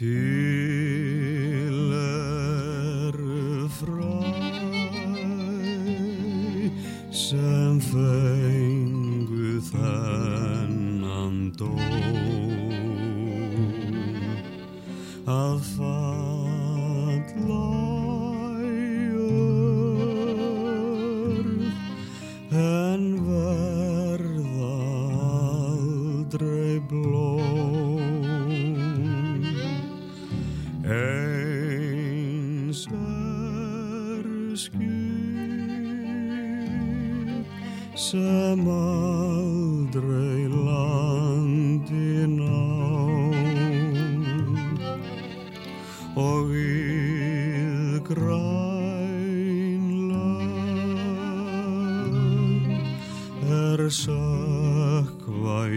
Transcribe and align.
Til 0.00 0.79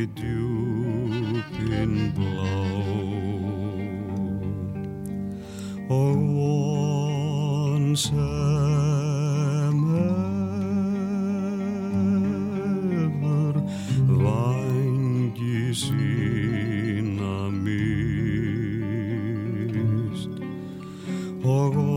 sökva 0.03 0.07
í 0.07 0.07
djúpin 0.19 1.93
blá 2.15 2.51
og 5.89 6.15
von 6.33 7.95
sem 7.95 8.19
hefur 13.13 13.55
vangi 14.07 15.73
sína 15.73 17.38
mist. 17.63 18.43
Og 21.43 21.92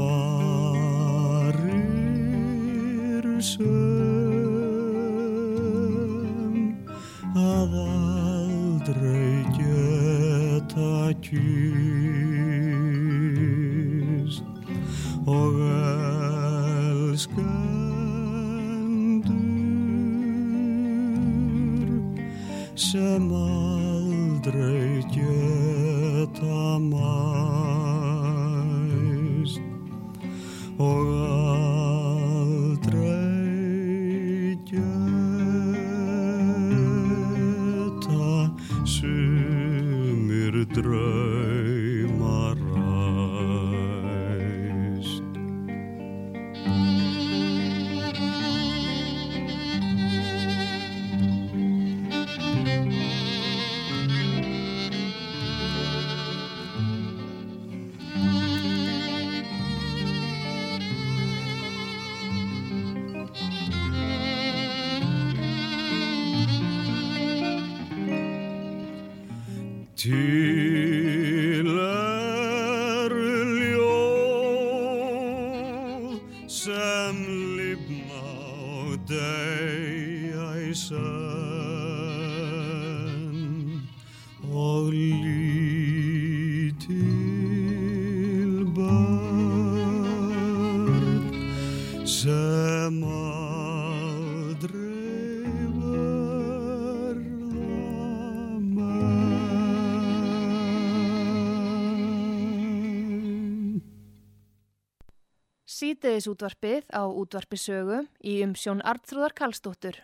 Sýteðis 105.96 106.26
útvarpið 106.28 106.90
á 106.92 107.08
útvarpisögu 107.08 108.02
í 108.20 108.32
umsjón 108.44 108.82
Artrúðar 108.84 109.32
Kallstóttur. 109.32 109.96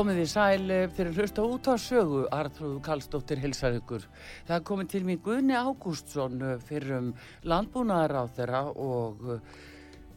Komið 0.00 0.16
þið 0.22 0.28
sæl 0.32 0.70
eh, 0.72 0.82
fyrir 0.96 1.18
hlusta 1.20 1.42
út 1.44 1.66
á 1.68 1.76
sögu, 1.76 2.20
Artrúðu 2.32 2.78
Kallstóttir 2.80 3.36
hilsar 3.42 3.74
ykkur. 3.76 4.06
Það 4.48 4.62
komið 4.70 4.86
til 4.94 5.00
mér 5.04 5.18
Guðni 5.26 5.56
Ágústsson 5.58 6.38
fyrir 6.64 6.94
um 6.96 7.10
landbúnaðar 7.44 8.14
á 8.16 8.24
þeirra 8.32 8.62
og 8.80 9.26
eh, 9.34 9.58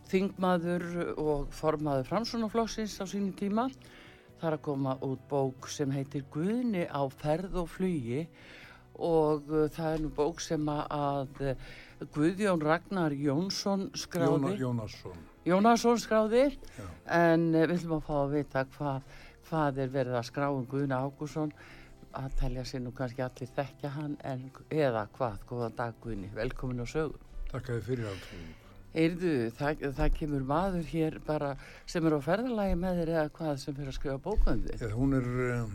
þingmaður 0.07 0.85
og 1.19 1.49
formaður 1.51 2.07
framsunaflokksins 2.13 2.95
á 3.03 3.05
sínum 3.11 3.33
tíma. 3.35 3.65
Það 4.39 4.47
er 4.53 4.55
að 4.55 4.63
koma 4.69 4.93
út 5.03 5.25
bók 5.27 5.67
sem 5.67 5.91
heitir 5.91 6.23
Guðni 6.31 6.85
á 6.87 7.03
ferð 7.11 7.59
og 7.65 7.67
flugi 7.73 8.21
og 9.03 9.51
það 9.75 9.89
er 9.89 10.01
nú 10.05 10.13
bók 10.15 10.39
sem 10.47 10.71
að 10.77 11.43
Guðjón 12.15 12.63
Ragnar 12.63 13.19
Jónsson 13.19 13.89
skráði. 13.99 14.55
Jóna, 14.55 14.55
Jónasson. 14.63 15.29
Jónasson 15.43 15.99
skráði 15.99 16.47
Já. 16.55 16.87
en 17.19 17.49
við 17.51 17.75
ætlum 17.81 17.97
að 17.97 18.07
fá 18.07 18.15
að 18.21 18.33
vita 18.37 18.65
hvað, 18.77 19.13
hvað 19.53 19.83
er 19.83 19.93
verið 19.93 20.17
að 20.17 20.27
skrá 20.31 20.49
um 20.49 20.65
Guðna 20.65 21.03
Ágússon 21.05 21.53
að 22.17 22.35
telja 22.39 22.65
sér 22.65 22.81
nú 22.81 22.93
kannski 22.97 23.21
allir 23.25 23.53
þekkja 23.53 23.91
hann 23.93 24.17
en, 24.25 24.47
eða 24.73 25.05
hvað, 25.13 25.39
góðan 25.49 25.77
dag 25.77 25.95
Guðni, 26.01 26.29
velkomin 26.33 26.81
á 26.81 26.87
sögu. 26.89 27.19
Takk 27.51 27.69
að 27.69 27.79
þið 27.79 27.87
fyrir 27.89 28.09
átrúið. 28.09 28.51
Heyrðu, 28.93 29.33
það, 29.57 29.85
það 29.97 30.17
kemur 30.17 30.43
maður 30.49 30.89
hér 30.89 31.17
bara 31.25 31.51
sem 31.89 32.05
er 32.05 32.15
á 32.17 32.21
ferðalagi 32.21 32.75
með 32.81 32.99
þér 33.01 33.11
eða 33.13 33.31
hvað 33.37 33.55
sem 33.61 33.77
fyrir 33.77 33.91
að 33.91 33.97
skrifa 33.97 34.21
bókandi. 34.25 34.77
Ja, 34.81 34.89
hún 34.93 35.17
er 35.17 35.29
um, 35.47 35.73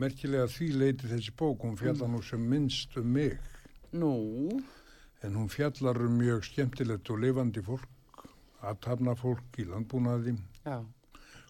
merkilega 0.00 0.48
því 0.52 0.70
leiti 0.80 1.10
þessi 1.12 1.34
bók, 1.36 1.64
hún 1.64 1.76
fjallar 1.80 2.12
nú 2.12 2.22
sem 2.24 2.48
minnst 2.52 2.96
um 3.00 3.12
mig, 3.16 3.36
Nú, 3.96 4.12
en 5.24 5.36
hún 5.38 5.48
fjallar 5.48 6.00
um 6.04 6.16
mjög 6.20 6.44
skemmtilegt 6.50 7.08
og 7.14 7.20
lifandi 7.22 7.62
fólk, 7.64 8.24
aðtapna 8.66 9.14
fólk 9.16 9.60
í 9.62 9.64
landbúnaði, 9.68 10.34
já, 10.66 10.80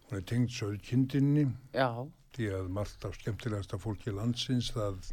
hún 0.06 0.20
er 0.20 0.25
tengd 0.31 0.53
söðkindinni, 0.55 1.49
já, 1.75 1.91
því 2.37 2.49
að 2.61 2.73
margt 2.79 3.05
af 3.08 3.17
skemmtilegasta 3.19 3.79
fólki 3.82 4.14
landsins 4.14 4.70
það 4.76 5.12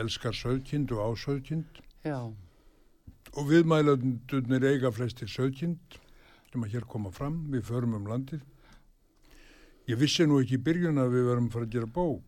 elskar 0.00 0.36
söðkind 0.36 0.92
og 0.92 1.14
ásöðkind 1.14 1.80
já, 2.04 2.20
og 3.36 3.50
viðmælandurnir 3.50 4.66
eiga 4.72 4.90
flestir 4.92 5.30
söðkind 5.30 6.00
sem 6.50 6.64
að 6.66 6.74
hér 6.74 6.86
koma 6.90 7.12
fram, 7.14 7.44
við 7.52 7.62
förum 7.68 7.94
um 8.00 8.08
landið. 8.10 8.42
Ég 9.90 9.98
vissi 10.00 10.26
nú 10.26 10.40
ekki 10.42 10.58
í 10.58 10.64
byrjun 10.66 10.98
að 10.98 11.14
við 11.14 11.28
verum 11.28 11.48
fara 11.52 11.66
að 11.68 11.76
gera 11.76 11.90
bók. 11.94 12.26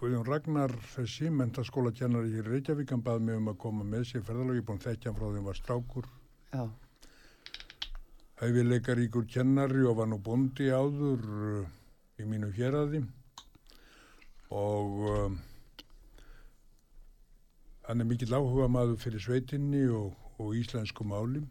Guðjón 0.00 0.26
Ragnar, 0.26 0.74
þessi 0.94 1.30
mentaskóla 1.30 1.92
kennari 1.94 2.32
hér 2.34 2.48
í 2.48 2.56
Reykjavík, 2.56 2.90
hann 2.90 3.04
baði 3.04 3.26
mig 3.28 3.38
um 3.38 3.50
að 3.52 3.58
koma 3.62 3.86
með 3.86 4.06
sér 4.10 4.24
ferðalag, 4.26 4.58
ég 4.58 4.64
er 4.64 4.68
búin 4.70 4.82
þekkja 4.82 5.10
hann 5.10 5.18
frá 5.18 5.26
því 5.26 5.36
hann 5.36 5.48
var 5.50 5.58
strákur. 5.60 6.08
já, 6.50 6.64
Hæfileikaríkur 8.40 9.26
kennari 9.28 9.84
og 9.84 9.98
var 10.00 10.08
nú 10.08 10.18
bondi 10.24 10.70
áður 10.72 11.24
uh, 11.28 11.70
í 12.20 12.26
mínu 12.28 12.48
héraði 12.56 13.02
og 14.50 14.96
um, 15.12 15.38
hann 17.86 18.02
er 18.02 18.08
mikill 18.08 18.32
áhuga 18.34 18.68
maður 18.72 18.96
fyrir 19.02 19.22
sveitinni 19.22 19.84
og, 19.92 20.14
og 20.40 20.54
íslensku 20.56 21.04
máli 21.06 21.44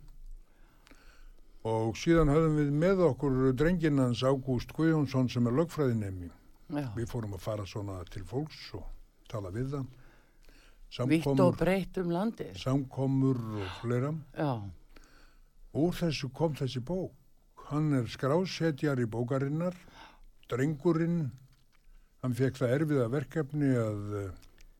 og 1.67 1.97
síðan 1.99 2.31
höfðum 2.31 2.57
við 2.59 2.73
með 2.81 3.05
okkur 3.09 3.39
drenginans 3.59 4.23
Ágúst 4.23 4.71
Guðjónsson 4.75 5.29
sem 5.31 5.47
er 5.49 5.57
lögfræðinemi. 5.59 6.29
Við 6.95 7.07
fórum 7.09 7.35
að 7.35 7.43
fara 7.43 7.65
svona 7.67 7.99
til 8.13 8.23
fólks 8.27 8.69
og 8.77 8.85
tala 9.31 9.51
við 9.53 9.73
það. 9.75 9.87
Vitt 11.09 11.27
og 11.29 11.57
breytt 11.59 11.97
um 12.01 12.11
landið. 12.13 12.55
samkomur 12.57 13.37
og 13.59 13.73
fleira. 13.81 14.13
Já, 14.33 14.69
Úr 15.79 15.95
þessu 15.95 16.29
kom 16.35 16.55
þessi 16.59 16.81
bók. 16.83 17.13
Hann 17.69 17.93
er 17.93 18.07
skrásetjar 18.09 18.99
í 18.99 19.05
bókarinnar, 19.09 19.75
drengurinn, 20.49 21.29
hann 22.23 22.33
fekk 22.35 22.57
það 22.59 22.73
erfiða 22.79 23.09
verkefni 23.13 23.69
að 23.77 24.15
eh, 24.23 24.29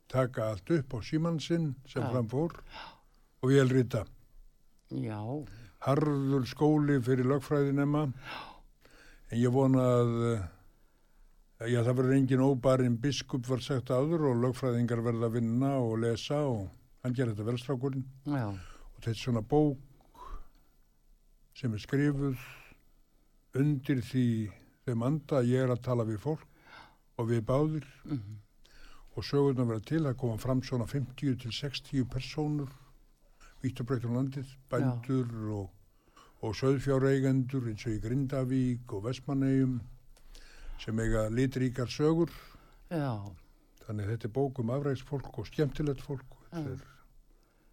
taka 0.09 0.47
allt 0.51 0.71
upp 0.73 0.95
á 0.97 0.99
símansinn 1.05 1.67
sem 1.87 2.01
Já. 2.03 2.09
fram 2.11 2.29
fór 2.31 2.55
og 3.43 3.53
ég 3.53 3.61
elrita. 3.63 4.05
já, 4.89 5.19
Harður 5.85 6.47
skóli 6.49 6.97
fyrir 7.05 7.29
lögfræðinema 7.29 8.01
en 8.09 9.37
ég 9.37 9.53
vona 9.53 9.83
að 10.01 10.15
eh, 10.33 10.47
já, 11.69 11.83
það 11.85 11.93
verður 12.01 12.15
engin 12.17 12.43
óbarinn 12.43 12.97
biskup 12.99 13.45
var 13.47 13.61
sagt 13.63 13.93
áður 13.93 14.25
og 14.33 14.41
lögfræðingar 14.47 15.05
verða 15.05 15.29
að 15.29 15.37
vinna 15.37 15.75
og 15.77 15.99
lesa 16.01 16.41
og 16.49 16.65
hann 17.05 17.13
gerir 17.15 17.37
þetta 17.37 17.47
velstrákurinn 17.53 18.03
já, 18.25 18.49
og 18.49 18.97
þetta 18.97 19.13
er 19.13 19.21
svona 19.21 19.45
bók 19.45 19.77
sem 21.59 21.73
er 21.75 21.81
skrifuð 21.83 22.43
undir 23.59 23.99
því 24.05 24.27
þeim 24.85 25.01
anda 25.03 25.41
að 25.41 25.49
ég 25.51 25.65
er 25.65 25.73
að 25.73 25.81
tala 25.89 26.05
við 26.07 26.21
fólk 26.23 26.45
og 27.19 27.27
við 27.27 27.41
báðir. 27.49 27.87
Mhm, 28.05 28.37
og 29.17 29.25
sögurnar 29.27 29.67
vera 29.67 29.83
til 29.83 30.05
að 30.05 30.15
koma 30.21 30.37
fram 30.39 30.61
svona 30.63 30.85
50 30.87 31.35
til 31.41 31.51
60 31.51 32.05
persónur 32.07 32.69
vítt 33.59 33.81
og 33.81 33.89
breytt 33.89 34.05
um 34.07 34.15
landið, 34.15 34.53
bændur 34.71 35.33
og, 35.51 35.65
og 36.39 36.55
söðfjáreigendur 36.55 37.67
eins 37.67 37.83
og 37.85 37.97
í 37.97 37.99
Grindavík 38.05 38.93
og 38.95 39.03
Vestmannegjum 39.09 39.81
sem 40.79 41.01
eiga 41.03 41.25
litríkar 41.27 41.91
sögur. 41.91 42.31
Já, 42.87 43.19
þannig 43.83 44.13
þetta 44.13 44.29
er 44.29 44.35
bók 44.37 44.61
um 44.63 44.71
afræksfólk 44.77 45.41
og 45.41 45.49
skemmtilegt 45.49 46.05
fólk. 46.05 46.39
Já. 46.53 46.63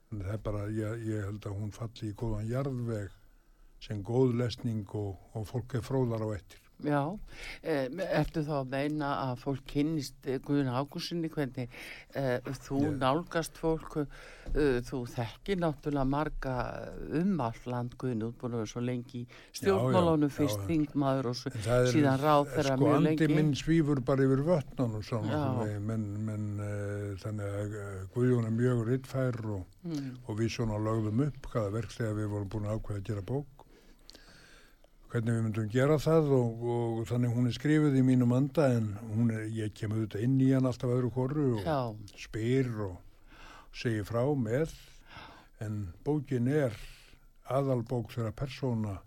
Þannig 0.08 0.24
að 0.24 0.26
það 0.26 0.34
er 0.34 0.42
bara, 0.42 0.66
ég, 0.74 1.06
ég 1.06 1.28
held 1.28 1.46
að 1.46 1.60
hún 1.60 1.72
falli 1.76 2.10
í 2.10 2.18
góðan 2.18 2.50
jarðveg 2.50 3.14
sem 3.86 4.02
góð 4.06 4.36
lesning 4.42 4.84
og, 4.98 5.16
og 5.34 5.48
fólk 5.48 5.78
er 5.80 5.84
fróðar 5.86 6.26
á 6.26 6.28
ettir 6.36 6.62
já. 6.84 6.98
E, 7.64 7.74
ertu 8.18 8.42
þá 8.44 8.50
að 8.58 8.66
meina 8.74 9.06
að 9.30 9.38
fólk 9.46 9.62
kynnist 9.70 10.26
eh, 10.28 10.36
Guðun 10.44 10.66
Ágúsinni 10.76 11.30
hvernig 11.32 11.70
e, 12.12 12.24
þú 12.66 12.82
Ég- 12.82 12.98
nálgast 13.00 13.56
fólk, 13.56 13.94
e, 14.52 14.66
þú 14.84 15.00
þekkir 15.08 15.56
náttúrulega 15.62 16.04
marga 16.12 16.56
um 17.16 17.40
all 17.40 17.62
land 17.72 17.96
Guðun 17.96 18.26
útbúin 18.28 18.58
og 18.60 18.68
svo 18.68 18.82
lengi 18.84 19.22
stjórnmálunum 19.56 20.28
fyrst 20.36 20.66
þingmaður 20.68 21.30
og 21.32 21.40
er- 21.48 21.88
síðan 21.94 22.20
ráðherra 22.26 22.76
sko 22.76 22.84
mjög 22.84 22.98
andi 23.00 23.14
lengi. 23.24 23.32
minn 23.40 23.54
svífur 23.56 24.04
bara 24.12 24.28
yfir 24.28 24.44
vötnunum 24.52 25.00
svona, 25.08 25.32
Já. 25.32 25.40
nokkurn 25.46 25.64
veginn, 25.64 25.88
menn, 25.94 26.06
menn 26.28 26.46
uh, 26.60 27.16
þannig 27.24 27.56
að 27.56 27.76
Guðjón 28.18 28.50
er 28.52 28.56
mjög 28.60 28.84
rittfær 28.92 29.40
og, 29.56 29.64
Mm, 29.86 30.16
og 30.26 30.34
við 30.40 30.48
svona 30.50 30.76
lögðum 30.82 31.20
upp 31.28 31.44
hvaða 31.52 31.70
verkslega 31.76 32.14
við 32.18 32.24
vorum 32.32 32.48
búin 32.50 32.64
að 32.66 32.72
ákveða 32.80 32.98
að 32.98 33.04
gera 33.06 33.22
bók 33.22 33.55
hvernig 35.16 35.32
við 35.32 35.44
myndum 35.46 35.68
gera 35.72 35.96
það 36.02 36.26
og, 36.36 36.64
og 36.68 36.98
þannig 37.08 37.32
hún 37.32 37.48
er 37.48 37.54
skrifið 37.56 37.94
í 37.96 38.02
mínum 38.04 38.34
anda 38.36 38.66
en 38.74 38.90
er, 39.32 39.46
ég 39.54 39.72
kem 39.76 39.94
auðvitað 39.94 40.26
inn 40.26 40.34
í 40.44 40.50
hann 40.52 40.68
alltaf 40.68 40.92
öðru 40.92 41.10
hvoru 41.14 41.46
og 41.56 41.64
já, 41.64 41.78
spyr 42.20 42.68
og 42.84 42.98
segir 43.76 44.04
frá 44.08 44.20
með 44.36 44.74
en 45.64 45.78
bókin 46.04 46.50
er 46.52 46.76
aðalbók 47.48 48.12
þeirra 48.12 48.34
persóna 48.36 48.98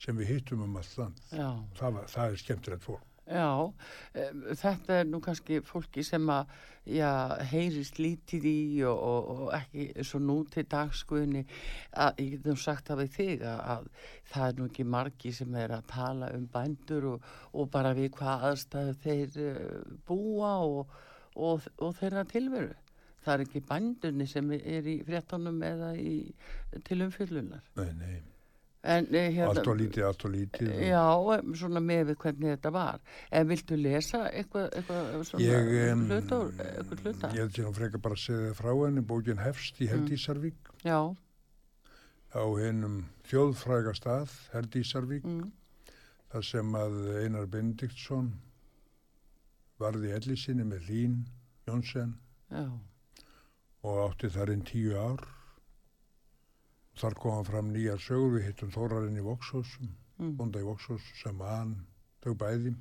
sem 0.00 0.16
við 0.16 0.32
hittum 0.32 0.64
um 0.64 0.80
já. 1.28 1.50
það, 1.76 2.00
það 2.08 2.24
er 2.24 2.40
skemmtilegt 2.40 2.86
fólk 2.86 3.09
Já, 3.28 3.46
um, 3.62 4.44
þetta 4.58 5.00
er 5.00 5.08
nú 5.08 5.20
kannski 5.22 5.60
fólki 5.62 6.02
sem 6.06 6.24
að 6.32 6.48
já, 6.88 7.10
heyrist 7.50 8.00
lítið 8.00 8.46
í 8.48 8.60
og, 8.88 8.96
og, 8.96 9.28
og 9.44 9.52
ekki 9.54 10.06
svo 10.06 10.20
nú 10.24 10.38
til 10.50 10.64
dagskuðinni 10.70 11.44
að 11.92 12.22
ég 12.24 12.32
get 12.34 12.48
nú 12.48 12.56
sagt 12.58 12.90
við 12.90 13.12
þig 13.14 13.44
að, 13.46 13.60
að 13.74 13.86
það 14.32 14.46
er 14.48 14.58
nú 14.58 14.66
ekki 14.70 14.88
margi 14.96 15.34
sem 15.36 15.60
er 15.62 15.76
að 15.76 15.86
tala 15.92 16.32
um 16.34 16.48
bændur 16.50 17.08
og, 17.12 17.30
og 17.52 17.70
bara 17.70 17.94
við 17.98 18.10
hvað 18.18 18.48
aðstæðu 18.50 18.96
þeir 19.04 19.40
uh, 19.46 19.94
búa 20.08 20.54
og, 20.66 20.98
þeirra 22.00 22.26
tilveru. 22.30 22.74
Það 23.20 23.34
er 23.34 23.42
ekki 23.44 23.60
bændunni 23.68 24.26
sem 24.26 24.52
er 24.56 24.86
í 24.88 24.98
fréttonum 25.04 25.60
eða 25.62 25.92
í, 26.00 26.32
til 26.88 27.02
umfyllunar. 27.04 27.60
nei, 27.76 27.92
nei, 28.00 28.14
hérna, 28.84 29.46
allt 29.48 29.66
og 29.68 29.76
lítið, 29.76 30.04
allt 30.06 30.24
og 30.24 30.30
lítið 30.32 30.68
og- 30.72 30.82
Já, 30.88 31.38
em, 31.38 31.54
svona 31.54 31.80
með 31.84 32.04
við 32.10 32.16
hvernig 32.16 32.54
þetta 32.56 32.72
var. 32.72 33.00
En 33.30 33.48
viltu 33.48 33.76
lesa 33.76 34.22
eitthvað, 34.30 34.70
em, 35.90 36.06
hluta, 36.08 37.32
ég 37.32 37.38
held 37.38 37.52
sér 37.52 37.66
að 37.68 37.74
freka 37.74 37.98
bara 38.00 38.14
að 38.14 38.24
segja 38.24 38.50
þér 38.50 38.54
frá 38.62 38.72
henni. 38.86 39.00
Bókin 39.00 39.36
hefst 39.44 39.80
í 39.80 39.88
Herdísarvík. 39.88 40.54
Já, 40.84 41.16
á 42.34 42.42
hennum 42.56 43.04
þjóðfræga 43.28 43.92
stað 43.94 44.30
Herdísarvík 44.54 45.24
mm, 45.24 45.50
þar 46.32 46.44
sem 46.44 46.72
að 46.72 47.24
Einar 47.24 47.46
Benediktsson 47.46 48.32
varði 49.80 50.12
elli 50.14 50.36
sinni 50.36 50.64
með 50.64 50.88
Lín 50.88 51.26
Jónsson 51.66 52.14
já, 52.50 52.64
og 53.82 54.10
átti 54.10 54.30
þar 54.30 54.52
inn 54.54 54.62
tíu 54.62 54.94
ár 54.96 55.20
þar 56.98 57.16
koma 57.22 57.44
fram 57.46 57.70
nýjar 57.74 58.00
sögur 58.02 58.36
við 58.36 58.46
hittum 58.48 58.72
Þórarinn 58.74 59.18
í 59.20 59.24
Voxhúsum 59.24 59.90
mm, 60.18 60.34
bónda 60.38 60.62
í 60.62 60.66
Voxhús 60.66 61.04
sem 61.22 61.38
hann 61.44 61.76
þau 62.24 62.34
bæði. 62.42 62.74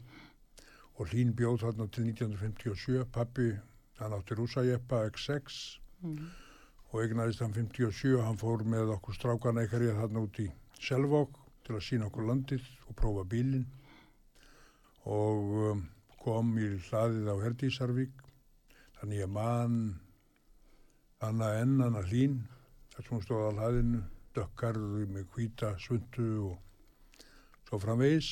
Og 0.99 1.13
Lín 1.13 1.31
bjóð 1.37 1.61
þarna 1.63 1.87
til 1.95 2.09
1957 2.09 3.05
pappi, 3.15 3.53
hann 3.99 4.15
átti 4.17 4.35
rúsajeppa 4.35 5.05
X6 5.13 5.59
mm, 6.03 6.25
og 6.89 7.03
eignaðist 7.03 7.43
hann 7.45 7.55
57 7.55 8.17
hann 8.25 8.39
fór 8.41 8.65
með 8.67 8.95
okkur 8.97 9.15
strákana 9.15 9.63
ykkar 9.67 9.87
þarna 10.01 10.25
út 10.25 10.41
í 10.43 10.49
Selvók 10.79 11.37
til 11.67 11.75
að 11.77 11.85
sína 11.85 12.07
okkur 12.09 12.27
landið 12.27 12.67
og 12.87 12.95
prófa 12.99 13.25
bílinn. 13.29 13.67
Og 15.09 15.55
um, 15.69 15.81
kom 16.19 16.53
í 16.59 16.69
hlaðið 16.89 17.27
á 17.31 17.35
Herdísarvík. 17.43 18.23
Þannig 18.99 19.21
ég 19.23 19.31
man 19.31 19.75
Anna 21.23 21.51
N, 21.61 21.79
Anna 21.83 22.03
Hlín 22.07 22.41
þar 22.99 23.07
sem 23.07 23.15
hún 23.15 23.21
stóð 23.23 23.45
á 23.47 23.51
hlaðinu 23.55 23.99
dökkarðu 24.35 25.05
með 25.07 25.27
hvíta 25.31 25.69
svundu 25.79 26.31
og 26.49 27.21
svo 27.69 27.77
framvegis. 27.79 28.31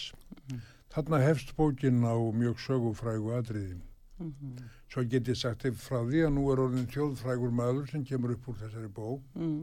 Þarna 0.92 1.22
hefst 1.24 1.54
bókin 1.56 2.04
á 2.04 2.16
mjög 2.36 2.60
sögufrægu 2.60 3.32
atriði. 3.38 3.78
Mm, 4.20 4.58
svo 4.92 5.06
get 5.08 5.30
ég 5.32 5.40
sagt 5.40 5.64
þér 5.64 5.78
frá 5.80 6.02
því 6.02 6.26
að 6.26 6.34
nú 6.36 6.44
er 6.52 6.62
orðin 6.66 6.90
þjóðfrægur 6.92 7.54
maður 7.56 7.88
sem 7.92 8.04
kemur 8.04 8.34
upp 8.36 8.50
úr 8.52 8.58
þessari 8.60 8.92
bók. 8.92 9.24
Mm, 9.40 9.62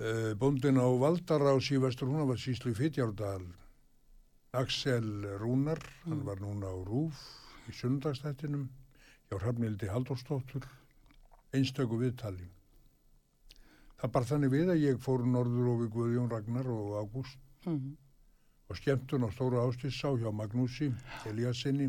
uh, 0.00 0.32
bóndin 0.42 0.82
á 0.82 0.88
Valdarás 1.04 1.70
í 1.70 1.78
Vestur 1.78 2.10
Húnavall 2.10 2.40
síslu 2.40 2.74
í 2.74 2.78
Fitjárdal. 2.80 3.46
Axel 4.58 5.06
Rúnar 5.38 5.82
hann 6.08 6.26
var 6.26 6.42
núna 6.42 6.72
á 6.72 6.76
Rúf 6.82 7.22
í 7.70 7.78
sunnudagstættinum 7.78 8.66
hjá 9.28 9.38
Hrafnildi 9.38 9.92
Halldórsdóttur, 9.92 10.66
einstöku 11.54 12.00
viðtali. 12.00 12.55
Það 13.96 14.12
bar 14.12 14.26
þannig 14.28 14.50
við 14.52 14.70
að 14.74 14.82
ég 14.82 14.98
fór 15.00 15.22
norður 15.24 15.70
og 15.72 15.78
við 15.82 15.92
Guðjón 15.94 16.30
Ragnar 16.32 16.66
og 16.72 16.96
Ágúst 17.00 17.42
Mm. 17.66 17.96
og 18.70 18.76
skemmtun 18.78 19.24
á 19.26 19.28
Stóra 19.34 19.64
Ástissá 19.66 20.12
hjá 20.14 20.30
Magnúsi 20.30 20.92
Eliassinni. 21.26 21.88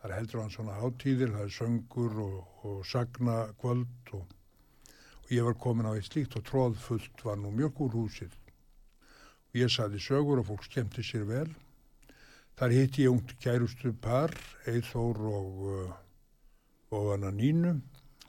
Það 0.00 0.04
er 0.10 0.14
heldur 0.16 0.40
hann 0.40 0.50
svona 0.54 0.76
hátíðir, 0.80 1.32
það 1.34 1.42
er 1.44 1.52
söngur 1.52 2.14
og, 2.22 2.38
og 2.64 2.86
sagna 2.88 3.34
kvöld 3.60 4.12
og, 4.16 4.24
og 5.24 5.28
ég 5.32 5.44
var 5.44 5.58
komin 5.60 5.84
á 5.84 5.92
eitt 5.92 6.08
slíkt 6.08 6.36
og 6.38 6.46
tróðfullt 6.48 7.24
var 7.24 7.36
nú 7.36 7.50
mjölkurhúsið. 7.52 8.32
Og 9.52 9.60
ég 9.60 9.68
saði 9.72 10.00
sögur 10.00 10.40
og 10.40 10.48
fólk 10.48 10.64
skemmti 10.70 11.04
sér 11.04 11.26
vel. 11.28 11.50
Þar 12.56 12.70
hitti 12.78 13.04
ég 13.04 13.12
ungt 13.12 13.36
kærustu 13.42 13.92
par, 13.92 14.32
Eithór 14.64 15.20
og, 15.20 15.60
uh, 15.68 15.92
og 16.96 17.12
hana 17.12 17.28
Nínu. 17.34 17.74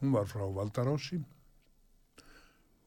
Hún 0.02 0.12
var 0.12 0.28
frá 0.28 0.44
Valdarási 0.44 1.22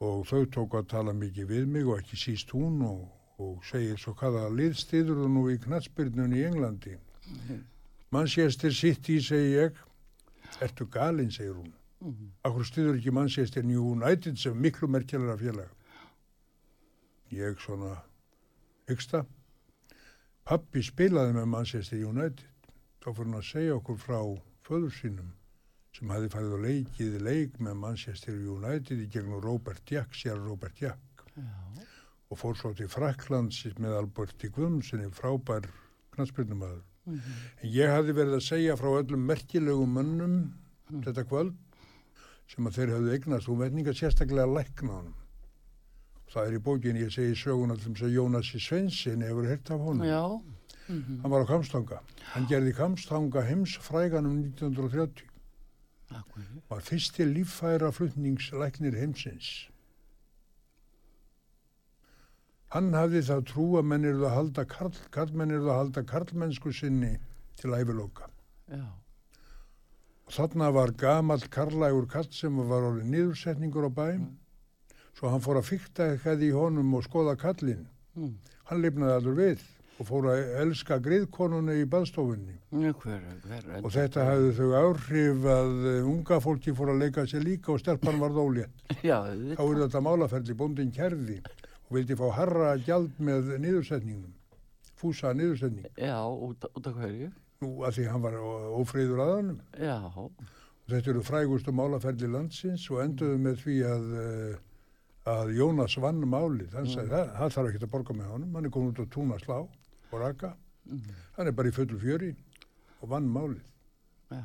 og 0.05 0.27
þau 0.31 0.45
tók 0.55 0.77
að 0.79 0.91
tala 0.93 1.15
mikið 1.17 1.49
við 1.51 1.67
mig 1.73 1.87
og 1.87 1.99
ekki 1.99 2.19
síst 2.19 2.53
hún 2.55 2.83
og, 2.87 3.01
og 3.43 3.65
segir 3.67 3.99
svo 3.99 4.15
hvaða 4.19 4.47
liðstýður 4.55 5.23
þú 5.23 5.31
nú 5.35 5.45
í 5.51 5.59
knatsbyrnunni 5.65 6.39
í 6.39 6.47
Englandi. 6.47 6.95
Manchester 8.15 8.73
City, 8.73 9.19
segi 9.21 9.57
ég. 9.57 9.81
Ertu 10.65 10.87
galinn, 10.91 11.33
segir 11.35 11.57
hún. 11.59 11.73
Akkur 12.47 12.67
stýður 12.67 13.01
ekki 13.01 13.13
Manchester 13.13 13.67
United 13.67 14.39
sem 14.39 14.55
miklu 14.55 14.89
merkjalara 14.89 15.37
félag. 15.41 15.73
Ég 17.35 17.59
svona 17.61 17.97
hyggsta. 18.89 19.25
Pappi 20.47 20.83
spilaði 20.83 21.35
með 21.37 21.51
Manchester 21.57 21.99
United. 21.99 22.47
Þá 23.03 23.11
fyrir 23.11 23.27
hann 23.27 23.41
að 23.43 23.51
segja 23.51 23.75
okkur 23.77 23.99
frá 24.01 24.21
föður 24.65 24.95
sínum 24.95 25.35
sem 25.99 26.11
hafi 26.15 26.29
farið 26.31 26.53
og 26.55 26.63
leikið 26.63 27.15
leik 27.27 27.57
með 27.59 27.79
Manchester 27.83 28.35
United 28.39 29.01
í 29.03 29.09
gegnum 29.11 29.41
Robert 29.43 29.83
Jack, 29.91 30.15
sér 30.15 30.39
Robert 30.39 30.79
Jack 30.79 31.25
og 32.29 32.37
fór 32.39 32.57
svo 32.61 32.75
til 32.77 32.91
Fraklands 32.93 33.63
með 33.81 33.95
Alberti 34.03 34.51
Guðmundssoni, 34.53 35.09
frábær 35.17 35.65
knatsbyrnumæður. 36.15 36.83
En 37.09 37.71
ég 37.73 37.89
hafði 37.89 38.15
verið 38.19 38.35
að 38.37 38.45
segja 38.45 38.75
frá 38.77 38.91
öllum 38.99 39.23
merkilegum 39.31 39.95
mönnum 39.97 40.35
þetta 41.07 41.25
kvöld 41.25 41.55
sem 42.53 42.69
að 42.69 42.77
þeir 42.79 42.93
hafðu 42.95 43.15
eignast 43.17 43.49
og 43.49 43.59
verninga 43.63 43.95
sérstaklega 43.97 44.45
lækna 44.53 44.93
honum. 44.99 45.17
Það 46.29 46.51
er 46.51 46.59
í 46.59 46.63
bókin 46.69 47.01
ég 47.01 47.15
segi 47.15 47.35
sögun 47.41 47.73
allum 47.73 47.97
sem 47.97 48.13
Jónasi 48.13 48.61
Sveinsin 48.61 49.25
hefur 49.25 49.49
hert 49.49 49.71
af 49.73 49.81
honum. 49.81 50.05
Já, 50.05 50.23
Hann 50.89 51.33
var 51.33 51.45
á 51.45 51.49
Kamstanga. 51.49 51.99
Hann 52.33 52.47
gerði 52.49 52.73
Kamstanga 52.77 53.43
heimsfrægan 53.45 54.29
um 54.29 54.39
1930. 54.45 55.25
Var 56.69 56.81
fyrsti 56.85 57.27
líffæra 57.29 57.91
flutningslæknir 57.93 58.97
heimsins. 58.97 59.69
Hann 62.73 62.93
hafði 62.97 63.23
þá 63.25 63.37
trú 63.49 63.67
að 63.81 63.87
menn 63.91 64.07
eruð 64.09 64.27
að 64.29 64.35
halda 64.37 64.65
karl, 64.69 64.97
karlmenn 65.13 65.53
eruð 65.57 65.71
að 65.73 65.79
halda 65.83 66.03
karlmennsku 66.09 66.73
sinni 66.73 67.15
til 67.61 67.73
æviloka. 67.77 68.29
Já, 68.69 68.85
Og 70.29 70.35
þarna 70.37 70.67
var 70.77 70.91
gamall 70.93 71.45
karlægur 71.49 72.05
kall 72.13 72.27
sem 72.37 72.57
var 72.69 72.85
orðið 72.85 73.07
niðursetningur 73.15 73.87
á 73.89 73.91
bæm. 73.97 74.27
Svo 75.17 75.31
hann 75.33 75.41
fór 75.41 75.57
að 75.63 75.71
fykta 75.71 76.11
eitthvað 76.13 76.45
í 76.45 76.51
honum 76.53 76.91
og 76.99 77.07
skoða 77.07 77.33
kallinn. 77.41 77.87
Mm. 78.13 78.35
Hann 78.69 78.83
lifnaði 78.85 79.15
allur 79.15 79.39
við 79.39 79.63
og 79.99 80.07
fór 80.07 80.29
að 80.31 80.53
elska 80.63 80.99
griðkonuna 81.03 81.75
í 81.75 81.85
baðstofunni. 81.91 82.55
Og 83.83 83.89
þetta 83.95 84.27
hafði 84.29 84.53
þau 84.59 84.69
áhrif 84.79 85.47
að 85.51 85.73
eh, 85.91 86.07
unga 86.07 86.39
fólki 86.45 86.75
fór 86.77 86.93
að 86.93 87.03
leika 87.03 87.25
sér 87.27 87.43
líka 87.43 87.73
og 87.75 87.81
stelpan 87.83 88.21
var 88.23 88.35
þólétt. 88.37 88.85
Já, 89.09 89.19
Þá 89.59 89.65
er 89.65 89.81
þetta 89.85 90.05
málaferli 90.07 90.57
bóndin 90.59 90.93
kærði 90.95 91.41
og 91.89 91.97
vildi 91.97 92.17
fá 92.21 92.27
harra 92.37 92.77
gjald 92.85 93.19
með 93.19 93.55
niðursetningum. 93.65 94.35
Fúsa 94.99 95.31
niðursetning. 95.35 95.87
já, 95.99 96.17
út, 96.27 96.65
út 96.75 96.87
af 96.91 96.97
hverju? 96.99 97.29
Nú 97.63 97.69
að 97.87 97.99
því 97.99 98.07
hann 98.13 98.23
var 98.23 98.39
ófríður 98.79 99.23
aðanum. 99.25 99.61
Já, 99.79 99.99
Þetta 100.89 101.11
eru 101.13 101.21
frægustu 101.21 101.73
málaferli 101.77 102.31
landsins 102.33 102.87
og 102.89 103.03
enduðu 103.03 103.37
með 103.45 103.59
því 103.61 103.75
að, 103.85 104.05
eh, 104.23 104.55
að 105.29 105.51
Jónas 105.59 105.99
vann 106.01 106.23
málið. 106.25 106.73
Hann 106.73 106.89
sagði 106.89 107.11
það, 107.13 107.53
þarf 107.57 107.69
ekki 107.73 107.83
að 107.85 107.91
borga 107.93 108.17
með 108.17 108.31
honum. 108.33 108.55
Hann 108.57 108.65
er 108.65 108.73
komin 108.73 108.95
út 108.95 109.03
á 109.05 109.07
túna 109.13 109.37
slá 109.43 109.59
og 110.13 110.21
raka. 110.21 110.55
Hann 111.37 111.47
er 111.47 111.53
bara 111.53 111.69
í 111.69 111.75
fullu 111.75 111.99
fjöri 112.01 112.33
og 113.01 113.11
vann 113.13 113.29
málið. 113.29 113.65
já, 114.31 114.45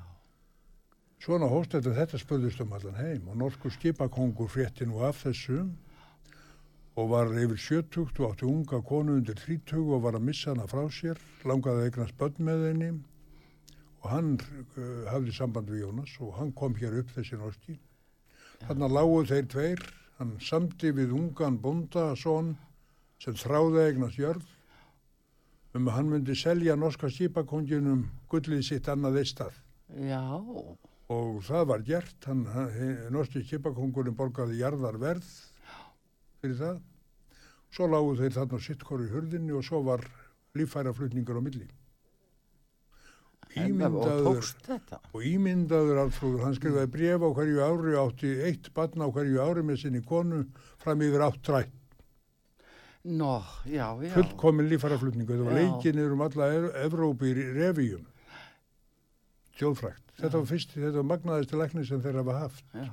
Svona 1.24 1.48
hóst 1.48 1.72
þetta, 1.72 2.18
spurðist 2.20 2.62
um 2.62 2.74
allan 2.74 3.00
heim 3.00 3.28
og 3.32 3.38
norsku 3.38 3.70
skipakongur 3.72 4.50
frétti 4.52 4.86
nú 4.86 5.00
af 5.08 5.24
þessu 5.24 5.64
og 6.96 7.10
var 7.10 7.32
yfir 7.32 7.58
sjötugt 7.58 8.20
og 8.20 8.34
átti 8.34 8.46
unga 8.46 8.82
konu 8.86 9.16
undir 9.18 9.40
þrítug 9.40 9.96
og 9.96 10.04
var 10.04 10.18
að 10.20 10.28
missa 10.28 10.52
hana 10.52 10.68
frá 10.68 10.84
sér, 10.92 11.18
langaði 11.48 11.80
að 11.80 11.88
eignast 11.88 12.18
börn 12.20 12.38
með 12.38 12.68
henni 12.68 12.92
og 14.04 14.10
hann 14.12 14.36
uh, 14.36 15.08
hafði 15.10 15.34
samband 15.34 15.72
við 15.72 15.86
Jónas 15.86 16.14
og 16.20 16.36
hann 16.38 16.52
kom 16.52 16.76
hér 16.76 17.00
upp 17.00 17.16
þessi 17.16 17.40
norski. 17.40 17.80
Þannig 18.68 18.86
að 18.90 18.96
lágu 18.98 19.24
þeir 19.32 19.48
tveir, 19.54 19.86
hann 20.20 20.36
samdi 20.44 20.92
við 20.92 21.16
ungan 21.16 21.58
bonda, 21.64 22.12
son, 22.20 22.54
sem 23.24 23.40
þráði 23.40 23.88
eignast 23.88 24.20
jörð 24.20 24.53
um 25.74 25.88
að 25.90 25.96
hann 25.98 26.10
myndi 26.12 26.36
selja 26.38 26.76
norska 26.78 27.10
skipakonginum 27.10 28.06
gullið 28.30 28.64
sitt 28.68 28.90
annað 28.92 29.22
eistað 29.24 29.60
já, 30.08 30.22
og 31.14 31.40
það 31.46 31.68
var 31.70 31.86
gert, 31.88 32.18
hann, 32.30 32.44
norski 33.14 33.44
kipakongurinn 33.48 34.18
borgaði 34.18 34.62
jarðarverð 34.62 35.28
fyrir 36.42 36.60
það. 36.60 36.82
Svo 37.74 37.88
lágu 37.90 38.18
þeir 38.20 38.36
þarna 38.36 38.60
sittkor 38.62 39.02
í 39.02 39.10
hurðinni 39.10 39.56
og 39.58 39.64
svo 39.66 39.82
var 39.86 40.04
líffæraflutningur 40.58 41.40
á 41.40 41.44
milli. 41.44 41.66
Ímyndaður, 43.54 44.40
og 45.14 45.26
ímyndaður 45.30 46.00
Alfrúður, 46.04 46.44
hann 46.48 46.56
skrifaði 46.58 46.90
bref 46.96 47.26
á 47.26 47.30
hverju 47.38 47.60
ári, 47.62 47.94
átti 48.02 48.32
eitt 48.48 48.70
barn 48.74 49.06
á 49.06 49.08
hverju 49.14 49.42
ári 49.46 49.66
með 49.66 49.84
sinni 49.84 50.02
konu 50.06 50.44
fram 50.82 51.04
yfir 51.06 51.26
átt 51.28 51.42
trætt. 51.46 51.74
Já. 53.68 53.88
Fullkomin 54.16 54.70
líffæraflutningu, 54.72 55.28
þetta 55.34 55.48
var 55.50 55.58
niður 55.98 56.14
um 56.16 56.22
alla 56.28 56.48
Ev- 56.56 56.76
Evrópu 56.86 57.28
í 57.28 57.34
revíum. 57.58 58.06
Þjóðfrækt. 59.60 60.14
Þetta 60.20 60.40
var 60.40 60.48
fyrst, 60.50 60.72
þetta 60.78 61.02
var 61.02 61.10
magnaðist 61.12 61.54
lækni 61.58 61.84
sem 61.88 62.02
þeir 62.02 62.22
hafa 62.22 62.38
haft. 62.46 62.64
Já, 62.74 62.88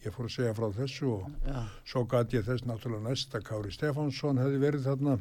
Ég 0.00 0.14
fór 0.16 0.24
að 0.24 0.32
segja 0.32 0.54
frá 0.56 0.68
þessu 0.72 1.08
og 1.12 1.24
já, 1.44 1.58
Svo 1.84 2.04
gat 2.08 2.32
ég 2.32 2.46
þess 2.46 2.64
náttúrulega 2.64 3.04
næsta 3.10 3.40
Kári 3.44 3.68
Stefánsson 3.74 4.38
hefði 4.40 4.60
verið 4.62 4.86
þarna 4.86 5.18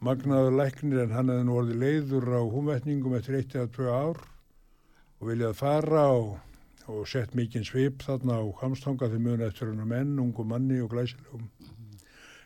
magnaður 0.00 0.54
læknir 0.60 1.00
en 1.02 1.10
hann 1.16 1.32
hefði 1.32 1.46
nú 1.48 1.56
orðið 1.58 1.80
leiður 1.82 2.28
á 2.38 2.42
húmvetningum 2.54 3.16
eftir 3.18 3.40
eitt 3.40 3.56
eða 3.58 3.72
tvö 3.74 3.88
ár 3.90 4.20
og 5.18 5.26
viljað 5.32 5.56
fara 5.58 6.04
og, 6.14 6.38
og 6.86 7.02
sett 7.10 7.34
mikinn 7.34 7.66
svip 7.66 8.04
þarna 8.06 8.38
á 8.38 8.44
hamstanga 8.62 9.10
þegar 9.10 9.26
mjög 9.26 9.42
eftir 9.48 9.72
hann 9.74 9.88
menn, 9.90 10.14
ungu 10.22 10.46
manni 10.46 10.78
og 10.84 10.94
glæsilegum. 10.94 11.50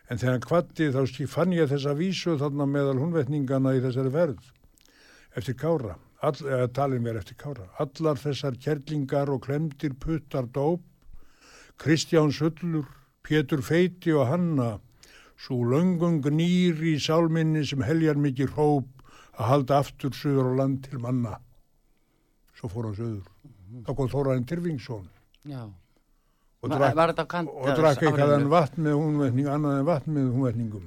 En 0.09 0.19
þegar 0.21 0.35
hann 0.35 0.45
kvatti 0.45 0.89
þá 0.93 1.27
fann 1.31 1.53
ég 1.55 1.69
þessa 1.71 1.95
vísu 1.97 2.35
þarna 2.37 2.67
meðal 2.69 2.99
húnvetningana 3.01 3.73
í 3.73 3.81
þessari 3.81 4.11
ferð 4.13 4.51
eftir 5.35 5.55
Kára, 5.59 5.95
all, 6.23 6.37
eða 6.39 6.67
talin 6.71 7.03
mér 7.03 7.19
eftir 7.19 7.37
Kára. 7.39 7.65
Allar 7.81 8.19
þessar 8.21 8.55
kerlingar 8.61 9.31
og 9.33 9.43
klemdir 9.47 9.95
puttar 9.99 10.47
dóp 10.47 10.83
Kristján 11.81 12.31
Sullur, 12.31 12.85
Pétur 13.25 13.63
Feiti 13.65 14.13
og 14.15 14.29
Hanna, 14.29 14.77
svo 15.35 15.65
löngum 15.67 16.21
gnýr 16.23 16.79
í 16.87 16.95
sálminni 17.01 17.65
sem 17.67 17.83
heljar 17.83 18.15
mikið 18.21 18.53
hróp 18.55 18.91
að 19.35 19.49
halda 19.49 19.81
aftur 19.83 20.15
söður 20.15 20.53
á 20.55 20.59
land 20.61 20.85
til 20.85 21.01
manna. 21.03 21.35
Svo 22.55 22.71
fór 22.71 22.87
hann 22.87 22.95
söður. 22.95 23.25
Þá 23.83 23.91
kom 23.97 24.13
Þóraðin 24.13 24.47
Tyrfingsson 24.47 25.09
já. 25.43 25.65
Og 26.65 26.75
drakk, 26.75 27.79
drakk 27.79 28.03
eitthvað 28.03 28.35
en 28.39 28.49
vatn 28.51 28.85
með 28.87 28.99
húnvetning, 28.99 29.49
annað 29.53 29.79
en 29.79 29.89
vatn 29.89 30.15
með 30.17 30.29
húnvetningum. 30.33 30.85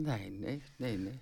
Nei, 0.00 0.30
nei, 0.30 0.56
nei, 0.82 0.94
nei. 1.06 1.18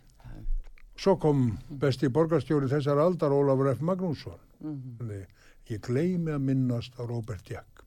Svo 0.99 1.15
kom 1.23 1.45
besti 1.79 2.09
borgarstjóri 2.11 2.67
þessar 2.71 2.99
aldar 2.99 3.31
Ólafur 3.31 3.71
F. 3.71 3.83
Magnússon. 3.87 4.39
Mhm. 4.59 4.97
Þannig, 4.99 5.27
Ég 5.69 5.83
gleymi 5.85 6.33
að 6.33 6.45
minnast 6.49 6.95
á 6.97 7.05
Róbert 7.05 7.51
Jack, 7.53 7.83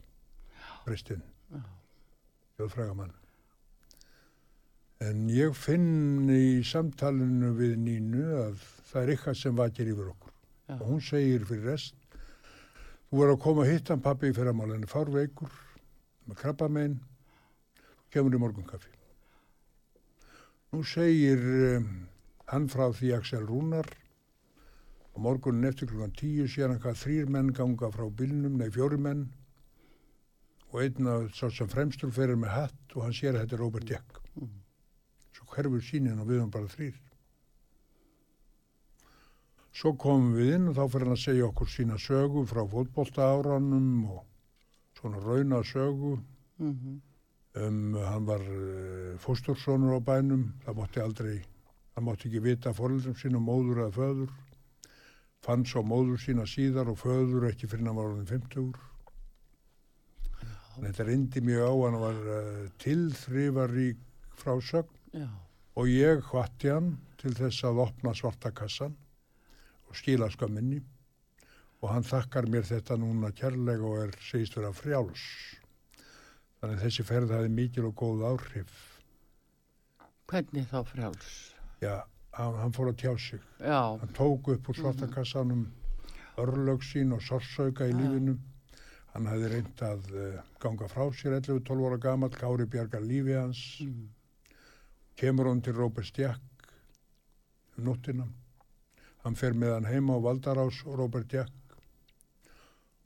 prestinn, 0.86 1.24
þjóðfrægamann. 2.60 3.16
En 5.02 5.24
ég 5.34 5.56
finn 5.58 6.30
í 6.30 6.62
samtalinu 6.62 7.56
við 7.58 7.80
Nínu 7.82 8.28
að 8.44 8.60
það 8.92 9.02
er 9.02 9.14
eitthvað 9.16 9.40
sem 9.40 9.58
vakir 9.58 9.90
yfir 9.90 10.12
okkur. 10.12 10.36
Já. 10.70 10.76
Og 10.78 10.86
hún 10.92 11.02
segir 11.02 11.48
fyrir 11.50 11.72
rest, 11.72 11.96
þú 13.10 13.24
verður 13.24 13.34
að 13.34 13.42
koma 13.48 13.66
að 13.66 13.72
hitta 13.72 13.96
hann 13.96 14.06
pappi 14.06 14.30
í 14.30 14.38
fyrramálinu, 14.38 14.92
fárveikur, 14.92 15.58
með 16.28 16.40
krabba 16.44 16.70
megin, 16.72 17.00
kemur 18.12 18.36
í 18.36 18.42
morgunkaffi. 18.42 18.92
Nú 20.72 20.84
segir 20.88 21.42
um, 21.42 21.90
hann 22.52 22.70
frá 22.72 22.88
því 22.96 23.14
Axel 23.18 23.44
Rúnar 23.48 23.88
og 25.12 25.20
morgunin 25.26 25.68
eftir 25.68 25.90
klukkan 25.92 26.16
tíu 26.16 26.48
síðan 26.48 26.80
hvað 26.80 27.00
þrýr 27.02 27.32
menn 27.36 27.52
ganga 27.56 27.92
frá 27.92 28.06
bílnum, 28.08 28.56
nei 28.60 28.72
fjóri 28.72 29.00
menn 29.00 29.26
og 30.72 30.80
einn 30.86 31.10
af 31.12 31.32
sá 31.36 31.50
sem 31.52 31.68
fremstur 31.68 32.14
ferir 32.16 32.40
með 32.40 32.56
hatt 32.56 32.96
og 32.96 33.04
hann 33.04 33.16
sér 33.16 33.36
að 33.36 33.44
þetta 33.44 33.58
er 33.58 33.64
Robert 33.66 33.92
Jack. 33.92 34.22
Svo 35.36 35.48
hverfur 35.52 35.84
sínin 35.84 36.20
og 36.20 36.30
við 36.30 36.40
höfum 36.40 36.54
bara 36.54 36.72
þrýr. 36.72 37.00
Svo 39.76 39.94
komum 40.00 40.36
við 40.36 40.56
inn 40.56 40.72
og 40.72 40.78
þá 40.80 40.84
fyrir 40.94 41.08
hann 41.10 41.18
að 41.18 41.24
segja 41.26 41.48
okkur 41.48 41.72
sína 41.72 42.00
sögu 42.00 42.46
frá 42.48 42.64
fótbolta 42.72 43.28
áranum 43.36 43.92
og 44.16 44.24
svona 45.02 45.24
rauna 45.24 45.64
sögu 45.68 46.14
mhm, 46.62 47.02
um, 47.58 47.98
hann 47.98 48.30
var 48.30 48.46
uh, 48.46 49.18
fóstursonur 49.20 49.98
á 49.98 50.00
bænum, 50.00 50.54
það 50.66 50.80
mátti 50.80 51.04
aldrei, 51.04 51.42
það 51.96 52.08
mátti 52.08 52.30
ekki 52.30 52.46
vita 52.46 52.74
fóröldum 52.78 53.18
sína 53.20 53.42
móður 53.42 53.84
eða 53.88 53.98
föður, 53.98 54.32
fann 55.42 55.66
svo 55.66 55.84
móður 55.84 56.22
sína 56.22 56.48
síðar 56.48 56.94
og 56.94 57.02
föður 57.02 57.50
ekki 57.50 57.68
fyrir 57.68 57.90
hann 57.90 58.00
var 58.00 58.14
orðin 58.14 58.32
50 58.32 58.74
Þannig 60.72 60.94
þetta 60.94 61.06
reyndi 61.10 61.42
mjög 61.44 61.66
á, 61.68 61.74
hann 61.84 62.00
var 62.00 62.20
uh, 62.32 62.68
tilþrifarík 62.80 63.98
frásögn. 64.40 65.00
Já, 65.12 65.28
og 65.76 65.88
ég 65.88 66.24
hvatti 66.32 66.72
hann 66.72 66.96
til 67.22 67.34
þess 67.38 67.64
að 67.68 67.82
opna 67.86 68.14
svarta 68.18 68.52
kassan 68.56 68.96
og 69.88 69.98
skila 70.00 70.30
skömminni 70.32 70.82
og 71.82 71.90
hann 71.90 72.06
þakkar 72.06 72.46
mér 72.54 72.66
þetta 72.68 72.98
núna 73.02 73.32
kærlega 73.34 73.88
og 73.88 74.04
er 74.06 74.12
segist 74.22 74.56
vera 74.58 74.72
frjáls. 74.76 75.24
Þannig 76.62 76.78
að 76.78 76.84
þessi 76.86 77.06
ferð 77.08 77.32
hafi 77.34 77.50
mikil 77.50 77.88
og 77.90 77.96
góð 77.98 78.26
áhrif. 78.30 78.74
hvernig 80.32 80.68
þá 80.70 80.84
frjáls? 80.88 81.32
Já, 81.82 82.04
hann, 82.38 82.56
hann 82.62 82.72
fór 82.76 82.92
að 82.92 83.00
tjá 83.02 83.14
sig. 83.20 83.42
Já, 83.60 83.98
Hann 84.00 84.14
tók 84.16 84.48
upp 84.54 84.70
úr 84.70 84.78
svartakassanum 84.78 85.66
örlög 86.40 86.86
sín 86.88 87.12
og 87.14 87.22
sorsauka 87.26 87.88
í 87.90 87.96
lífinu. 87.98 88.38
Hann 89.12 89.28
hafði 89.28 89.50
reynd 89.52 89.82
að 89.84 90.06
uh, 90.16 90.38
ganga 90.64 90.88
frá 90.88 91.10
sér 91.18 91.36
11-12 91.42 91.88
ára 91.90 91.98
gamall, 92.00 92.32
Kári 92.32 92.66
bjargar 92.72 93.02
lífi 93.04 93.34
hans. 93.36 93.64
mm, 93.84 94.06
Kemur 95.20 95.50
hann 95.50 95.62
til 95.62 95.74
Róbert 95.76 96.08
Stjakk 96.08 96.40
um 97.78 97.90
nóttina. 97.90 98.30
Hann 99.26 99.36
fer 99.36 99.52
með 99.54 99.74
hann 99.76 99.90
heima 99.92 100.16
á 100.16 100.20
Valdarás 100.24 100.80
og 100.86 100.96
Róbert 101.02 101.28
Stjakk 101.28 101.52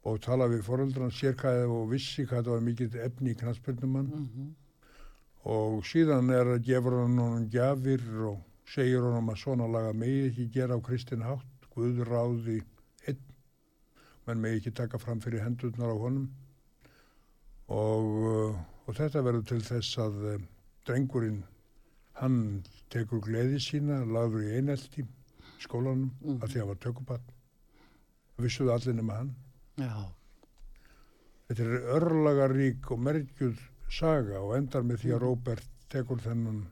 og 0.06 0.20
tala 0.22 0.48
við 0.52 0.62
foreldran 0.68 1.14
sér 1.14 1.34
hvað 1.40 1.66
og 1.72 1.90
vissi 1.92 2.26
hvað 2.26 2.46
það 2.46 2.54
var 2.56 2.66
mikið 2.68 2.98
efni 3.08 3.34
í 3.34 3.40
knastbyrnumann 3.40 4.12
mhm, 4.14 4.52
og 5.56 5.82
síðan 5.90 6.30
er 6.34 6.56
að 6.56 6.64
gefur 6.68 7.00
hann 7.02 7.18
honum 7.22 7.50
gjafir 7.54 8.06
og 8.30 8.40
segir 8.70 9.02
honum 9.06 9.30
að 9.34 9.42
svona 9.44 9.68
laga 9.70 9.94
megi 9.94 10.30
ekki 10.30 10.48
gera 10.54 10.78
á 10.78 10.86
kristin 10.86 11.26
hátt 11.26 11.52
Guð 11.76 11.98
ráði 12.08 12.62
einn. 13.10 13.20
Menn 14.26 14.40
megi 14.40 14.62
ekki 14.62 14.72
taka 14.80 14.98
fram 14.98 15.20
fyrir 15.20 15.44
hendurnar 15.44 15.92
á 15.92 15.98
honum. 16.00 16.30
Og, 17.68 18.56
og 18.88 18.96
þetta 18.96 19.24
verður 19.26 19.44
til 19.50 19.60
þess 19.66 19.98
að 20.00 20.22
uh, 20.32 20.38
drengurinn 20.88 21.42
hann 22.22 22.38
tekur 22.94 23.20
gleði 23.26 23.60
sína 23.60 24.04
lagður 24.08 24.46
í 24.46 24.54
einelti 24.60 25.04
skólanum 25.60 26.14
Mhm. 26.22 26.38
að 26.40 26.48
því 26.48 26.56
að 26.56 26.62
hann 26.62 26.70
var 26.72 26.82
tökubann 26.86 27.28
vissuðu 28.46 28.72
allir 28.72 28.96
nema 28.96 29.18
hann 29.20 29.34
já, 29.80 29.96
Þetta 31.46 31.62
er 31.62 31.90
örlagarík 31.94 32.88
og 32.92 33.02
merkjuð 33.06 33.60
saga 33.94 34.40
og 34.42 34.56
endar 34.58 34.86
með 34.88 35.04
því 35.04 35.12
að 35.14 35.22
Róbert 35.22 35.68
tekur 35.94 36.22
þennan, 36.24 36.64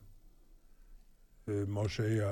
uh, 1.45 1.65
má 1.69 1.83
segja, 1.93 2.31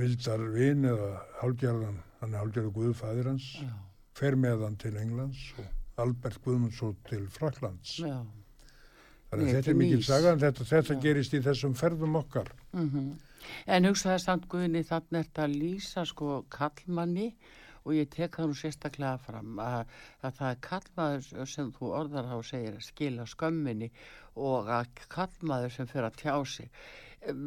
vildar 0.00 0.46
vin 0.54 0.88
eða 0.88 1.10
hálgerðan, 1.42 1.98
hann 2.22 2.32
er 2.32 2.40
hálgerðu 2.40 2.72
Guðfæðir 2.78 3.28
hans, 3.34 3.50
já, 3.60 3.74
fer 4.16 4.38
með 4.40 4.64
hann 4.64 4.78
til 4.80 4.94
Englands 5.02 5.42
og 5.58 6.00
Albert 6.06 6.40
Guðmundsson 6.46 6.96
til 7.10 7.28
Fraklands. 7.30 7.98
já. 8.00 8.16
Þannig 9.30 9.50
að 9.50 9.56
þetta 9.58 9.70
er 9.70 9.78
mikil 9.78 10.02
saga 10.06 10.32
en 10.32 10.42
þetta, 10.42 10.64
þetta 10.70 10.96
gerist 11.02 11.32
í 11.34 11.42
þessum 11.42 11.72
ferðum 11.78 12.18
okkar. 12.22 12.50
Mm 12.72 13.14
En 13.68 13.84
hugsaði 13.84 14.22
samt 14.22 14.46
Guðni 14.48 14.80
þannig 14.88 15.18
er 15.18 15.24
þetta 15.26 15.42
að 15.44 15.56
lýsa 15.60 16.04
sko 16.08 16.44
kallmanni 16.48 17.26
og 17.84 17.94
ég 17.96 18.10
tek 18.12 18.38
nú 18.40 18.56
sérstaklega 18.56 19.18
fram 19.20 19.58
að, 19.60 19.88
að 20.24 20.36
það 20.38 20.50
er 20.50 20.60
kallmaður 20.68 21.48
sem 21.54 21.72
þú 21.76 21.90
orðar 22.00 22.30
á 22.32 22.38
segir 22.46 22.78
að 22.78 22.86
skila 22.88 23.26
skömminni 23.28 23.90
og 24.40 24.70
að 24.72 25.02
kallmaður 25.12 25.74
sem 25.74 25.90
fyrir 25.90 26.08
að 26.08 26.22
tjá 26.22 26.36
sig. 26.48 26.70
Em, 27.28 27.42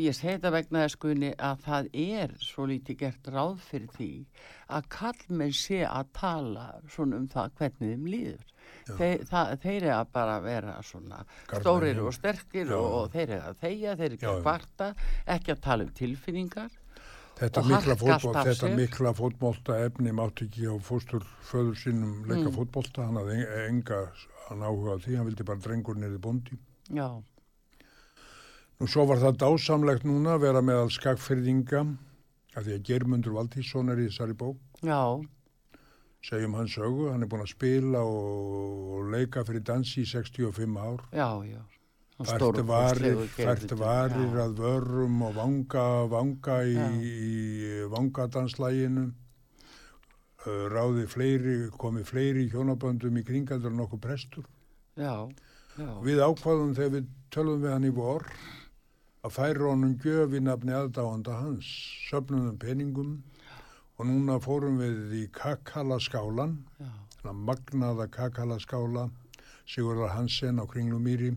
Ég 0.00 0.16
segi 0.16 0.34
þetta 0.36 0.52
vegna 0.52 0.84
þess 0.84 1.00
Guðni 1.02 1.32
að 1.50 1.60
það 1.66 1.90
er 2.04 2.34
svo 2.40 2.66
lítið 2.70 2.98
gert 3.04 3.28
ráð 3.32 3.60
fyrir 3.68 3.92
því 3.96 4.10
að 4.72 4.88
kallmenn 4.96 5.54
sé 5.56 5.82
að 5.88 6.10
tala 6.16 6.66
um 7.04 7.28
það 7.32 7.54
hvernig 7.60 7.92
þeim 7.92 8.10
líður. 8.14 8.48
Þeir, 8.82 9.24
það, 9.28 9.50
þeir 9.62 9.76
eru 9.76 9.90
að 9.94 10.12
bara 10.16 10.36
vera 10.42 10.76
stórir 10.82 12.00
og 12.02 12.14
sterkir 12.16 12.72
og, 12.74 12.86
og 12.98 13.10
þeir 13.12 13.26
eru 13.28 13.42
að 13.50 13.58
þegja, 13.62 13.96
þeir 13.98 14.06
eru 14.06 14.18
ekki 14.18 14.30
að 14.30 14.40
kvarta, 14.46 14.88
ekki 15.36 15.54
að 15.54 15.62
tala 15.66 15.86
um 15.86 15.92
tilfinningar. 16.00 16.78
Þetta 17.42 17.62
mikla, 17.66 17.76
harka 17.76 17.90
allt 17.92 18.22
fótbol, 18.22 18.36
af 18.38 18.46
þetta 18.46 18.68
mikla 18.78 19.12
fótbolta 19.18 19.76
efni 19.86 20.12
mátti 20.14 20.46
ekki 20.46 20.68
á 20.70 20.74
fóstur 20.78 21.24
föður 21.48 21.74
sínum 21.80 22.12
leika 22.30 22.48
Mm. 22.50 22.54
fótbolta, 22.54 23.04
hann 23.08 23.16
hafði 23.18 23.38
en- 23.42 23.74
enga 23.82 23.98
hann 24.48 24.60
áhuga 24.62 24.98
því, 25.02 25.16
hann 25.16 25.26
vildi 25.26 25.44
bara 25.44 25.58
drengur 25.58 25.96
niður 25.96 26.18
bóndi. 26.20 26.58
Já, 26.90 27.22
Nú 28.80 28.88
svo 28.88 29.04
var 29.06 29.18
það 29.18 29.36
dásamlegt 29.38 30.02
núna 30.04 30.34
að 30.34 30.40
vera 30.40 30.60
meðal 30.62 30.90
skakfyrðinga 30.90 31.82
af 32.56 32.64
því 32.64 32.72
að 32.78 32.82
Geirmundur 32.88 33.32
Valdísson 33.36 33.90
er 33.90 33.96
í 34.02 34.08
þessari 34.08 34.34
bók, 34.34 34.56
já, 34.82 35.22
segjum 36.22 36.54
hans 36.54 36.74
sögu, 36.74 37.10
hann 37.12 37.22
er 37.22 37.26
búin 37.28 37.42
að 37.44 37.52
spila 37.54 38.00
og, 38.02 38.98
og 38.98 39.10
leika 39.12 39.44
fyrir 39.44 39.62
dansi 39.62 40.02
í 40.02 40.06
65 40.06 40.76
ár. 40.78 40.98
já, 41.12 41.28
já. 41.46 41.60
Fært 42.28 42.60
varir, 42.68 43.18
fært 43.34 43.74
varir 43.78 44.38
að 44.44 44.60
vörum 44.62 45.22
og 45.26 45.34
vanga, 45.36 45.86
vanga 46.12 46.58
í, 46.64 46.76
í 47.02 47.90
vangadanslæginu. 47.92 49.08
Uh, 50.42 50.64
ráði 50.72 51.06
fleiri, 51.06 51.56
komi 51.78 52.02
fleiri 52.02 52.48
hjónaböndum 52.50 53.18
í 53.20 53.22
kringaldur 53.26 53.70
en 53.70 53.84
okkur 53.84 54.00
prestur. 54.02 54.46
Já, 54.98 55.28
já, 55.78 55.90
Við 56.02 56.22
ákvaðum 56.24 56.74
þegar 56.74 56.96
við 56.96 57.12
tölum 57.30 57.62
við 57.62 57.74
hann 57.76 57.86
í 57.86 57.92
vor 57.94 58.26
að 59.22 59.36
færa 59.36 59.68
honum 59.70 59.94
gjöf 60.02 60.34
í 60.34 60.40
nafni 60.42 60.74
aðdáanda 60.74 61.36
hans, 61.38 61.68
söfnum 62.08 62.56
peningum 62.58 63.20
og 63.94 64.08
núna 64.08 64.40
fórum 64.42 64.80
við 64.82 65.14
í 65.20 65.22
Kakala-skálan, 65.36 66.56
þannig 67.20 67.44
magnaða 67.46 68.08
Kakala-skála, 68.10 69.06
Sigurðar 69.70 70.16
Hansen 70.16 70.58
á 70.58 70.66
Kringlumýri, 70.66 71.36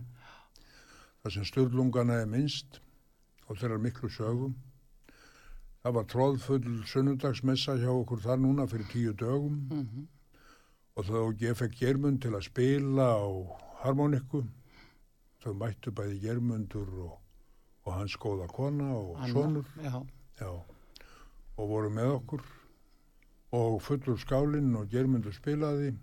þar 1.25 1.33
sem 1.33 1.45
störlungana 1.49 2.19
er 2.21 2.27
minnst 2.29 2.75
og 3.49 3.57
þeirra 3.57 3.79
miklu 3.81 4.11
sögum. 4.13 4.51
Það 5.81 5.93
var 5.95 6.03
tróðfull 6.11 6.73
sunnudagsmessa 6.85 7.73
hjá 7.81 7.89
okkur 7.89 8.19
þar 8.21 8.43
núna 8.43 8.67
fyrir 8.69 8.85
tíu 8.91 9.13
dögum. 9.17 9.55
Mhm, 9.71 10.03
og 10.95 11.05
þá 11.05 11.41
ég 11.41 11.57
fekk 11.57 11.79
Germund 11.79 12.21
til 12.21 12.35
að 12.37 12.45
spila 12.45 13.07
á 13.17 13.25
harmonikku 13.81 14.43
þau 15.41 15.53
mættu 15.57 15.91
bæði 15.91 16.19
Germundur 16.21 16.91
og, 16.93 17.15
og 17.85 17.93
hans 17.93 18.17
góða 18.17 18.45
kona 18.47 18.91
og 18.93 19.17
Anna, 19.17 19.33
sonur. 19.33 19.65
Já, 19.81 20.05
já, 20.39 20.51
og 21.57 21.69
voru 21.69 21.89
með 21.89 22.11
okkur. 22.19 22.43
Og 23.57 23.81
fullur 23.81 24.21
skálinn 24.21 24.77
og 24.77 24.93
Germundur 24.93 25.33
spilaði 25.33 25.95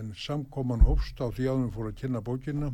en 0.00 0.14
samkoman 0.16 0.80
hófst 0.80 1.20
á 1.20 1.28
því 1.28 1.50
að 1.50 1.60
hann 1.60 1.76
fór 1.76 1.90
að 1.92 2.00
kynna 2.00 2.24
bókina 2.24 2.72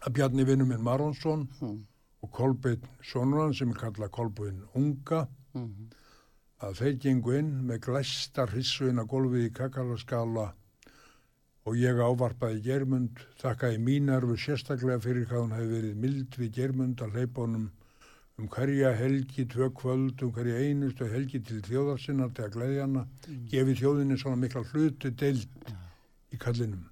að 0.00 0.14
Bjarni 0.16 0.46
vinnu 0.48 0.66
minn 0.68 0.84
Maronsson 0.84 1.46
hm, 1.60 1.80
og 2.24 2.32
Kolbeinn 2.36 2.86
sonur 3.04 3.44
hann 3.44 3.56
sem 3.56 3.72
er 3.72 3.80
kallað 3.82 4.14
Kolbeinn 4.16 4.62
Unga 4.78 5.26
mhm, 5.56 5.90
að 6.64 6.80
þeir 6.80 6.96
gengu 7.04 7.36
inn 7.38 7.52
með 7.68 7.84
glæsta 7.88 8.46
hrissu 8.50 8.88
inn 8.90 9.00
að 9.02 9.10
gólfið 9.12 9.46
í 9.48 9.52
kakalaskala 9.56 10.50
og 11.68 11.76
ég 11.76 12.00
ávarpaði 12.00 12.62
Germund, 12.64 13.20
þakkaði 13.40 13.82
mínarfu 13.84 14.36
sérstaklega 14.40 15.02
fyrir 15.04 15.28
hvað 15.28 15.44
hún 15.44 15.54
hefði 15.58 15.76
verið 15.76 16.00
mild 16.04 16.38
við 16.40 16.56
Germund 16.56 17.04
að 17.04 17.18
hleypa 17.18 17.44
honum 17.44 17.68
um 18.40 18.48
hverja 18.48 18.94
helgi, 18.96 19.44
tvö 19.44 19.68
kvöld, 19.76 20.22
um 20.24 20.32
hverja 20.32 20.62
einustu 20.64 21.04
helgi 21.12 21.42
til 21.44 21.60
þjóðarsinnar 21.66 22.32
til 22.32 22.46
að 22.46 22.54
gleðja 22.54 22.86
hana, 22.86 23.02
gefi 23.52 23.74
þjóðinni 23.82 24.16
svona 24.20 24.40
mikla 24.40 24.62
hlutu 24.70 25.10
deild 25.12 25.72
í 26.32 26.40
kallinum. 26.40 26.86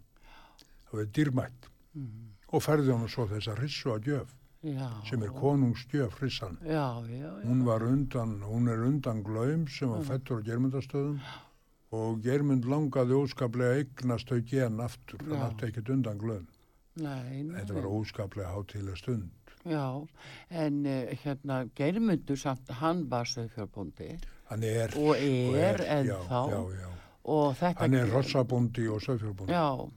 Það 0.91 1.01
var 1.01 1.09
dýrmætt. 1.17 1.71
Mhm, 1.95 2.28
og 2.53 2.65
færði 2.65 2.95
hann 2.95 3.09
svo 3.13 3.27
þessa 3.31 3.57
hrissu 3.59 3.93
að 3.95 4.11
gjöf 4.13 4.35
já. 4.63 4.89
sem 5.09 5.23
er 5.23 5.35
konungsgjöf 5.37 6.21
hrissan. 6.21 6.59
Já, 6.65 7.05
já, 7.09 7.19
já. 7.19 7.45
Hún 7.45 7.65
var 7.67 7.83
undan, 7.83 8.41
hún 8.43 8.69
er 8.69 8.85
undan 8.87 9.23
glaum 9.23 9.69
sem 9.69 9.91
var 9.91 10.05
fættur 10.05 10.43
á 10.43 10.47
germundastöðum 10.49 11.21
og 11.99 12.21
germund 12.23 12.69
langaði 12.69 13.17
óskaplega 13.17 13.81
eignast 13.81 14.29
þau 14.29 14.41
gen 14.45 14.81
aftur, 14.85 15.23
hann 15.25 15.45
átti 15.47 15.71
ekkert 15.71 15.93
undan 15.95 16.19
glaum. 16.21 16.47
Þetta 16.99 17.77
var 17.77 17.87
óskaplega 17.87 18.53
hátíðlega 18.53 18.99
stund. 18.99 19.31
Já, 19.69 20.07
en 20.51 20.85
uh, 20.87 21.15
hérna 21.23 21.63
Geirmundur 21.77 22.39
samt, 22.39 22.71
hann 22.81 23.05
var 23.11 23.27
söðfjárbóndi 23.29 24.15
Hann 24.49 24.63
er, 24.65 24.95
og 24.97 25.19
er 25.19 25.83
já, 25.83 25.89
ennþá 25.99 26.43
já, 26.49 26.61
já. 26.79 26.91
og 27.25 27.57
þetta 27.59 27.83
Hann 27.83 27.97
er 27.99 28.13
rossabóndi 28.13 28.87
og 28.89 29.03
söðfjárbóndi. 29.05 29.53
Já, 29.53 29.91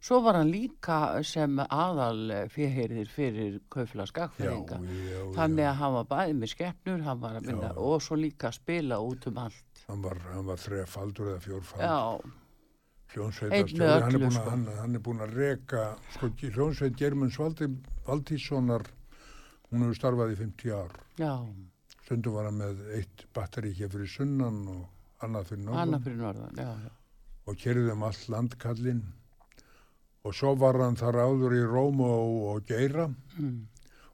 svo 0.00 0.20
var 0.22 0.38
hann 0.38 0.50
líka 0.52 0.98
sem 1.26 1.58
aðal 1.58 2.48
fyrirhyrðir 2.54 3.10
fyrir 3.12 3.60
kaufla 3.72 4.06
já, 4.06 4.10
skakfæringa 4.12 4.80
já, 4.82 5.22
þannig 5.36 5.70
að 5.70 5.78
hann 5.80 5.96
var 5.96 6.10
bæði 6.12 6.36
með 6.40 6.52
skeppnur 6.54 7.06
hann 7.06 7.22
var 7.22 7.38
að 7.38 7.48
vinna 7.50 7.72
Já. 7.72 7.78
og 7.90 8.04
svo 8.04 8.18
líka 8.18 8.50
að 8.50 8.58
spila 8.60 9.00
út 9.04 9.30
um 9.30 9.40
allt. 9.44 9.82
Hann 9.88 10.04
var, 10.04 10.20
var 10.50 10.60
þrefaldur 10.62 11.32
eða 11.32 11.40
fjórfaldur. 11.46 11.88
Já, 11.88 12.36
Hljónsveit 13.08 13.54
Einn 13.56 13.78
með 13.80 13.94
hann, 14.04 14.16
er 14.20 14.32
sko. 14.36 14.50
hann, 14.50 14.64
hann 14.82 14.96
er 14.98 15.00
búin 15.00 15.24
að 15.24 15.34
reka 15.38 15.84
sko, 16.12 16.28
hljónsveit 16.44 16.96
Germunds 17.00 17.38
Valdíssonar 17.40 18.84
hún 19.70 19.84
hefur 19.84 19.96
starfað 19.96 20.34
í 20.34 20.38
50 20.42 20.74
ár. 20.76 20.94
Já, 21.20 21.32
stundum 22.04 22.36
var 22.36 22.48
hann 22.48 22.60
með 22.60 22.84
eitt 22.98 23.24
batteri 23.36 23.72
hér 23.76 23.90
fyrir 23.92 24.12
sunnan 24.12 24.60
og 24.72 25.24
annað 25.24 25.52
fyrir 25.52 25.64
norðan. 25.64 25.82
Annað 25.82 26.04
fyrir 26.06 26.20
norðan 26.22 26.60
já, 26.60 26.68
já. 26.84 26.92
og 27.48 27.58
kerði 27.64 27.94
um 27.94 28.04
allt 28.08 28.28
landkallinn 28.32 29.02
og 30.24 30.34
svo 30.34 30.54
var 30.58 30.78
hann 30.82 30.96
þar 30.96 31.14
áður 31.24 31.54
í 31.56 31.62
Róm 31.66 32.00
og, 32.00 32.46
og 32.52 32.64
Geira. 32.66 33.08
Mm. 33.38 33.66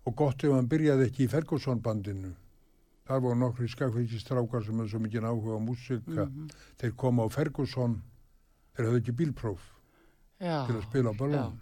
og 0.07 0.15
gott 0.17 0.43
ef 0.45 0.53
hann 0.53 0.67
byrjaði 0.69 1.07
ekki 1.09 1.25
í 1.25 1.31
Ferguson 1.33 1.79
bandinu 1.81 2.35
þar 3.09 3.21
voru 3.25 3.39
nokkri 3.41 3.69
skakfylgi 3.73 4.19
strákar 4.21 4.65
sem 4.65 4.77
hefði 4.79 4.91
svo 4.93 4.99
mikið 5.01 5.25
áhuga 5.31 5.57
á 5.57 5.61
músika 5.65 6.25
Mhm. 6.29 6.51
þeir 6.81 6.93
koma 6.97 7.25
á 7.25 7.29
Ferguson. 7.33 8.03
Þeir 8.77 8.87
höfðu 8.87 9.01
ekki 9.01 9.13
bílpróf 9.17 9.61
já, 10.41 10.67
til 10.67 10.75
að 10.77 10.83
spila 10.89 11.11
á 11.13 11.15
ballon. 11.17 11.61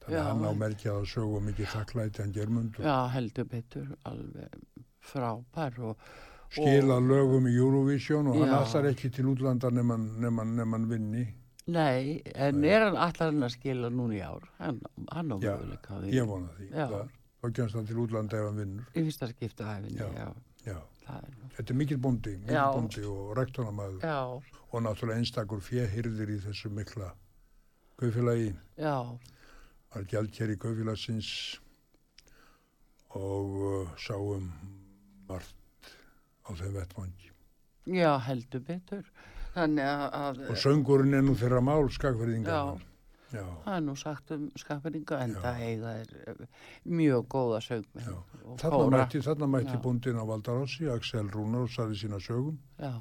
Þannig 0.00 0.18
að 0.18 0.26
hann 0.26 0.44
á 0.46 0.50
en- 0.50 0.58
merkjað 0.58 0.96
að 1.00 1.08
sögu 1.12 1.36
og 1.36 1.42
mikið 1.44 1.66
þakklæti 1.74 2.18
hann 2.22 2.32
germund 2.32 2.78
og 2.78 2.84
já, 2.86 2.96
heldur 3.14 3.44
betur 3.44 3.86
alveg 4.04 4.48
frábær 5.10 5.78
og 5.90 5.96
skila 6.50 6.96
lögum 7.00 7.46
í 7.46 7.54
Eurovision 7.56 8.26
og 8.26 8.38
hann 8.40 8.48
Já. 8.48 8.58
allar 8.64 8.90
ekki 8.90 9.10
til 9.12 9.24
útlanda 9.26 9.70
nema 9.70 10.72
hann 10.72 10.88
vinni 10.88 11.26
Nei, 11.70 12.20
en 12.34 12.64
er 12.64 12.86
hann 12.86 12.96
allar 12.98 13.30
hann 13.30 13.46
að 13.46 13.54
skila 13.54 13.90
núna 13.92 14.16
í 14.16 14.20
ár? 14.24 14.46
Hann, 14.58 14.80
hann 15.12 15.34
Já, 15.44 15.54
ég 16.10 16.28
vona 16.28 16.50
því 16.58 16.70
þá 17.40 17.52
kemst 17.56 17.76
hann 17.78 17.88
til 17.88 18.00
útlanda 18.02 18.38
ef 18.40 18.48
hann 18.48 18.60
vinnur 18.60 18.88
Í 18.96 19.04
fyrsta 19.06 19.28
skipta 19.30 19.68
æfinni, 19.76 19.98
Já. 20.00 20.08
já. 20.16 20.30
já. 20.66 20.78
Er 21.10 21.26
nú. 21.34 21.48
þetta 21.56 21.72
er 21.72 21.78
mikil 21.80 21.98
bóndi, 21.98 22.36
mikil 22.38 22.54
Já. 22.54 22.64
bóndi 22.74 23.04
og 23.08 23.32
rektornamaður 23.38 24.04
Já, 24.04 24.18
og 24.70 24.84
náttúrulega 24.84 25.22
einstakur 25.22 25.62
fjehyrðir 25.66 26.34
í 26.36 26.38
þessu 26.44 26.70
mikla 26.74 27.08
kaufélagi 28.00 28.52
já, 28.78 28.94
var 29.90 30.06
gjaldkjær 30.12 30.54
í 30.54 30.58
kaufélagsins 30.60 31.32
og 33.18 33.56
uh, 33.58 33.90
sáum 33.98 34.46
margt 35.28 35.90
á 36.46 36.50
þeim 36.54 36.78
vettvangi 36.78 37.30
já, 37.90 38.12
heldur 38.22 38.62
betur. 38.62 39.06
Og 39.56 40.56
söngurinn 40.60 41.14
er 41.18 41.22
nú 41.26 41.34
þeirra 41.38 41.60
mál 41.64 41.88
skakverðingar 41.90 42.52
Já. 42.54 42.80
já, 43.32 43.44
það 43.64 43.74
er 43.76 43.80
nú 43.86 43.94
sagt 43.98 44.30
um 44.34 44.44
skaperinga 44.58 45.18
en 45.24 45.34
það 45.42 45.62
eiga 45.66 45.94
er 46.02 46.12
eh, 46.26 46.44
mjög 46.86 47.26
góða 47.34 47.58
og 47.58 48.60
Þarna 48.60 48.90
mætti, 48.94 49.22
þarna 49.26 49.48
mætti 49.50 49.74
Já. 49.74 49.80
bóndin 49.82 50.20
á 50.22 50.24
Valdarossi, 50.26 50.86
Axel 50.90 51.30
Rúnar 51.34 51.66
og 51.66 51.70
saði 51.74 51.98
sína 51.98 52.20
sögum. 52.22 52.58
Já, 52.78 52.94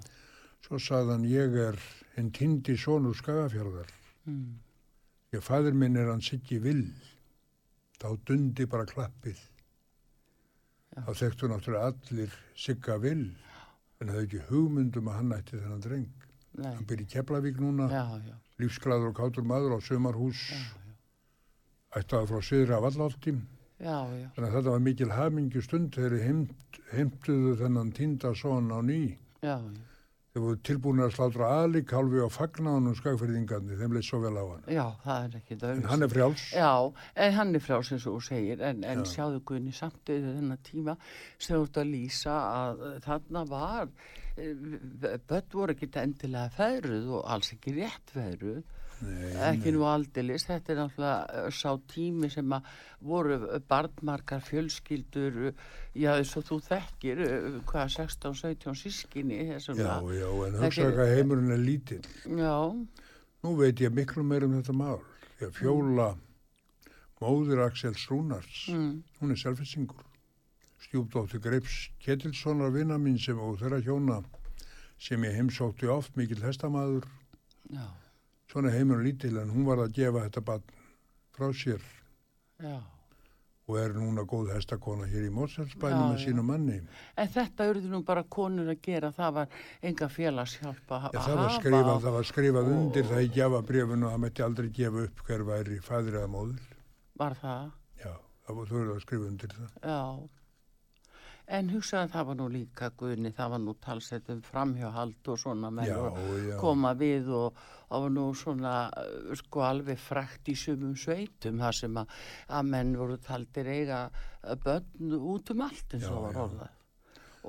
Svo 0.65 0.75
saði 0.81 1.13
hann, 1.13 1.23
ég 1.29 1.53
er 1.69 1.77
hinn 2.17 2.31
tindi 2.35 2.75
sonur 2.77 3.15
Skagafjörðar. 3.15 3.88
mm, 4.25 4.57
Ég 5.33 5.43
fæður 5.45 5.73
minn 5.77 5.95
er 5.95 6.09
hann 6.09 6.21
Siggi 6.21 6.57
Vill. 6.59 6.89
Þá 8.01 8.17
dundi 8.25 8.65
bara 8.65 8.85
klappið. 8.85 9.38
Já. 10.95 11.03
Þá 11.05 11.12
þekktu 11.21 11.47
náttúrulega 11.51 11.93
allir 11.93 12.33
Sigga 12.55 12.97
Vill. 12.97 13.29
En 14.01 14.07
það 14.09 14.23
ekki 14.25 14.41
hugmyndum 14.49 15.07
að 15.12 15.15
hann 15.19 15.31
ætti 15.38 15.59
þennan 15.62 15.81
dreng. 15.85 16.18
Nei, 16.57 16.73
Hann 16.73 16.85
byrja 16.89 17.05
í 17.05 17.12
Keflavík 17.13 17.59
núna, 17.62 17.89
já, 17.91 18.03
já, 18.25 18.35
lífsglæður 18.62 19.12
og 19.12 19.17
kátur 19.19 19.45
maður 19.47 19.77
á 19.77 19.79
sömarhús. 19.85 20.41
Ættaði 21.97 22.29
frá 22.29 22.39
já, 23.79 23.97
já, 24.13 24.27
Þannig 24.35 24.49
að 24.49 24.55
þetta 24.57 24.73
var 24.75 24.83
mikil 24.85 25.12
hamingju 25.15 25.62
stund 25.65 25.93
þegar 25.95 26.17
heimtuðu 26.93 27.55
þennan 27.62 27.93
tinda 27.97 28.33
son 28.35 28.71
á 28.73 28.79
ný. 28.81 29.17
já, 29.41 29.55
já, 29.57 29.88
Þeir 30.30 30.44
voru 30.46 30.58
tilbúin 30.62 31.00
að 31.02 31.13
slátra 31.15 31.48
aðlik 31.63 31.89
hálfi 31.96 32.20
á 32.22 32.30
fagnáðunum 32.30 32.94
skagferðingandi, 33.00 33.78
þeim 33.80 33.96
leið 33.98 34.04
svo 34.06 34.20
vel 34.22 34.36
á 34.38 34.44
hann. 34.46 34.63
já, 34.70 34.84
það 35.02 35.24
er 35.26 35.38
ekki 35.39 35.56
En 35.56 35.62
döfis. 35.63 35.88
hann 35.89 36.06
er 36.06 36.12
frjáls. 36.13 36.44
Já, 36.54 36.70
en 37.26 37.34
hann 37.39 37.56
er 37.58 37.63
frá 37.65 37.80
sem 37.88 37.98
þú 38.04 38.13
segir, 38.22 38.62
en, 38.62 38.84
en 38.86 39.02
Já. 39.02 39.10
sjáðu 39.15 39.39
Guðni 39.50 39.74
samt 39.74 39.98
auðvitað 40.06 40.38
þennan 40.38 40.62
tíma 40.70 40.96
sem 41.39 41.56
þú 41.58 41.63
ert 41.65 41.80
að 41.82 41.89
lýsa 41.96 42.36
að 42.46 42.84
eh, 42.92 43.00
þarna 43.08 43.44
var, 43.50 43.89
eh, 44.38 45.18
börn 45.34 45.50
voru 45.58 45.74
ekki 45.74 45.89
endilega 46.04 46.54
feðruð 46.60 47.10
og 47.18 47.26
alls 47.26 47.50
ekki 47.58 47.74
rétt 47.82 48.13
feðruð, 48.13 48.62
Nei, 49.05 49.33
ekki 49.49 49.71
nú 49.71 49.85
aldeilis, 49.88 50.45
þetta 50.49 50.73
er 50.73 50.79
náttúrulega 50.81 51.41
eh, 51.41 51.49
sá 51.55 51.69
tími 51.91 52.29
sem 52.33 52.55
að 52.55 52.71
voru 53.09 53.38
barnmarkar 53.69 54.41
fjölskyldur, 54.43 55.38
eh, 55.51 55.67
já 55.95 56.09
eins 56.17 56.33
og 56.39 56.47
þú 56.49 56.57
þekkir, 56.67 57.21
eh, 57.25 57.59
hvað, 57.69 57.93
16-17 57.95 58.75
sískinni, 58.81 59.39
þessum 59.53 59.79
Já, 59.79 59.93
já, 60.17 60.27
en 60.47 60.97
hvað 60.97 61.13
heimurinn 61.15 61.55
er 61.55 61.63
lítill. 61.63 62.01
já, 62.25 62.55
Nú 63.39 63.55
veit 63.55 63.79
ég 63.79 63.93
miklu 63.95 64.23
meir 64.27 64.43
um 64.43 64.57
þetta 64.57 64.75
mál. 64.75 64.99
Ég 65.39 65.53
fjóla 65.55 66.09
móðir 67.21 67.62
Axels 67.63 68.03
Rúnars, 68.12 68.65
mm, 68.67 69.03
hún 69.21 69.31
er 69.31 69.39
selfisingur. 69.39 70.03
Stjúpdóttir 70.83 71.39
Greifs 71.43 71.89
Ketilssonar 72.03 72.71
vinna 72.75 72.97
mín 72.99 73.17
sem 73.19 73.39
og 73.39 73.57
þeirra 73.59 73.79
hjóna 73.83 74.19
sem 74.99 75.23
ég 75.23 75.35
heimsótti 75.39 75.88
oft 75.88 76.15
mikill 76.19 76.43
hestamaður. 76.43 77.07
já, 77.71 77.88
Svona 78.49 78.69
er 78.71 78.79
heimurinn 78.79 79.05
lítill 79.05 79.38
en 79.41 79.51
hún 79.53 79.65
var 79.67 79.77
að 79.83 79.91
gefa 79.93 80.23
þetta 80.25 80.41
barn 80.45 80.63
frá 81.38 81.51
sér 81.53 81.83
já. 82.63 82.79
og 83.69 83.75
er 83.77 83.93
núna 83.93 84.23
góð 84.25 84.49
hestakona 84.55 85.05
hér 85.05 85.27
í 85.27 85.29
Mótselsbænum 85.29 85.99
Já, 86.01 86.13
með 86.15 86.23
sínu 86.23 86.43
manni. 86.47 86.79
En 87.21 87.27
þetta 87.29 87.67
urðu 87.69 87.91
nú 87.91 87.99
bara 88.07 88.23
konur 88.23 88.71
að 88.73 88.79
gera, 88.81 89.12
það 89.13 89.33
var 89.35 89.47
enga 89.85 90.07
félagshjálp 90.09 90.89
að 90.89 91.05
var 91.13 91.21
hafa. 91.27 91.59
skrifað, 91.59 92.01
það 92.01 92.12
var 92.17 92.23
skrifað 92.31 92.63
og- 92.65 92.73
undir 92.79 93.03
það 93.12 93.21
í 93.27 93.29
gjafabrifinu 93.38 94.05
og 94.07 94.12
það 94.15 94.23
mætti 94.25 94.43
aldrei 94.47 94.69
gefa 94.79 95.03
upp 95.05 95.21
hver 95.27 95.45
væri 95.51 95.79
fæðir 95.85 96.17
eða 96.23 96.31
móður. 96.33 96.65
Var 97.19 97.33
það, 97.43 97.71
Já, 98.03 98.13
það 98.47 98.55
var 98.55 98.65
þau 98.65 98.95
að 98.95 99.01
skrifa 99.05 99.25
undir 99.29 99.49
það. 99.53 99.69
já. 99.83 100.29
En 101.49 101.69
hugsaði 101.73 102.05
að 102.05 102.12
það 102.13 102.25
var 102.27 102.35
nú 102.38 102.47
líka 102.53 102.88
guðni, 102.99 103.29
það 103.33 103.53
var 103.55 103.62
nú 103.63 103.73
talsett 103.81 104.27
um 104.29 104.41
framhjáhald 104.45 105.29
og 105.33 105.38
svona 105.41 105.71
og 105.95 106.17
já. 106.45 106.57
koma 106.62 106.91
við 106.97 107.31
og 107.33 107.62
það 107.89 108.03
var 108.03 108.12
nú 108.13 108.25
svona 108.38 108.73
uh, 108.93 109.31
sko 109.39 109.63
alveg 109.65 109.97
frækt 109.97 110.51
í 110.53 110.55
sumum 110.62 110.93
sveitum 110.93 111.57
þar 111.63 111.77
sem 111.79 111.97
að, 111.97 112.12
að 112.53 112.69
menn 112.69 112.91
voru 112.99 113.17
taldir 113.25 113.69
eiga 113.73 114.01
uh, 114.12 114.53
börn 114.62 115.15
út 115.17 115.49
um 115.55 115.63
allt 115.65 115.97
eins 115.97 116.05
og 116.12 116.27
var 116.27 116.38
orðað. 116.43 116.75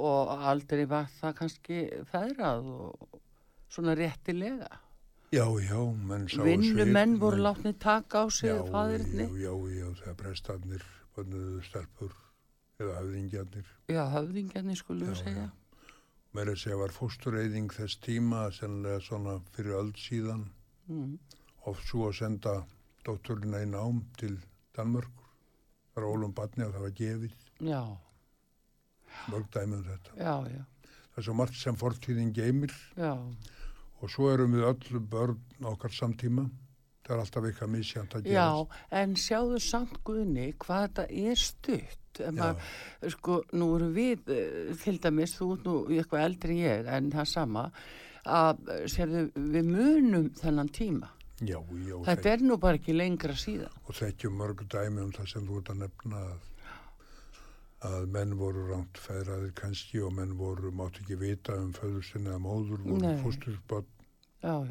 Og 0.00 0.32
aldrei 0.54 0.86
var 0.88 1.12
það 1.18 1.36
kannski 1.42 1.82
feðrað 2.08 2.72
og 2.72 3.20
svona 3.68 3.98
réttilega. 4.00 4.70
Já, 5.30 5.44
já, 5.60 5.76
menn 6.08 6.24
sá 6.24 6.40
svip, 6.40 6.64
voru 6.72 7.36
menn- 7.36 7.44
látni 7.44 7.76
taka 7.76 8.24
á 8.24 8.26
sig 8.32 8.48
Já, 8.48 8.64
faðirni. 8.72 9.28
Já, 9.28 9.44
já, 9.44 9.54
já, 9.76 9.86
þegar 10.00 10.18
prestarnir 10.24 10.90
bönnuðu 11.14 11.60
stelpur 11.68 12.16
eða 12.80 12.96
höfðingjarnir. 13.00 13.66
Já, 13.92 14.02
höfðingjarnir 14.14 14.76
skulum 14.80 15.08
við 15.10 15.16
Já, 15.16 15.22
segja. 15.24 15.46
Mér 16.34 16.50
að 16.52 16.60
segja 16.62 16.76
var 16.78 16.92
fóstureyðing 16.94 17.72
þess 17.74 17.96
tíma, 18.04 18.44
sennilega 18.54 19.00
svona 19.02 19.38
fyrir 19.54 19.78
öll 19.80 19.92
síðan, 19.98 20.44
Mm. 20.90 21.18
oft 21.66 21.84
svo 21.86 22.08
að 22.08 22.16
senda 22.18 22.52
dótturina 23.04 23.60
í 23.62 23.66
nám 23.70 24.04
til 24.18 24.38
Danmörkur. 24.74 25.26
Það 25.94 26.02
var 26.02 26.06
ólum 26.10 26.32
batni 26.34 26.64
að 26.64 26.72
það 26.74 26.80
var 26.86 26.90
gefið, 26.90 27.32
Já, 27.60 27.82
mörg 29.30 29.50
dæmi 29.54 29.74
um 29.76 29.84
þetta. 29.84 30.16
já, 30.16 30.34
já, 30.50 30.64
Það 31.10 31.18
er 31.18 31.22
svo 31.26 31.34
margt 31.34 31.54
sem 31.58 31.76
fortíðin 31.76 32.32
geymir 32.32 32.72
já, 32.96 33.12
og 34.00 34.10
svo 34.10 34.30
erum 34.32 34.52
við 34.54 34.64
öll 34.70 35.00
börn 35.00 35.38
okkar 35.66 35.90
samtíma. 35.90 36.48
Það 37.04 37.16
er 37.16 37.20
alltaf 37.24 37.44
eitthvað 37.48 37.70
misjant 37.74 38.14
að 38.14 38.28
já, 38.30 38.44
gerast. 38.46 38.84
en 38.92 39.14
sjáðu 39.18 39.58
samt 39.60 39.96
Guðni 40.04 40.52
hvað 40.62 40.84
þetta 40.86 41.06
er 41.10 41.34
stutt. 41.34 41.99
Ef 42.18 42.34
Maður, 42.34 42.74
sko, 43.14 43.38
nú 43.54 43.70
erum 43.76 43.94
við, 43.94 44.28
eh, 44.34 44.74
til 44.82 44.98
dæmis, 44.98 45.36
þú 45.38 45.50
ert 45.54 45.64
nú 45.68 45.76
eitthvað 45.94 46.24
eldri 46.26 46.58
ég, 46.64 46.86
en 46.86 47.10
það 47.10 47.26
sama, 47.30 47.70
að, 48.26 48.68
eh, 48.68 48.84
sérðu, 48.90 49.30
við 49.36 49.64
munum 49.70 50.30
þennan 50.34 50.68
tíma. 50.68 51.08
Já, 51.40 51.56
já, 51.56 51.96
Þetta 52.04 52.32
er 52.32 52.42
nú 52.44 52.58
bara 52.60 52.76
ekki 52.76 52.92
lengra 52.92 53.32
síðan. 53.32 53.72
og 53.88 53.94
þekkjum 53.94 54.36
mörg 54.36 54.68
dæmi 54.68 55.00
um 55.00 55.12
það 55.12 55.28
sem 55.32 55.46
þú 55.46 55.56
ert 55.60 55.70
að 55.70 55.78
nefna 55.78 56.16
að, 56.20 56.40
að 57.88 58.08
menn 58.12 58.36
voru 58.36 58.66
rámt 58.68 59.00
feðraðir 59.00 59.54
kannski 59.54 60.02
og 60.04 60.12
menn 60.12 60.36
voru, 60.36 60.70
máttu 60.70 61.00
ekki 61.00 61.16
vita 61.16 61.56
um 61.56 61.72
föðurstinn 61.72 62.28
eða 62.28 62.42
móður, 62.44 62.84
voru 62.84 63.00
já, 64.42 64.68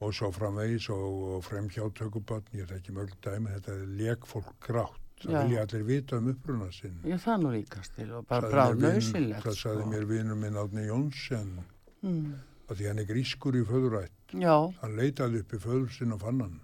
og 0.00 0.12
svo 0.12 0.30
framvegis 0.30 0.90
og, 0.90 1.22
og 1.36 1.44
fremhjátökubönn, 1.48 2.52
ég 2.52 2.68
þekki 2.68 2.92
mörg 2.92 3.16
dæmi, 3.24 3.56
þetta 3.56 3.72
er 3.72 3.86
lekfólk 3.96 4.52
grátt 4.60 5.05
Það 5.16 5.32
Já. 5.32 5.42
vilja 5.46 5.62
allir 5.64 5.84
vita 5.88 6.16
um 6.18 6.26
uppruna 6.28 6.66
sinn. 6.72 6.98
Ég 7.08 7.20
það 7.22 7.38
nú 7.42 7.50
líkast 7.54 7.94
til 7.96 8.10
og 8.12 8.26
bara 8.28 8.50
bráð 8.52 8.74
nöðsynlegt. 8.82 9.42
Það 9.46 9.56
sagði 9.62 9.86
mér 9.92 10.04
vinur 10.10 10.36
minn 10.36 10.54
Átni 10.60 10.84
Jónsson 10.90 11.54
Mm. 12.02 12.34
að 12.68 12.76
því 12.76 12.86
hann 12.88 12.98
er 12.98 13.06
grískur 13.08 13.56
í 13.56 13.64
föðurætt. 13.64 14.10
Já, 14.36 14.72
Hann 14.82 14.96
leitaði 14.96 15.40
upp 15.40 15.52
í 15.52 15.58
föður 15.58 15.90
sinn 15.90 16.12
og 16.12 16.20
fann 16.20 16.40
hann. 16.40 16.60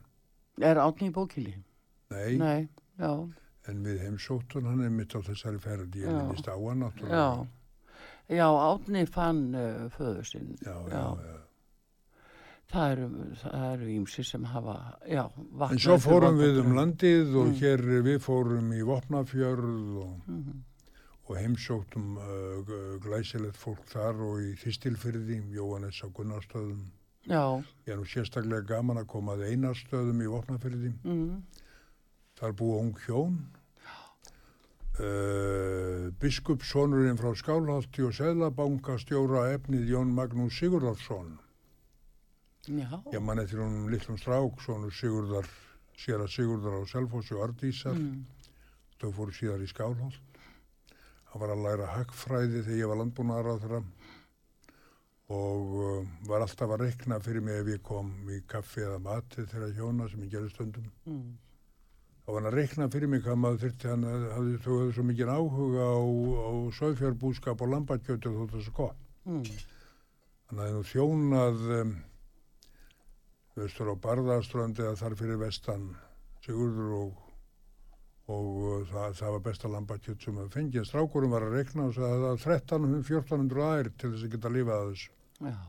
er 0.60 0.76
átni 0.76 1.08
í 1.08 1.12
bókili? 1.12 1.54
Nei, 2.10 2.36
Nei, 2.36 2.68
já, 2.98 3.28
en 3.68 3.82
við 3.84 3.98
heimsóttum 4.04 4.64
hann 4.68 4.84
einmitt 4.84 5.14
á 5.16 5.20
þessari 5.24 5.58
ferð. 5.58 5.88
Ég 5.96 6.04
Já. 6.06 6.12
minnist 6.12 6.46
á 6.46 6.54
hann 6.68 6.92
já. 7.08 7.46
Já, 8.28 8.46
átni 8.52 9.06
fann 9.08 9.54
uh, 9.54 9.88
föður 9.96 10.24
sinn. 10.26 10.58
Já, 10.62 10.76
já, 10.90 11.16
já. 11.16 11.41
Það 12.72 12.92
eru, 13.74 13.86
ímsi 13.92 14.22
sem 14.24 14.44
hafa, 14.48 14.74
já, 15.04 15.26
vaknaði. 15.36 15.72
En 15.76 15.78
svo 15.84 15.96
fórum 16.00 16.38
við 16.40 16.60
um 16.62 16.70
landið 16.78 17.34
og 17.36 17.46
Mm. 17.50 17.58
hér 17.60 17.82
við 18.06 18.18
fórum 18.24 18.70
í 18.72 18.80
Vopnafjörð 18.88 19.96
og, 20.02 20.14
Mhm. 20.28 20.62
og 21.28 21.36
heimsóttum 21.36 22.16
uh, 22.16 22.98
glæsilegt 23.04 23.56
fólk 23.60 23.84
þar 23.92 24.14
og 24.24 24.40
í 24.40 24.54
Þistilfyrði, 24.56 25.42
Jóhannes 25.52 26.00
á 26.00 26.08
Gunnarstöðum. 26.08 26.86
Já, 27.28 27.62
Ég 27.86 27.92
er 27.92 27.96
nú 27.98 28.04
sérstaklega 28.08 28.66
gaman 28.66 28.96
að 28.96 29.06
koma 29.06 29.36
að 29.36 29.52
einarstöðum 29.52 30.22
í 30.22 30.26
Vopnafjörði. 30.32 30.92
mm. 31.04 31.42
Þar 32.40 32.52
búa 32.52 32.78
ung 32.80 32.94
hjón. 33.06 33.36
Uh, 34.98 36.10
Biskupssonurinn 36.20 37.16
frá 37.16 37.32
Skálholti 37.34 38.02
og 38.04 38.12
Seðlabanka 38.12 38.98
stjóra 39.00 39.46
efnið 39.56 39.88
Jón 39.88 40.10
Magnús 40.12 40.58
Sigurðarsson. 40.60 41.38
Já, 42.66 43.02
Ég 43.12 43.22
man 43.22 43.38
eftir 43.42 43.58
honum 43.62 43.88
litlum 43.90 44.18
strák, 44.20 44.60
sonur 44.62 44.92
Sigurðar, 44.94 45.48
sér 45.98 46.22
að 46.22 46.30
Sigurðar 46.36 46.78
á 46.78 46.82
Selfossi 46.86 47.34
og 47.34 47.46
Ardísar. 47.48 47.96
mm. 47.98 48.24
Þau 49.02 49.10
fóru 49.16 49.32
síðar 49.34 49.62
í 49.64 49.66
Skálholt. 49.66 50.20
Hann 51.32 51.40
var 51.42 51.50
að 51.50 51.62
læra 51.64 51.86
hagfræði 51.96 52.60
þegar 52.62 52.78
ég 52.78 52.90
var 52.90 53.00
landbúnaðar 53.00 53.48
á 53.50 53.54
þeirra 53.62 53.80
og 55.32 55.72
uh, 55.80 56.02
var 56.28 56.44
alltaf 56.44 56.74
að 56.74 56.82
rekna 56.84 57.18
fyrir 57.24 57.40
mig 57.42 57.56
ef 57.62 57.70
ég 57.72 57.82
kom 57.82 58.10
í 58.30 58.42
kaffi 58.46 58.84
eða 58.84 58.98
mati 59.00 59.46
þeirra 59.48 59.70
hjóna 59.72 60.08
sem 60.10 60.22
ég 60.26 60.34
gerði 60.34 60.52
stundum. 60.52 60.90
Mm. 61.08 61.32
Það 62.22 62.34
var 62.34 62.42
hann 62.42 62.50
að 62.52 62.56
rekna 62.60 62.88
fyrir 62.92 63.10
mig 63.10 63.22
hvað 63.24 63.38
maður 63.42 63.62
þurfti 63.64 63.90
hann 63.90 64.04
að 64.06 64.22
þau 64.22 64.32
hafði 64.36 64.92
svo 64.94 65.06
mikið 65.08 65.32
áhuga 65.32 65.86
á, 65.88 65.98
á 66.46 66.52
sögfjárbúskap 66.78 67.64
og 67.64 67.72
lambakjötu 67.72 68.34
þótt 68.36 68.54
þessu 68.58 68.74
gott. 68.76 69.00
Mm. 69.26 69.46
Hann 70.50 70.62
hafði 70.62 70.76
nú 70.76 70.84
þjónað 70.92 71.64
um, 71.80 71.94
vestur 73.58 73.92
á 73.92 73.96
Barðaströndi 74.06 74.84
eða 74.86 75.00
þar 75.02 75.18
fyrir 75.20 75.42
vestan 75.42 75.90
Sigurður 76.42 76.94
og, 76.98 77.20
og 78.32 78.48
uh, 78.62 78.78
það, 78.90 79.18
það 79.20 79.36
var 79.36 79.44
besta 79.44 79.70
lambakjöt 79.70 80.24
sem 80.24 80.40
við 80.40 80.56
fengið. 80.56 80.88
Strákurum 80.88 81.34
var 81.36 81.46
að 81.46 81.58
rekna 81.60 81.90
og 81.90 81.94
sagði 81.98 82.32
að 82.32 82.48
1300-1400 82.48 83.68
ær 83.68 83.92
til 83.94 84.10
þess 84.14 84.26
að 84.26 84.34
geta 84.36 84.52
lifað 84.56 84.80
að 84.80 84.90
þessu. 84.92 85.14
Já, 85.42 85.60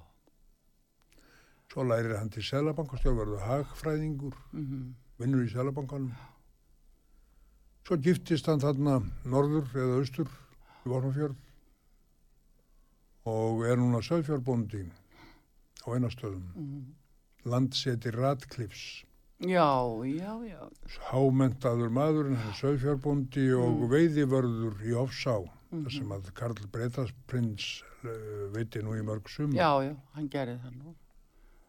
Svo 1.74 1.82
lærir 1.89 2.19
hann 2.19 2.30
til 2.30 2.43
Sælabankastjórn, 2.46 3.15
verður 3.17 3.46
hagfræðingur, 3.48 4.36
mm. 4.54 4.82
vinnur 5.17 5.41
í 5.41 5.50
Sælabankanum. 5.50 6.12
Svo 7.88 7.98
giftist 7.98 8.46
hann 8.46 8.62
þarna 8.62 9.00
norður 9.26 9.72
eða 9.74 9.96
austur 10.04 10.30
í 10.30 10.91
Vormafjörð 10.91 11.39
og 13.34 13.63
er 13.65 13.82
núna 13.82 14.04
söðfjárbóndi 14.06 14.84
á 15.82 15.88
einastöðum. 15.96 16.46
Mm. 16.54 16.86
Landseti 17.45 18.12
Radcliffs 18.12 19.03
já, 19.43 19.67
já, 20.08 20.34
já, 20.47 20.62
hámentaður 21.12 21.89
maðurinn, 21.91 22.38
hann 22.39 22.53
er 22.53 22.60
söðfjárbóndi 22.62 23.49
og 23.58 23.82
Mm. 23.82 23.89
veiðivörður 23.91 24.84
í 24.88 24.93
Ofsá 24.95 25.38
Mhm. 25.73 25.84
þar 25.84 25.91
sem 25.91 26.10
að 26.12 26.34
Karl 26.34 26.67
Breitarsprins 26.71 27.84
uh, 28.03 28.51
veiti 28.53 28.82
nú 28.84 28.93
í 28.95 29.01
mörg 29.03 29.27
sum 29.29 29.51
já, 29.51 29.71
já, 29.84 29.95
hann 30.13 30.29
gerði 30.29 30.60
það 30.63 30.75
nú. 30.77 30.95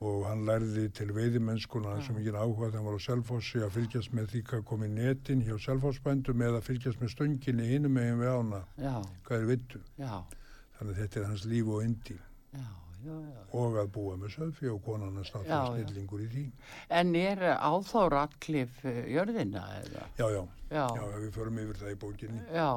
og 0.04 0.26
hann 0.28 0.44
lærði 0.44 0.92
til 0.92 1.06
veiðimennskuna 1.16 2.02
sem 2.04 2.16
ekki 2.20 2.34
áhuga 2.36 2.66
þegar 2.68 2.74
hann 2.76 2.84
var 2.84 2.98
á 3.00 3.06
Selfossi 3.06 3.58
að 3.64 3.70
fylgjast 3.72 4.12
með 4.12 4.26
því 4.34 4.42
hvað 4.44 4.64
kom 4.68 4.82
í 4.84 4.88
netin 4.92 5.40
hjá 5.46 5.56
Selfossbændum 5.64 6.42
eða 6.44 6.60
fylgjast 6.60 7.00
með 7.00 7.14
stönginni 7.14 7.68
hinum 7.70 7.92
megin 7.96 8.18
við 8.20 8.28
ána. 8.34 8.60
Já, 8.76 9.00
hvað 9.24 9.38
er 9.40 9.46
vittu? 9.46 9.80
Já, 9.96 10.20
þannig 10.78 10.92
að 10.92 11.00
þetta 11.00 11.20
er 11.20 11.24
hans 11.30 11.44
líf 11.46 11.66
og 11.72 11.82
indi 11.86 12.18
já, 12.52 12.66
já, 13.04 13.14
já. 13.34 13.44
og 13.60 13.78
að 13.82 13.92
búa 13.94 14.16
með 14.20 14.34
söðfi 14.38 14.70
og 14.72 14.82
konan 14.86 15.14
náttúrulega 15.20 15.60
já. 15.60 15.84
snillingur 15.84 16.24
í 16.24 16.28
því 16.34 16.44
En 17.00 17.14
er 17.20 17.44
á 17.54 17.72
þá 17.84 18.00
Radcliffe 18.16 18.90
uh, 18.90 19.04
jörðina 19.14 19.64
eða? 19.84 20.04
já, 20.18 20.26
já, 20.38 20.42
Já, 20.74 20.84
já, 20.98 21.06
við 21.22 21.32
förum 21.38 21.58
yfir 21.64 21.80
það 21.84 21.94
í 21.94 21.98
bókinni 22.04 22.44
já. 22.54 22.68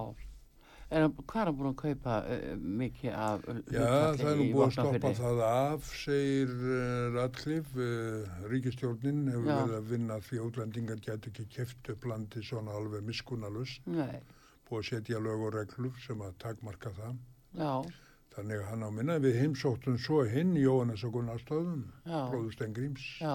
En 0.88 1.10
hvað 1.28 1.50
er 1.50 1.56
búin 1.58 1.68
að 1.74 1.80
kaupa 1.82 2.18
uh, 2.32 2.52
mikið 2.80 3.16
af 3.20 3.42
Já, 3.76 3.88
það 4.16 4.22
er 4.32 4.38
nú 4.40 4.44
í 4.46 4.52
búið 4.54 4.66
að 4.68 4.76
stoppa 4.78 5.10
það 5.18 5.42
af, 5.48 5.90
segir 6.00 6.54
uh, 6.56 7.10
Radcliffe, 7.18 7.88
uh, 7.88 8.38
ríkistjórnin 8.54 9.26
hefur 9.34 9.50
verið 9.50 9.76
að 9.82 9.90
vinna 9.92 10.16
að 10.20 10.28
því 10.30 10.40
að 10.40 10.46
útlendingar 10.52 11.02
getur 11.10 11.34
ekki 11.34 11.48
keft 11.58 11.92
upp 11.92 12.08
landi 12.08 12.44
svona 12.48 12.78
alveg 12.80 13.04
miskunnalust, 13.10 13.84
Nei, 13.92 14.22
búið 14.70 14.80
að 14.80 14.88
setja 14.94 15.20
lög 15.28 15.44
og 15.50 15.54
reglur 15.58 16.00
sem 16.06 16.24
að 16.24 16.38
takmarka 16.46 16.94
það. 17.02 17.20
já, 17.60 17.74
Þannig 18.38 18.60
að 18.62 18.68
hann 18.70 18.84
á 18.86 18.90
minna 18.94 19.16
við 19.24 19.40
heimsóttum 19.42 19.96
svo 19.98 20.20
hinn 20.30 20.52
Jóhannes 20.62 21.02
og 21.08 21.16
Gunnar 21.16 21.40
Stöðum, 21.42 21.80
já, 22.06 22.20
bróður 22.30 22.52
Stengrims, 22.54 23.06
já. 23.22 23.34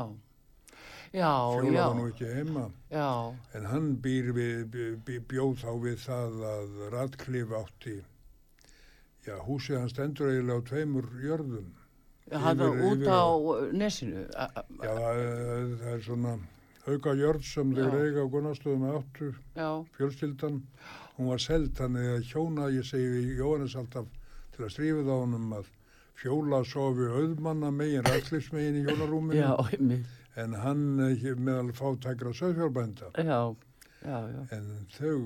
Já, 1.12 1.30
fjóla 1.58 1.72
já, 1.74 1.82
var 1.88 1.96
nú 1.98 2.04
ekki 2.08 2.28
heima, 2.32 2.62
já, 2.88 3.08
en 3.58 3.66
hann 3.68 3.88
býr 4.04 4.30
við, 4.36 4.78
bjóð 5.28 5.58
þá 5.60 5.72
við 5.82 5.98
það 6.06 6.38
að 6.52 6.78
Radcliffe 6.94 7.58
átti, 7.58 7.96
já, 9.26 9.34
húsið 9.44 9.80
hann 9.82 9.90
stendur 9.92 10.30
eiginlega 10.30 10.62
á 10.62 10.68
tveimur 10.70 11.10
jörðum. 11.26 11.66
hann 12.32 12.62
var 12.62 12.80
út 12.88 13.04
á 13.10 13.22
nesinu. 13.76 14.22
Já, 14.32 14.48
það 14.86 15.20
er- 15.26 15.76
það 15.82 15.92
er 15.92 16.00
svona 16.06 16.38
auka 16.86 17.12
jörð 17.18 17.44
sem 17.44 17.74
þeir 17.76 17.98
eiga 18.06 18.22
á 18.24 18.32
Gunnarstöðum 18.32 18.88
áttu, 18.94 19.34
Já, 19.58 19.68
fjölskyldan. 19.98 20.62
Hún 21.18 21.28
var 21.28 21.38
seld, 21.38 21.74
þannig 21.76 22.08
að 22.14 22.24
hjóna, 22.30 22.70
ég 22.72 22.86
segi 22.88 23.36
Jóhannes 23.36 23.76
alltaf 23.76 24.06
til 24.54 24.66
að 24.66 24.72
strífið 24.74 25.10
á 25.10 25.16
honum 25.16 25.52
að 25.58 25.68
fjóla 26.22 26.62
sofi 26.68 27.08
auðmanna 27.08 27.70
megin, 27.74 28.06
rættlifsmegin 28.06 28.80
í 28.82 28.86
einmitt. 29.72 30.06
en 30.36 30.54
hann 30.62 30.84
eh, 31.00 31.12
meðal 31.36 31.72
fátækra 31.76 32.32
söðfjárbænda. 32.36 33.10
já, 33.18 33.40
já, 34.04 34.18
já, 34.32 34.40
En 34.56 34.86
þau 34.96 35.18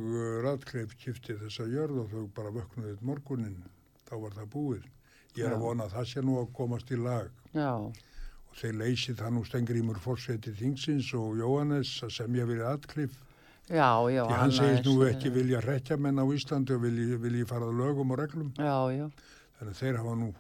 rættkleif 0.47 0.97
kifti 1.03 1.37
þessa 1.43 1.69
jörð 1.71 2.03
og 2.05 2.11
þau 2.15 2.27
bara 2.35 2.55
vöknuðið 2.55 3.03
morgunin, 3.03 3.63
þá 4.09 4.15
var 4.25 4.39
það 4.39 4.51
búið. 4.55 4.89
Ég 5.37 5.45
er 5.47 5.53
að 5.59 5.67
vona 5.67 5.85
að 5.85 5.97
það 5.99 6.11
sé 6.13 6.23
nú 6.25 6.39
að 6.41 6.53
komast 6.57 6.91
í 6.91 6.97
lag. 6.97 7.31
já, 7.53 7.73
og 7.77 8.57
þeir 8.57 8.79
leysið 8.81 9.21
hann 9.21 9.37
úr 9.37 9.47
Stengrimur 9.47 9.99
fórseti 10.01 10.53
þingsins 10.57 11.13
og 11.19 11.37
Jóhannes 11.37 11.91
að 12.07 12.15
semja 12.17 12.47
við 12.49 12.63
Radcliffe. 12.65 13.21
Já, 13.69 13.91
já. 14.15 14.25
Því 14.27 14.39
hann 14.41 14.53
segist 14.53 14.85
nú 14.87 14.97
ekki 15.09 15.31
vilja 15.35 15.61
rekja 15.65 15.97
menn 15.99 16.19
á 16.23 16.25
Íslandi 16.31 16.75
og 16.77 16.83
vilji, 16.87 17.17
vilji 17.19 17.47
fara 17.47 17.67
lögum 17.71 18.11
og 18.13 18.19
reglum. 18.19 18.53
Já, 18.59 18.77
já, 18.95 19.11
Þannig 19.59 19.73
að 19.73 19.81
þeir 19.81 19.97
hafa 20.03 20.15
nú 20.21 20.35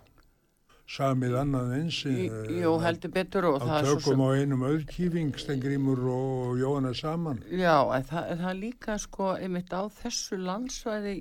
samið 0.86 1.32
annað 1.40 1.70
eins. 1.80 1.96
Í- 2.06 2.26
eh, 2.30 2.50
jú, 2.62 2.74
heldur 2.80 3.10
betur 3.10 3.44
og 3.48 3.56
það 3.62 3.78
er 3.80 3.86
svo 3.88 3.96
tökum 4.04 4.20
á 4.22 4.28
einum 4.38 4.62
auðkýfing, 4.68 5.32
Stengrimur 5.38 5.98
og 6.12 6.58
Jóhannes 6.60 7.00
saman. 7.02 7.40
Já, 7.50 7.82
það, 8.06 8.28
það 8.42 8.60
líka 8.60 8.98
sko 9.02 9.32
einmitt 9.34 9.72
á 9.74 9.82
þessu 9.90 10.38
landsvæði 10.38 11.16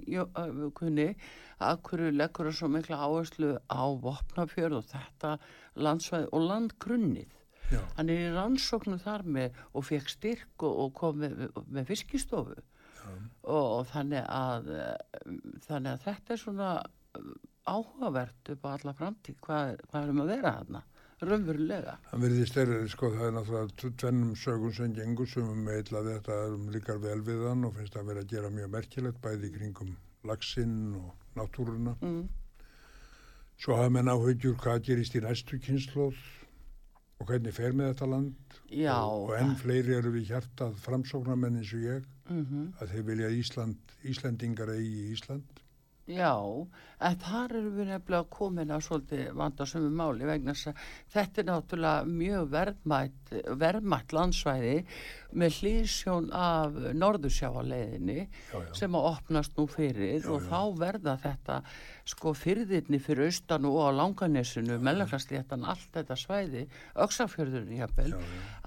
kunni 0.75 1.15
að 1.59 1.81
hverju 1.87 2.11
leggur 2.13 2.45
það 2.51 2.57
svo 2.59 2.67
mikla 2.69 2.97
áherslu 3.07 3.57
á 3.71 3.83
vopnafjörð 4.05 4.77
og 4.83 4.85
þetta 4.91 5.37
landsvæði 5.77 6.29
og 6.31 6.41
landgrunnið. 6.51 7.31
Já, 7.73 7.81
Hann 7.97 8.11
er 8.13 8.21
í 8.27 8.31
rannsóknu 8.35 8.99
þar 9.01 9.25
með 9.37 9.59
og 9.73 9.85
fekk 9.87 10.11
styrk 10.11 10.65
og, 10.67 10.79
og 10.85 10.95
kom 10.97 11.21
með, 11.23 11.45
með 11.65 11.87
fiskistofu 11.89 12.55
og, 12.55 13.65
og 13.65 13.85
þannig 13.91 14.25
að 14.29 14.71
eh, 14.75 15.29
þannig 15.65 15.91
að 15.93 16.03
þetta 16.05 16.35
er 16.35 16.41
svona 16.41 16.69
eh, 16.81 17.31
áhugavert 17.65 18.53
upp 18.53 18.67
á 18.67 18.69
alla 18.75 18.93
framtíð 18.97 19.39
hvað, 19.45 19.79
hvað 19.89 20.07
erum 20.07 20.21
að 20.23 20.31
vera 20.35 20.53
þarna 20.59 20.83
raunverulega. 21.25 21.97
hann 22.11 22.21
verðist 22.21 22.57
er, 22.59 22.71
sko, 22.91 23.09
það 23.13 23.27
er 23.27 23.35
náttúrulega 23.37 23.91
tvennum 24.01 24.33
sögum 24.37 24.73
sem 24.75 24.95
gengur 24.95 25.29
sem 25.31 25.47
um 25.47 25.69
eitthvað 25.71 26.09
þetta 26.11 26.39
um 26.53 26.65
líkar 26.73 26.99
vel 27.03 27.21
við 27.25 27.45
hann 27.49 27.63
og 27.65 27.77
finnst 27.77 27.95
að 27.95 28.09
vera 28.11 28.25
að 28.25 28.33
gera 28.33 28.51
mjög 28.53 28.73
merkilegt 28.73 29.21
bæði 29.23 29.51
kringum 29.55 29.93
lagsinn 30.25 30.95
og 30.99 31.37
náttúruna. 31.37 31.95
Mm. 32.01 32.25
Svo 33.61 33.77
hafa 33.79 33.93
menn 33.95 34.11
áhugjur 34.11 34.57
hvað 34.59 34.83
gerist 34.89 35.15
í 35.15 35.23
næstu 35.23 35.59
kynnslóð 35.63 36.19
og 37.19 37.29
hvernig 37.29 37.53
fer 37.55 37.75
með 37.75 37.93
þetta 37.93 38.09
land? 38.11 38.57
Já, 38.69 38.97
og, 38.99 39.29
og 39.29 39.35
enn 39.37 39.55
fleiri 39.59 39.95
eru 39.97 40.11
við 40.15 40.31
hjartað 40.33 40.75
framsóknarmenn 40.83 41.61
eins 41.61 41.73
og 41.75 41.85
ég 41.85 42.07
mm 42.29 42.71
að 42.81 42.91
þeir 42.93 43.05
vilja 43.11 43.29
Ísland, 43.39 43.95
Íslendingar 44.03 44.73
eigi 44.73 45.05
í 45.05 45.11
Ísland 45.13 45.54
Já, 46.05 46.37
en 47.01 47.15
þar 47.17 47.53
erum 47.57 47.77
við 47.79 47.87
nefnilega 47.89 48.27
komin 48.29 48.69
að 48.75 48.83
svolítið 48.85 49.29
vandasömu 49.39 49.87
máli 49.89 50.27
vegna 50.29 50.53
þess 50.53 50.69
að 50.69 50.81
þetta 51.15 51.41
er 51.41 51.47
náttúrulega 51.47 52.09
mjög 52.11 52.51
verðmætt, 52.51 53.31
verðmætt 53.63 54.13
landsvæði 54.13 54.75
með 55.41 55.57
hlýsjón 55.57 56.27
af 56.37 56.77
norðursjávaleiðinni 57.01 58.19
Já, 58.19 58.53
já. 58.53 58.69
sem 58.77 58.97
að 58.99 59.07
opnast 59.09 59.57
nú 59.57 59.65
fyrir 59.73 60.29
og 60.29 60.45
þá 60.45 60.61
verða 60.83 61.15
þetta 61.25 61.57
sko 62.13 62.35
fyrðirni 62.37 63.01
fyrir 63.01 63.31
austan 63.31 63.65
og 63.65 63.79
á 63.81 63.89
langanessinu, 63.97 64.77
mellaklasléttan, 64.85 65.65
allt 65.65 65.89
þetta 65.97 66.19
svæði, 66.21 66.67
öksafjörðurinn 67.01 67.81
jafnvel, 67.81 68.13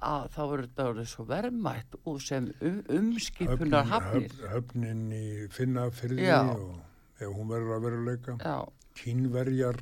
að 0.03 0.27
þá 0.35 0.43
verður 0.43 0.67
þetta 0.67 0.89
orðið 0.91 1.09
svo 1.15 1.29
verðmætt 1.31 1.97
og 2.03 2.19
sem 2.27 2.51
um, 2.59 2.83
umskipunar 2.99 3.87
hafnir. 3.95 4.35
höfn, 4.43 4.53
höfnin 4.57 5.09
í 5.15 5.27
Finnafyrði 5.55 6.27
Já. 6.27 6.43
og 6.51 6.88
ef 7.19 7.29
hún 7.35 7.49
verður 7.51 7.77
að 7.77 7.87
veruleika. 7.89 8.37
Já, 8.43 8.57
kínverjar 8.99 9.79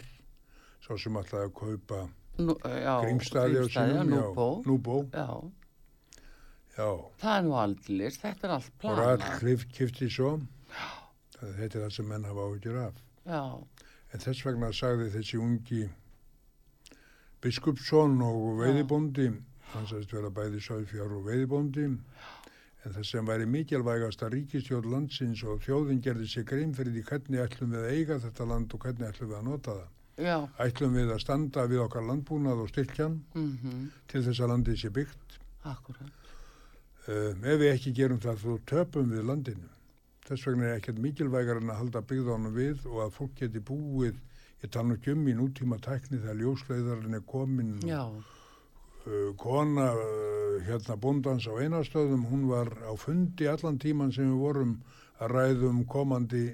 sá 0.87 0.93
sem 1.01 1.17
ætlaði 1.21 1.49
að 1.49 1.55
kaupa 1.61 2.01
nú, 2.39 2.55
já, 2.63 2.95
grímstaði 3.03 3.63
á 3.63 3.67
sínum 3.77 4.11
Núbó. 4.13 4.49
já, 4.61 4.67
núbó. 4.71 4.97
Já, 5.13 5.29
já, 6.77 6.89
það 7.23 7.37
er 7.39 7.47
nú 7.49 7.57
aldrei, 7.61 8.11
þetta 8.17 8.47
er 8.49 8.55
allt 8.59 8.71
og 8.73 8.81
plana. 8.85 9.07
rætt 9.17 9.43
hlif 9.43 9.65
kifti 9.73 10.09
svo 10.13 10.35
það 11.37 11.55
þetta 11.61 11.79
er 11.79 11.87
það 11.87 11.95
sem 11.99 12.09
menn 12.13 12.25
hafa 12.29 12.49
áhyggjur 12.51 12.81
af. 12.87 13.01
Já, 13.27 13.43
en 14.15 14.23
þess 14.27 14.45
vegna 14.47 14.73
sagði 14.73 15.09
þessi 15.17 15.41
ungi 15.43 15.83
biskupsson 17.45 18.17
og 18.25 18.61
veiðibóndi 18.61 19.27
hann 19.73 19.87
sagðist 19.91 20.13
vera 20.15 20.31
bæði 20.33 20.61
söðfjár 20.65 21.13
og 21.19 21.27
veiðibóndi 21.27 21.89
en 22.87 22.95
það 22.95 23.07
sem 23.09 23.27
væri 23.27 23.47
mikilvægasta 23.51 24.29
ríkistjórn 24.31 24.93
landsins 24.93 25.43
og 25.43 25.63
þjóðin 25.65 26.03
gerði 26.05 26.29
sér 26.31 26.45
grein 26.47 26.75
fyrir 26.77 26.95
því 26.95 27.03
hvernig 27.09 27.43
ætlum 27.43 27.73
við 27.75 27.81
að 27.83 27.95
eiga 27.97 28.19
þetta 28.23 28.47
land 28.53 28.75
og 28.77 28.85
hvernig 28.85 29.09
ætlum 29.09 29.31
við 29.33 29.39
að 29.41 29.49
nota 29.49 29.75
það. 29.79 29.89
já, 30.27 30.37
Ætlum 30.63 30.95
við 30.95 31.11
að 31.15 31.23
standa 31.25 31.65
við 31.73 31.83
okkar 31.83 32.07
landbúnað 32.07 32.63
og 32.63 32.71
styrkjan 32.71 33.17
mhm, 33.35 33.89
til 34.13 34.23
þess 34.29 34.45
að 34.45 34.53
landið 34.55 34.79
sé 34.85 34.93
byggt. 35.01 35.41
akkurat. 35.67 36.31
Um, 37.07 37.43
ef 37.43 37.59
við 37.63 37.73
ekki 37.73 37.93
gerum 37.95 38.23
það 38.23 38.41
þá 38.45 38.63
töpum 38.71 39.11
við 39.11 39.27
landinu. 39.33 39.69
Þess 40.27 40.47
vegna 40.47 40.71
er 40.71 40.81
ekkert 40.81 41.03
mikilvægar 41.03 41.61
en 41.61 41.71
að 41.71 41.83
halda 41.83 42.03
byggðánum 42.07 42.55
við 42.55 42.87
og 42.87 43.03
að 43.05 43.13
fólk 43.19 43.37
geti 43.43 43.63
búið, 43.63 44.17
ég 44.63 44.73
tala 44.75 44.95
um 44.95 45.29
í 45.29 45.35
nútíma 45.35 45.79
tækni 45.83 46.19
þegar 46.23 46.41
ljósleiðarinn 46.41 47.19
er 47.19 47.27
komin 47.27 47.77
Já, 47.87 48.03
uh, 48.07 48.36
kona 49.39 49.91
uh, 49.95 50.61
hérna 50.67 50.97
bóndans 50.99 51.47
á 51.47 51.55
einastöðum, 51.63 52.25
hún 52.31 52.47
var 52.51 52.71
á 52.83 52.93
fundi 52.99 53.47
allan 53.49 53.79
tíman 53.79 54.13
sem 54.15 54.27
við 54.33 54.41
vorum 54.41 54.73
að 55.21 55.31
ræðum 55.37 55.85
komandi 55.89 56.49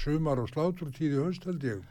sumar 0.00 0.40
og 0.42 0.48
sláturtíði 0.50 1.20
haust 1.22 1.44
held 1.46 1.62
ég 1.64 1.82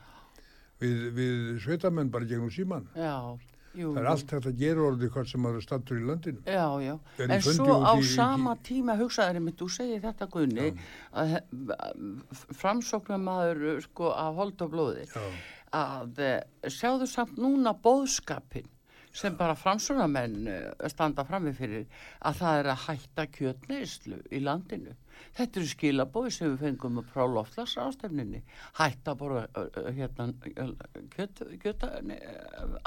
við, 0.82 1.06
við 1.16 1.40
sveitamenn 1.64 2.12
bara 2.12 2.26
gegnum 2.28 2.52
síman. 2.52 2.86
já, 2.96 3.38
jú. 3.78 3.94
Það 3.94 4.00
er 4.02 4.08
allt 4.12 4.32
þetta 4.34 4.54
orðið 4.86 5.12
hvað 5.14 5.28
sem 5.32 5.42
maður 5.44 5.60
er 5.62 5.66
stattur 5.66 6.00
í 6.00 6.06
landinu. 6.08 6.42
Já, 6.46 6.68
já, 6.84 6.94
en 7.20 7.34
fundi 7.46 7.56
svo 7.60 7.76
á 7.86 7.94
í- 7.94 8.02
í- 8.04 8.10
sama 8.16 8.56
tíma 8.66 8.96
hugsaður 9.00 9.40
einmitt, 9.40 9.58
þú 9.60 9.70
segir 9.70 10.02
þetta 10.04 10.28
Gunni, 10.34 10.72
að 11.14 11.36
framsóknar 12.58 13.22
maður 13.22 13.80
sko 13.86 14.12
að 14.16 14.36
holda 14.42 14.66
á 14.66 14.72
blóði, 14.74 15.06
að 15.76 16.20
eh, 16.26 16.42
sjáðu 16.68 17.08
samt 17.08 17.38
núna 17.38 17.76
bóðskapin 17.78 18.66
sem 19.14 19.36
bara 19.38 19.56
framsóknarmenn 19.58 20.48
eh, 20.48 20.88
standa 20.92 21.26
frammi 21.26 21.54
fyrir 21.58 21.86
að 22.26 22.42
það 22.42 22.60
er 22.60 22.70
að 22.74 22.84
hætta 22.86 23.26
kjötneyslu 23.38 24.20
í 24.32 24.42
landinu. 24.44 24.96
Þetta 25.38 25.60
eru 25.60 25.72
skilabóði 25.74 26.32
sem 26.36 26.54
við 26.54 26.66
fengum 26.68 27.02
frá 27.10 27.26
loftlags 27.28 27.76
ástefninni. 27.82 28.44
Hætta 28.80 29.16
bara 29.20 29.46
uh, 29.58 29.90
hérna, 29.96 30.30
uh, 30.32 30.74
kjöt, 31.16 31.44
kjöt, 31.60 31.86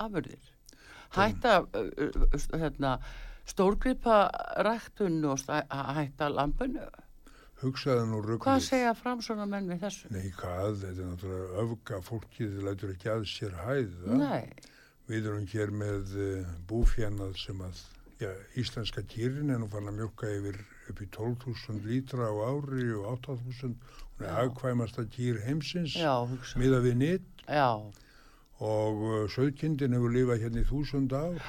afurðir. 0.01 0.53
Hætta 1.13 1.59
hérna, 2.57 2.97
stórgripa 3.45 4.25
ræktun 4.65 5.21
og 5.29 5.45
hætta 5.45 6.31
lampinu. 6.33 6.87
hugsaði 7.63 8.07
nú 8.11 8.21
rugglið. 8.23 8.43
Hvað 8.43 8.65
segja 8.67 8.93
framsóknarmenn 8.99 9.69
við 9.71 9.85
þessu? 9.85 10.09
Nei, 10.11 10.31
hvað, 10.39 10.81
þetta 10.83 11.03
er 11.05 11.11
náttúrulega 11.13 11.63
öfga 11.63 12.01
fólkið, 12.09 12.55
þið 12.57 12.69
lætur 12.69 12.95
ekki 12.95 13.11
að 13.13 13.27
sér 13.31 13.59
hæða. 13.61 14.17
Nei, 14.19 14.72
Við 15.11 15.27
erum 15.31 15.49
hér 15.51 15.73
með 15.75 16.15
uh, 16.15 16.53
búfjannað 16.71 17.35
sem 17.43 17.59
að, 17.65 17.81
já, 18.23 18.31
íslenska 18.61 19.03
kýrin 19.11 19.51
er 19.51 19.59
nú 19.62 19.69
fann 19.73 19.91
að 19.91 19.99
mjölka 19.99 20.31
yfir 20.31 20.61
upp 20.91 21.03
í 21.03 21.09
12.000 21.17 21.88
lítra 21.88 22.31
á 22.31 22.35
ári 22.53 22.87
og 22.95 23.09
8.000. 23.27 23.75
Hún 24.12 24.29
er 24.29 24.38
hagkvæmasta 24.38 25.07
kýr 25.11 25.43
heimsins, 25.47 25.99
miða 26.61 26.81
við 26.85 26.99
nitt 27.01 27.45
Já, 27.49 27.83
og 28.62 29.05
uh, 29.09 29.19
söðkindin 29.35 29.97
hefur 29.97 30.15
lifað 30.15 30.45
hérna 30.45 30.62
í 30.62 30.69
þúsund 30.71 31.15
ár. 31.17 31.43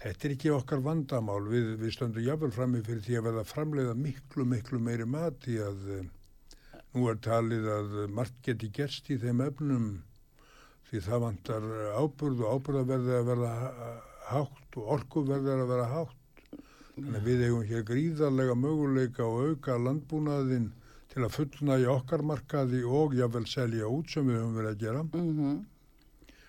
Þetta 0.00 0.28
er 0.28 0.34
ekki 0.34 0.52
okkar 0.52 0.80
vandamál. 0.84 1.42
Við, 1.48 1.74
við 1.80 1.94
stöndum 1.94 2.24
jafnvel 2.24 2.52
frammi 2.52 2.80
fyrir 2.84 3.04
því 3.04 3.18
að 3.18 3.26
verða 3.28 3.44
framleiða 3.48 3.94
miklu, 3.98 4.46
miklu 4.48 4.80
meiri 4.82 5.06
mat 5.08 5.48
í 5.52 5.60
að 5.62 5.84
uh, 5.98 6.02
nú 6.94 7.06
er 7.10 7.20
talið 7.24 7.68
að 7.76 7.94
margt 8.14 8.40
geti 8.46 8.70
gerst 8.72 9.10
í 9.12 9.18
þeim 9.20 9.44
efnum 9.44 9.86
því 10.94 11.02
það 11.08 11.22
vantar 11.24 11.66
áburð 11.98 12.42
og 12.46 12.54
áburða 12.58 12.84
verði 12.92 13.16
að 13.18 13.26
verða 13.32 13.50
ha- 13.58 13.96
hátt 14.30 14.78
og 14.80 14.92
orku 14.96 15.24
verði 15.28 15.56
að 15.58 15.66
vera 15.74 15.88
hátt. 15.90 16.20
Þannig 16.94 17.18
að 17.18 17.26
við 17.26 17.44
eigum 17.48 17.64
hér 17.68 17.84
gríðarlega 17.88 18.54
möguleika 18.54 19.26
og 19.26 19.48
auka 19.50 19.76
landbúnaðin 19.82 20.68
til 21.10 21.24
að 21.26 21.34
fullna 21.34 21.76
í 21.82 21.88
okkar 21.90 22.22
markaði 22.26 22.84
og 22.86 23.14
jáfnvel 23.18 23.46
selja 23.50 23.90
út 23.90 24.10
sem 24.14 24.26
við 24.30 24.38
höfum 24.40 24.56
verið 24.60 24.72
að 24.74 24.82
gera. 24.84 25.02
mhm. 25.10 25.60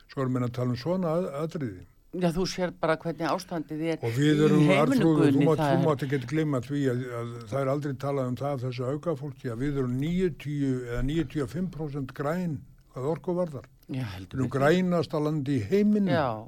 Svo 0.06 0.22
erum 0.22 0.38
við 0.38 0.44
að 0.46 0.54
tala 0.54 0.70
um 0.70 0.78
svona 0.78 1.12
að, 1.18 1.28
atriði. 1.42 1.84
Já, 2.16 2.30
þú 2.32 2.44
sér 2.48 2.72
bara 2.80 2.96
hvernig 2.96 3.28
ástandið 3.28 3.82
er 3.92 4.04
Og 4.06 4.14
við 4.16 4.44
erum, 4.46 4.62
í 4.64 4.76
Arþrúður, 4.78 5.26
heiminum 5.34 5.58
þú 5.60 5.80
mátt, 5.84 6.04
ekki 6.06 6.20
glima 6.32 6.62
því 6.64 6.84
að, 6.94 7.02
að 7.20 7.34
það 7.50 7.60
er 7.60 7.72
aldrei 7.74 7.94
talað 8.06 8.30
um 8.30 8.38
það 8.40 8.54
af 8.54 8.62
þessu 8.64 8.86
aukafólki 8.94 9.52
að 9.52 9.64
við 9.66 9.80
erum 9.82 9.98
90 10.00 10.78
eða 10.94 11.02
95% 11.10 12.14
græn 12.16 12.54
hvað 12.94 13.10
orku 13.12 13.36
varðar. 13.36 13.68
Betur. 13.88 14.48
grænasta 14.50 15.20
landi 15.20 15.60
í 15.60 15.66
heiminum 15.70 16.14
Já, 16.14 16.48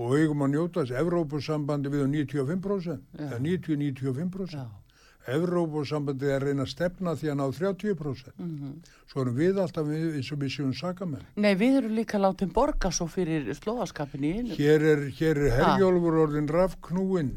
og 0.00 0.12
eigum 0.16 0.42
að 0.44 0.52
njóta 0.54 0.84
þess. 0.84 0.96
Evrópusambandi 1.00 1.88
við 1.92 2.00
erum 2.04 2.12
95%, 2.12 3.00
Já. 3.18 3.30
eða 3.30 3.40
90-95%. 3.40 4.52
já, 4.56 4.66
Evrópusambandi 5.30 6.30
er 6.32 6.40
reyna 6.42 6.64
að 6.64 6.70
stefna 6.72 7.12
því 7.14 7.28
að 7.30 7.36
ná 7.40 7.44
30%. 7.52 8.32
mhm. 8.38 8.70
Svo 9.10 9.22
erum 9.22 9.36
við 9.36 9.58
alltaf 9.60 9.86
við, 9.86 10.14
eins 10.16 10.32
og 10.32 10.38
við 10.38 10.50
séum 10.54 10.72
sakamenn. 10.74 11.26
Nei, 11.36 11.54
við 11.54 11.76
erum 11.82 11.94
líka 11.96 12.18
látið 12.18 12.52
borga 12.52 12.90
svo 12.90 13.06
fyrir 13.06 13.48
einu. 14.38 14.54
Hér 14.56 14.80
er, 14.92 15.04
hér 15.10 15.36
er 15.36 15.50
herjólfur 15.58 16.18
orðin 16.26 16.48
rafknúin. 16.48 17.32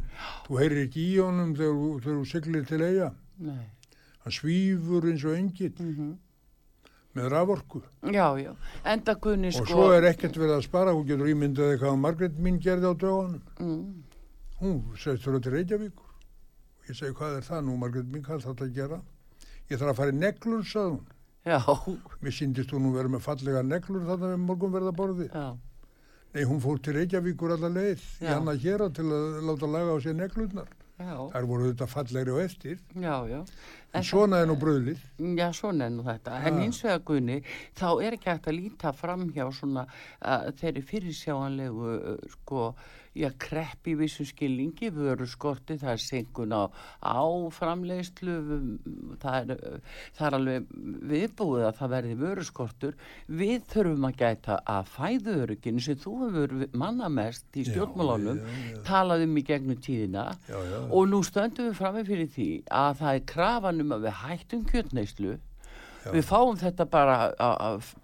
Þú 0.48 0.60
heyrir 0.62 0.84
ekki 0.88 1.08
í 1.14 1.18
honum 1.20 1.56
þegar, 1.56 1.76
þú- 1.76 2.00
siglir 2.32 2.66
til 2.68 2.82
eiga. 2.82 3.14
Nei, 3.40 3.70
Hann 4.24 4.32
svífur 4.32 5.04
eins 5.04 5.26
og 5.26 5.36
engill 5.36 5.74
mhm. 5.80 6.18
Með 7.15 7.28
raforku. 7.32 7.82
já, 8.12 8.28
já, 8.41 8.56
enda 8.86 9.13
Gunni 9.15 9.47
Og 9.47 9.54
sko. 9.54 9.65
svo 9.65 9.91
er 9.93 10.04
ekkert 10.10 10.36
verið 10.38 10.56
að 10.58 10.63
spara. 10.67 10.93
Hún 10.93 11.06
getur 11.08 11.28
ímyndað 11.30 11.73
eitthvað 11.76 11.93
að 11.93 11.99
Margrét 12.06 12.38
mín 12.39 12.60
gerði 12.60 12.89
á 12.89 12.93
dögunum. 12.93 13.41
Mm, 13.60 14.04
Hún 14.63 14.78
segist 14.97 15.26
þurfa 15.26 15.41
til 15.43 15.52
Reykjavíkur. 15.52 16.10
Ég 16.89 16.95
segi 16.95 17.13
hvað 17.17 17.38
er 17.38 17.41
það 17.47 17.65
nú 17.67 17.78
Margrét 17.78 18.08
mín, 18.12 18.23
hvað 18.23 18.41
þarf 18.45 18.58
það 18.58 18.67
að 18.69 18.73
gera? 18.78 19.02
Ég 19.69 19.78
þarf 19.80 19.91
að 19.93 19.95
fara 19.99 20.12
í 20.12 20.17
neglur, 20.19 20.63
sagði 20.63 20.89
hún. 20.91 21.06
já, 21.45 21.60
Mér 22.23 22.32
síndist 22.34 22.71
hún 22.71 22.82
nú 22.88 22.93
vera 22.95 23.10
með 23.10 23.21
fallega 23.26 23.62
neglur 23.63 24.06
þarna 24.08 24.30
við 24.34 24.39
morgun 24.47 24.71
verða 24.71 24.91
borði. 24.95 25.30
já, 25.34 25.58
Nei, 26.34 26.43
hún 26.49 26.60
fór 26.63 26.80
til 26.82 26.93
Reykjavíkur 26.95 27.52
alla 27.54 27.69
leið 27.69 27.99
í 28.21 28.26
Já. 28.26 28.39
annað 28.39 28.58
hér 28.63 28.84
til 28.95 29.04
að 29.06 29.43
láta 29.45 29.67
laga 29.69 29.93
á 29.93 29.97
sér 30.02 30.15
neglurnar. 30.17 30.67
Já, 31.04 31.16
Þær 31.36 31.48
voru 31.52 31.70
þetta 31.72 31.88
fallegri 31.92 32.32
og 32.34 32.42
eftir. 32.44 32.80
já, 32.96 33.16
já. 33.30 33.42
En 33.94 34.02
svona 34.02 34.39
er 34.42 34.48
nú 34.50 34.56
bröðlið. 34.58 34.98
Já, 35.38 35.52
svona 35.54 35.86
er 35.86 35.92
nú 35.94 36.02
þetta. 36.08 36.39
En 36.48 36.56
Ja. 36.58 36.62
hins 36.63 36.80
vegar 36.82 37.04
Gunni, 37.06 37.44
þá 37.78 38.02
er 38.02 38.16
ekki 38.18 38.32
hægt 38.32 38.48
að 38.50 38.58
líta 38.58 38.94
fram 38.98 39.28
hjá 39.36 39.46
svona 39.54 39.84
uh, 39.86 40.50
þeirri 40.58 40.82
fyrirsjáanlegu, 40.82 41.92
uh, 42.18 42.18
sko, 42.32 42.76
já, 43.17 43.30
krepp 43.39 43.88
í 43.89 43.95
vissum 43.99 44.28
skilningi, 44.28 44.89
vöru 44.93 45.28
skorti, 45.30 45.78
það 45.82 45.93
er 45.93 46.02
senkun 46.04 46.56
á, 46.56 46.63
á 47.04 47.23
framleiðslu, 47.54 48.38
um, 48.58 48.71
það 49.21 49.54
það 50.17 50.26
er 50.28 50.38
alveg 50.39 50.67
viðbúið 51.13 51.67
að 51.67 51.78
það 51.80 51.93
verði 51.95 52.17
vöru 52.23 52.47
skortur. 52.47 52.97
Við 53.28 53.69
þurfum 53.73 54.10
að 54.10 54.17
gæta 54.23 54.60
að 54.75 54.92
fæðuöruginu 54.98 55.85
sem 55.85 56.02
þú 56.04 56.15
hefur 56.23 56.58
manna 56.73 57.10
mest 57.13 57.60
í 57.60 57.65
stjórnmálunum, 57.69 58.42
já, 58.42 58.60
já. 58.73 58.81
talað 58.88 59.27
um 59.27 59.40
í 59.40 59.46
gegnum 59.48 59.81
tíðina 59.83 60.27
Já, 60.48 60.58
já. 60.58 60.77
og 60.90 61.10
nú 61.12 61.21
stöndum 61.25 61.69
við 61.69 61.79
frammi 61.79 62.06
fyrir 62.08 62.29
því 62.33 62.50
að 62.73 63.02
það 63.02 63.17
er 63.17 63.25
krafan 63.33 63.83
um 63.83 63.96
að 63.96 64.08
við 64.08 64.21
hættum 64.23 64.63
kjötneyslu 64.69 65.40
Við 66.12 66.25
fáum 66.27 66.58
þetta 66.60 66.85
bara 66.91 67.17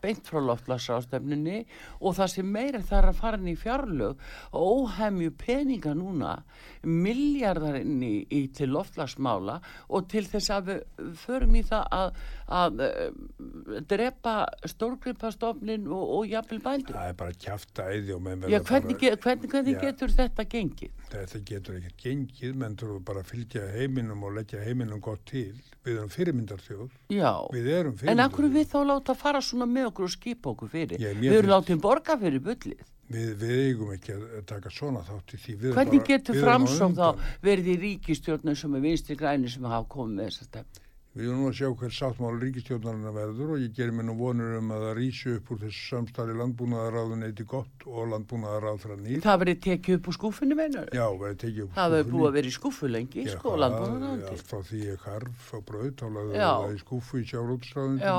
beint 0.04 0.28
frá 0.30 0.40
loftlasa 0.44 1.00
á 1.00 1.04
stefnunni 1.04 1.64
og 2.00 2.16
það 2.18 2.32
sem 2.34 2.52
meira 2.54 2.80
er 2.80 3.10
að 3.10 3.20
fara 3.20 3.40
inn 3.40 3.52
í 3.52 3.58
fjárlög 3.60 4.22
og 4.56 4.86
óhemju 4.86 5.34
peninga 5.40 5.96
núna, 5.98 6.38
miljardar 6.84 7.82
inn 7.82 8.00
í, 8.06 8.14
í 8.32 8.46
til 8.56 8.72
loftlasmála 8.72 9.60
og 9.90 10.08
til 10.12 10.24
þess 10.30 10.54
að 10.56 10.70
við 10.70 11.14
förum 11.26 11.58
í 11.60 11.64
það 11.68 11.88
að, 12.00 12.24
að 12.50 12.82
uh, 12.86 13.80
drepa 13.90 14.34
stórgripastofnin 14.68 15.88
og, 15.88 16.04
og 16.18 16.28
jafnvel 16.30 16.60
bændur. 16.66 16.96
Það 16.98 17.10
er 17.12 17.18
bara 17.20 17.36
kjafta 17.46 17.88
æði 17.94 18.16
og 18.16 18.22
menn 18.26 18.44
Já, 18.44 18.60
verða 18.60 18.70
hvernig, 18.70 18.98
bara, 19.00 19.20
hvernig, 19.26 19.52
hvernig 19.54 19.76
Já. 19.76 19.82
getur 19.86 20.14
þetta 20.20 20.46
gengið? 20.54 20.94
þetta 21.10 21.42
getur 21.50 21.80
ekkert 21.80 22.04
gengið, 22.04 22.54
menn 22.62 22.78
þurfa 22.80 23.02
bara 23.10 23.24
að 23.24 23.32
fylgja 23.34 23.66
heiminum 23.74 24.24
og 24.28 24.36
leggja 24.38 24.62
heiminum 24.66 25.02
gott 25.02 25.26
til. 25.30 25.56
Við 25.86 25.96
erum 25.96 26.12
fyrirmyndarþjóð, 26.14 26.90
Já. 27.16 27.32
við 27.56 27.68
erum 27.74 27.94
En 27.94 28.00
fyrirmyndarþjóð. 28.04 28.26
akkur 28.28 28.50
við 28.58 28.70
þá 28.74 28.80
láta 28.92 29.16
fara 29.18 29.42
svona 29.42 29.66
með 29.70 29.92
okkur 29.94 30.10
og 30.10 30.16
skipa 30.16 30.54
okkur 30.54 30.70
fyrir? 30.74 31.00
Já, 31.02 31.14
við 31.18 31.38
erum 31.40 31.54
látið 31.56 31.82
borga 31.82 32.18
fyrir 32.20 32.44
bullið. 32.46 32.84
Við, 33.10 33.30
við 33.42 33.62
eigum 33.64 33.94
ekki 33.96 34.14
að 34.14 34.44
taka 34.46 34.70
svona 34.70 35.00
þátt 35.02 35.34
í 35.34 35.40
því. 35.42 35.54
Við 35.64 35.72
Hvernig 35.74 36.04
bara- 36.04 36.10
getur 36.12 36.36
framsókn 36.44 36.94
þá 37.00 37.08
í 37.74 37.76
ríkistjórnum 37.82 38.56
sem 38.60 38.76
er 38.76 38.84
vinstri 38.86 39.16
græni 39.18 39.50
sem 39.50 39.64
hafa 39.66 39.88
komið 39.90 40.14
með 40.20 40.30
þessa 40.30 40.46
stefn? 40.46 40.84
Við 41.18 41.26
erum 41.26 41.40
nú 41.42 41.48
að 41.50 41.56
sjá 41.58 41.68
hver 41.74 41.94
sáttmál 41.98 42.36
ríkistjórnarinn 42.38 43.14
verður 43.16 43.54
og 43.56 43.62
ég 43.64 43.72
gerir 43.74 43.96
mér 43.98 44.06
nú 44.06 44.14
vonur 44.20 44.60
um 44.60 44.68
að 44.76 44.84
það 44.86 44.92
rísi 45.00 45.32
upp 45.40 45.48
úr 45.56 45.60
þessu 45.64 45.82
samstarfi 45.90 46.36
landbúnaðaráðun 46.38 47.26
eiti 47.26 47.46
gott 47.50 47.86
og 47.90 48.12
landbúnaðaráð 48.12 48.78
frá 48.84 48.94
nýr. 49.00 49.24
Það 49.26 49.40
verið 49.44 49.60
tekið 49.66 49.98
upp 49.98 50.10
úr 50.12 50.18
skúfunni 50.20 50.60
meinar? 50.60 50.92
Já, 50.94 51.08
verður 51.10 51.40
tekið 51.44 51.64
upp. 51.66 51.74
Það 51.80 51.96
verið 51.98 52.14
búið 52.14 52.30
að 52.30 52.38
vera 52.38 52.52
í 52.52 52.56
skúfu 52.60 52.92
lengi, 52.94 53.26
Já, 53.26 53.34
sko, 53.34 53.50
það- 53.56 53.62
landbúnaðarandi. 53.66 54.30
Allt 54.30 54.54
frá 54.54 54.62
því 54.70 54.82
ég 54.86 55.04
karf 55.08 55.50
á 55.50 55.60
brauð, 55.72 55.92
þá 55.98 56.06
lagði 56.14 56.38
Já. 56.38 56.52
það 56.62 56.78
í 56.78 56.82
skúfu 56.86 57.18
í 57.18 57.28
sjárótsráðundinu 57.34 58.06
Já. 58.06 58.18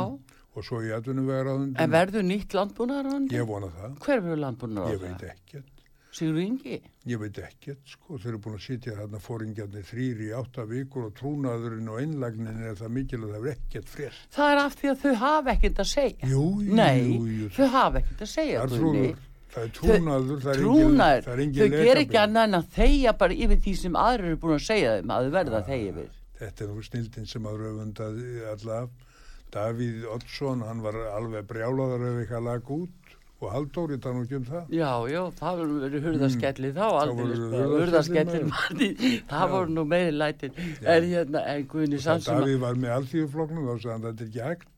og 0.50 0.64
svo 0.66 0.82
í 0.82 0.90
atvinnuvegaráðundinu. 0.98 1.78
En 1.86 1.90
verður 1.94 2.26
nýtt 2.26 2.58
landbúnaðarandi? 2.58 3.38
Ég 3.38 3.46
vona 3.46 3.70
það. 3.70 3.98
Hver 4.02 4.20
verður 4.26 5.30
ekkert. 5.30 5.79
Sigur 6.10 6.40
Ingi? 6.42 6.80
Ég 7.06 7.20
veit 7.22 7.36
ekkert, 7.38 7.82
sko, 7.86 8.16
þeir 8.18 8.32
eru 8.32 8.40
búin 8.42 8.56
að 8.58 8.64
sitja 8.64 8.94
þarna 8.98 9.20
fóringjarnir 9.22 9.84
þrýr 9.86 10.22
í 10.26 10.30
átta 10.34 10.64
vikur 10.66 11.06
og 11.06 11.12
trúnaðurinn 11.20 11.90
og 11.92 12.00
einlagnin 12.02 12.64
er 12.66 12.78
það 12.80 12.94
mikil 12.96 13.20
að 13.22 13.34
það 13.36 13.46
er 13.46 13.52
ekkert 13.54 13.92
frest. 13.92 14.24
Það 14.34 14.54
er 14.54 14.62
af 14.64 14.78
því 14.80 14.90
að 14.90 15.04
þau 15.04 15.14
hafa 15.22 15.54
ekkert 15.54 15.82
að 15.84 15.90
segja. 15.92 16.30
Jú, 16.32 16.46
jú, 16.66 16.78
Nei, 16.80 17.04
jú, 17.06 17.26
jú. 17.36 17.50
þau 17.54 17.68
hafa 17.76 18.02
ekkert 18.02 18.24
að 18.26 18.32
segja, 18.34 18.64
Það 19.50 19.64
er 19.66 19.70
trúnaður, 19.74 20.36
það 20.44 20.52
er 20.52 20.60
trúnaður, 20.60 21.24
það 21.24 21.32
er 21.32 21.40
engin, 21.42 21.62
engin 21.64 21.72
þau 21.80 21.86
ger 21.88 22.00
ekki 22.04 22.18
annað 22.20 22.44
en 22.46 22.56
að 22.60 22.66
þeia 22.76 23.12
bara 23.18 23.34
yfir 23.34 23.58
því 23.64 23.72
sem 23.80 23.96
aðrir 23.98 24.28
eru 24.28 24.38
búin 24.44 24.54
að 24.54 24.60
segja 24.62 24.92
þeim 24.94 25.10
að 25.10 25.24
þau 25.24 25.32
verða 25.34 25.56
að 25.58 25.70
þeia 25.70 25.88
yfir. 25.90 26.12
Þetta 26.40 26.62
er 26.64 26.70
nú 26.70 26.84
snildin 26.86 27.26
sem 27.26 27.48
að 27.50 27.56
röfundaði 27.64 28.44
allaf. 28.52 28.92
Davíð 29.50 30.04
Oddsson, 30.14 30.62
hann 30.62 30.84
var 30.84 30.94
alveg 31.16 31.48
brjálaður 31.50 32.04
ef 32.06 32.20
eitthvað 32.22 32.44
lag 32.46 32.70
út 32.70 32.99
og 33.40 33.52
Halldór, 33.54 33.92
ég 33.94 34.00
tala 34.04 34.18
nú 34.18 34.24
ekki 34.26 34.36
um 34.36 34.44
það. 34.44 34.72
Já, 34.76 34.90
já, 35.08 35.20
það 35.38 35.60
voru 35.60 35.76
verið 35.84 36.06
hurðaskellið 36.08 36.74
þá 36.76 36.82
aldrei, 37.00 37.38
hurðarskellin, 37.54 38.50
hurðaskellið, 38.50 39.06
það 39.30 39.54
voru 39.54 39.74
nú 39.76 39.84
meiri 39.88 40.12
lætin, 40.16 40.58
en 40.84 41.08
hérna, 41.08 41.44
en 41.54 41.64
Guðni 41.72 42.00
að, 42.04 42.42
Davíð 42.44 42.60
var 42.66 42.82
með 42.84 42.94
alþýðufloknum 42.98 43.70
þá 43.70 43.74
sagði 43.86 44.10
þetta 44.10 44.24
er 44.24 44.28
ekki 44.28 44.44
hægt, 44.48 44.68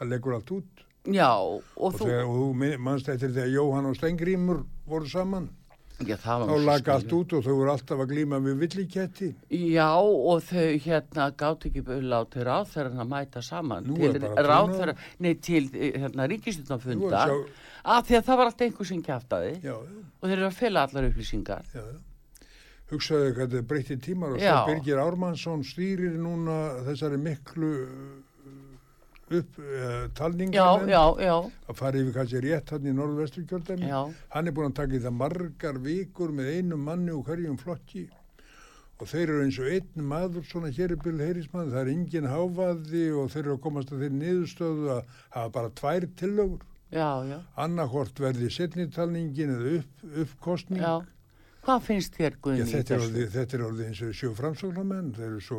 það 0.00 0.12
leggur 0.14 0.36
allt 0.38 0.52
út. 0.58 0.84
já, 1.08 1.30
og 1.30 1.62
Og, 1.76 1.94
þú, 1.94 2.10
og 2.24 2.34
þú 2.40 2.48
eftir 3.14 3.34
þegar 3.38 3.54
Jóhann 3.54 3.88
og 3.92 3.96
Stengrímur 4.00 4.64
voru 4.90 5.08
saman, 5.14 5.48
já, 6.06 6.14
það 6.16 6.42
þá 6.42 6.46
nú 6.46 6.54
svo 6.54 6.58
lag 6.68 6.88
allt 6.94 7.12
út 7.18 7.32
og 7.38 7.44
þau 7.46 7.54
voru 7.58 7.72
alltaf 7.72 8.02
að 8.04 8.10
glíma 8.12 8.38
við 8.44 8.58
villiketti. 8.62 9.28
Já, 9.50 9.88
og 9.98 10.42
þau 10.46 10.66
hérna 10.84 11.28
gátt 11.40 11.66
ekki 11.68 11.82
látið 12.12 12.44
ráðherran 12.48 13.02
að 13.02 13.08
mæta 13.14 13.42
saman 13.42 13.88
til 13.88 14.12
trúnaður. 14.22 15.06
nei, 15.18 15.34
til 15.34 15.64
hérna 15.74 16.24
er 16.24 16.34
sjá- 17.32 17.48
af 17.84 18.06
því 18.08 18.18
að 18.18 18.26
það 18.28 18.36
var 18.36 18.46
alltaf 18.52 18.66
einhver 18.68 18.86
sem 18.86 19.02
kjaftaði 19.02 19.52
Já, 19.64 19.74
og 19.74 20.28
þeir 20.28 20.36
eru 20.38 20.46
að 20.50 20.58
fela 20.60 20.86
allar 20.86 21.08
upplýsingar. 21.10 21.64
já, 21.74 21.80
já. 21.82 21.98
Hugsaðu 22.88 23.34
hvað 23.36 23.50
þetta 23.52 23.66
breytti 23.68 23.96
tímar 24.00 24.32
og 24.32 24.40
svo 24.40 24.66
Birgir 24.70 24.96
Ármannsson 25.02 25.60
stýrir 25.62 26.14
núna 26.16 26.84
þessari 26.86 27.18
miklu 27.20 27.72
upp 29.34 29.58
uh, 29.60 30.52
já, 30.52 30.66
já, 31.20 31.34
að 31.68 31.76
fara 31.76 32.00
yfir 32.00 32.14
kannski 32.16 32.40
rétt 32.44 32.70
hann 32.74 32.86
í 32.88 32.94
norðvestur 32.96 33.44
kjöldæmi 33.50 33.90
já, 33.90 33.98
hann 34.34 34.48
er 34.48 34.56
búin 34.56 34.70
að 34.70 34.78
taka 34.80 34.96
í 34.96 35.02
það 35.04 35.18
margar 35.18 35.80
vikur 35.84 36.32
með 36.34 36.54
einum 36.56 36.86
manni 36.88 37.12
og 37.14 37.26
hverjum 37.28 37.58
flokki. 37.60 38.06
Og 38.98 39.06
þeir 39.06 39.28
eru 39.28 39.42
eins 39.44 39.58
og 39.62 39.68
einn 39.70 40.06
maður 40.10 40.46
svona 40.48 40.72
hér 40.74 40.96
Bill 40.98 41.20
Heirismann, 41.22 41.68
það 41.70 41.84
er 41.84 41.90
engin 41.92 42.32
háfaði 42.32 43.04
og 43.14 43.28
þeir 43.30 43.44
eru 43.44 43.54
að 43.54 43.60
komast 43.68 43.92
að 43.94 44.02
þeir 44.02 44.16
niðurstöðu 44.16 44.88
að 44.96 45.12
hafa 45.36 45.52
bara 45.54 45.70
tvær 45.78 46.08
já, 46.90 47.38
annarkort 47.54 48.18
verði 48.18 48.50
setnitalningin 48.50 49.54
eða 49.54 49.76
upp, 49.78 50.04
uppkostning 50.24 50.82
já. 50.82 50.96
Hvað 51.66 51.80
finnst 51.84 52.14
þér, 52.16 52.32
Já, 52.36 52.40
Guðni, 52.44 52.64
í 52.64 52.72
þetta, 52.72 52.94
er 52.94 53.02
orðið, 53.06 53.30
þetta 53.34 53.56
er 53.58 53.64
orðið 53.66 53.86
eins 53.88 54.02
og 54.06 54.12
sjó 54.16 54.30
framsóknarmenn, 54.38 55.08
þeir 55.16 55.26
eru 55.28 55.40
svo 55.44 55.58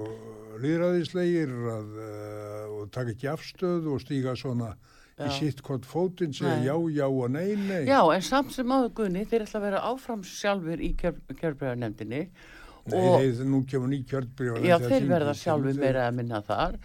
líðræðislegir 0.64 1.52
að, 1.74 1.90
uh, 2.06 2.64
og 2.80 2.88
taka 2.96 3.14
ekki 3.14 3.28
afstöðu 3.30 3.94
og 3.96 4.02
stíga 4.04 4.34
svona 4.40 4.72
Já. 5.20 5.26
í 5.28 5.34
sitt 5.36 5.60
hvort 5.68 5.84
fótinn, 5.86 6.32
segja 6.34 6.56
Nei. 6.56 6.70
já, 6.70 6.76
já 7.02 7.06
og 7.10 7.28
nei, 7.34 7.50
nei. 7.60 7.84
Já, 7.90 8.00
en 8.16 8.24
samt 8.26 8.56
sem 8.56 8.72
áður 8.72 8.94
Guðni, 9.02 9.26
þeir 9.28 9.44
ætla 9.46 9.60
að 9.60 9.66
vera 9.68 9.82
áfram 9.92 10.24
sjálfur 10.26 10.80
í 10.82 10.94
kjörbræðarnemdinni 11.02 12.22
nei, 12.24 12.96
og 12.96 13.20
þeir, 13.20 13.44
nú 13.52 13.60
kemur 13.70 13.92
ný 13.92 14.00
kjördbrjóð. 14.10 14.64
já, 14.66 14.78
þeir 14.82 15.10
verða 15.12 15.36
sjálfur 15.38 15.78
meira 15.84 16.08
að 16.08 16.16
minna 16.22 16.40
þar. 16.48 16.80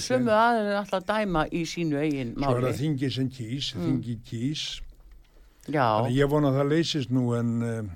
Sömu 0.00 0.32
aðeins 0.32 0.80
alltaf 0.80 1.02
að 1.02 1.06
dæma 1.12 1.44
í 1.52 1.62
sínu 1.68 2.00
eigin 2.00 2.32
Svo 2.34 2.48
er 2.48 2.56
máli. 2.56 2.66
það 2.72 2.80
þingi 2.80 3.12
sem 3.18 3.28
kýs, 3.36 3.70
þingi 3.76 4.16
kýs. 4.26 4.64
Já, 5.66 5.86
Þannig 6.00 6.16
ég 6.16 6.28
vona 6.32 6.50
að 6.50 6.58
það 6.60 6.72
leysist 6.72 7.10
nú 7.14 7.28
en, 7.36 7.54
um, 7.66 7.92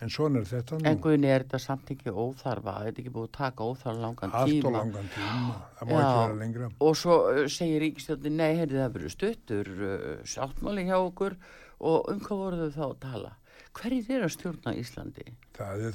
en 0.00 0.12
svona 0.12 0.40
er 0.40 0.46
þetta 0.48 0.78
nú. 0.78 0.86
en 0.88 1.00
Guðni 1.04 1.30
er 1.30 1.44
þetta 1.44 1.60
samt 1.62 1.90
ekki 1.94 2.12
óþarfa, 2.14 2.76
þetta 2.86 2.96
er 2.96 3.02
ekki 3.02 3.12
búið 3.16 3.28
að 3.28 3.34
taka 3.36 3.66
óþarfa 3.68 4.04
langan 4.04 4.36
Allt 4.40 4.54
tíma. 4.54 4.70
og 4.70 4.76
langan 4.78 5.10
tíma, 5.14 5.58
það 5.78 5.90
má 5.90 5.96
ekki 5.98 6.14
vera 6.20 6.38
lengra. 6.40 6.70
Og 6.86 6.96
svo 7.00 7.18
uh, 7.30 7.42
segir 7.52 7.84
ríkistjóðin, 7.84 8.38
nei, 8.40 8.48
heyrði 8.60 8.80
það 8.80 8.96
verið 8.96 9.14
stuttur 9.16 9.70
uh, 9.76 10.08
sáttmáli 10.24 10.86
hjá 10.88 10.96
okkur 10.98 11.36
og 11.80 12.10
um 12.12 12.24
hvað 12.24 12.42
voru 12.44 12.64
þau 12.64 12.72
þá 12.78 12.86
að 12.88 12.98
tala? 13.04 13.36
Hverjir 13.70 14.16
er 14.16 14.24
að 14.26 14.32
stjórna 14.34 14.72
Íslandi? 14.74 15.24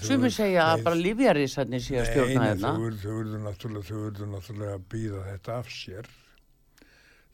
Sumir 0.05 0.31
segja 0.31 0.69
að 0.71 0.83
bara 0.85 0.99
lífjarísarnir 0.99 1.81
sé 1.83 1.97
að 1.99 2.11
stjórna 2.11 2.45
hérna. 2.51 2.71
nei, 2.77 2.99
þau 3.01 3.97
urðu 4.05 4.29
náttúrulega 4.31 4.77
að 4.77 4.85
býða 4.93 5.23
þetta 5.31 5.57
af 5.59 5.71
sér. 5.73 6.07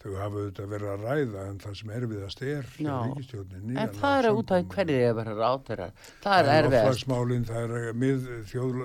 Þau 0.01 0.13
hafa 0.17 0.39
auðvitað 0.41 0.69
verið 0.71 0.89
að 0.91 1.03
ræða 1.05 1.41
en 1.45 1.57
það 1.61 1.73
sem 1.77 1.89
erfiðast 1.93 2.39
er 2.41 2.69
ríkistjórninni. 2.77 3.75
En 3.77 3.91
það 3.99 4.15
er 4.17 4.27
út 4.39 4.53
af 4.55 4.63
hverju 4.71 4.95
er 4.97 5.11
að 5.11 5.19
vera 5.19 5.35
ráðherrar. 5.37 5.91
Það 6.23 6.39
er 6.39 6.49
erfiðast. 6.55 6.87
Loftslagsmálin, 6.87 7.43
það 7.51 7.75
er 7.81 7.99
mið 8.01 8.25
þjóð... 8.49 8.79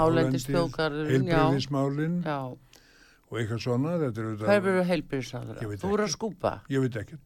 Hálendisþjóðgarðurinn, 0.00 1.28
já. 1.30 1.36
Heilbriðismálin 1.38 2.16
Já, 2.26 2.38
og 3.30 3.38
eitthvað 3.38 3.62
svona. 3.62 3.94
Þetta 4.02 4.26
er? 4.26 4.26
Ég 5.60 5.70
veit 5.70 5.80
Þú 5.84 5.92
voru 5.94 6.08
að 6.08 6.14
skúpa, 6.16 6.52
Ég 6.66 6.82
veit 6.82 6.98
ekki. 6.98 7.20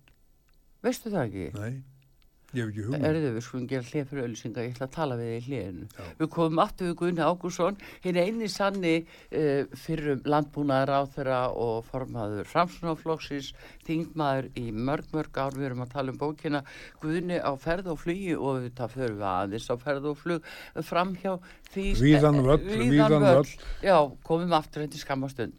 veistu 0.84 1.14
það 1.14 1.24
ekki? 1.24 1.46
Nei, 1.56 1.64
ég 1.64 1.64
hef 1.64 1.64
ekki 1.64 1.72
hugmynd. 1.72 1.82
Erðu 2.54 3.32
við 3.34 3.44
skulum 3.46 3.66
gera 3.70 3.86
hlið 3.88 4.08
fyrir 4.10 4.26
öllusinga, 4.28 4.64
ég 4.64 4.74
ætla 4.74 4.86
að 4.88 4.94
tala 4.94 5.18
við 5.18 5.30
þig 5.30 5.36
í 5.36 5.46
hliðinu. 5.48 5.88
Já. 5.94 6.04
Við 6.20 6.30
komum 6.34 6.62
aftur 6.64 6.88
við 6.88 6.96
Gunni 7.00 7.24
Ágússon, 7.24 7.78
hinn 8.04 8.20
eini 8.20 8.48
sanni 8.52 8.94
uh, 9.02 9.62
fyrir 9.84 10.22
landbúnaðar 10.28 10.92
á 10.94 11.00
þeirra 11.16 11.40
og 11.64 11.88
formaður 11.88 12.50
framsunaflokksins, 12.52 13.50
þingmaður 13.88 14.50
í 14.60 14.66
mörg 14.74 15.10
mörg 15.14 15.40
ár, 15.40 15.58
við 15.58 15.68
erum 15.70 15.84
að 15.84 15.94
tala 15.96 16.14
um 16.14 16.20
bókina 16.20 16.62
Gunni 17.02 17.38
á 17.40 17.52
ferð 17.60 17.92
og 17.94 18.00
flugi 18.04 18.34
og 18.36 18.62
þetta 18.68 18.90
fyrir 18.94 19.18
við 19.18 19.28
aðeins 19.32 19.68
á 19.70 19.74
ferð 19.80 20.10
og 20.12 20.18
flug 20.22 20.40
fram 20.86 21.14
hjá 21.18 21.32
því... 21.74 21.86
Víðan 22.00 22.40
eh, 22.40 22.48
völl, 22.48 22.64
víðan 22.94 23.28
völl. 23.28 23.54
Já, 23.84 23.98
komum 24.26 24.52
aftur 24.56 24.86
þetta 24.86 25.02
skamma 25.02 25.30
stund. 25.32 25.58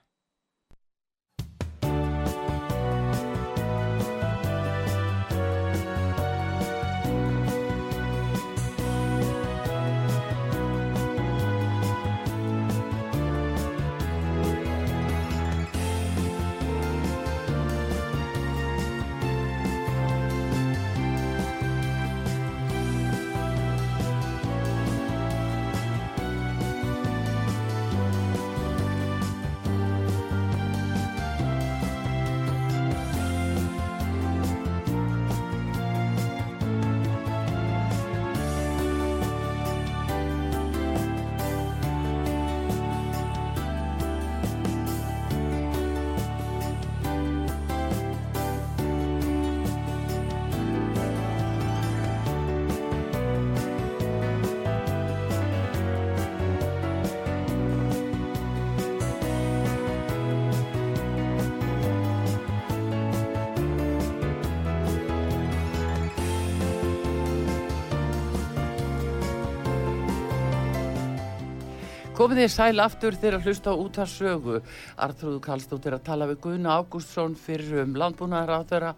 Komið 72.21 72.37
þið 72.37 72.51
sæl 72.53 72.81
aftur 72.83 73.15
þegar 73.17 73.35
að 73.39 73.45
hlusta 73.47 73.71
út 73.81 73.95
að 73.97 74.09
sögu. 74.11 74.57
Artrúðu 75.01 75.39
Kallstóttir 75.41 75.95
að 75.95 76.03
tala 76.05 76.27
við 76.29 76.37
Guðna 76.43 76.75
Ágústsson 76.77 77.33
fyrir 77.33 77.79
um 77.81 77.95
landbúnaðar 77.97 78.61
á 78.61 78.69
þeirra 78.69 78.91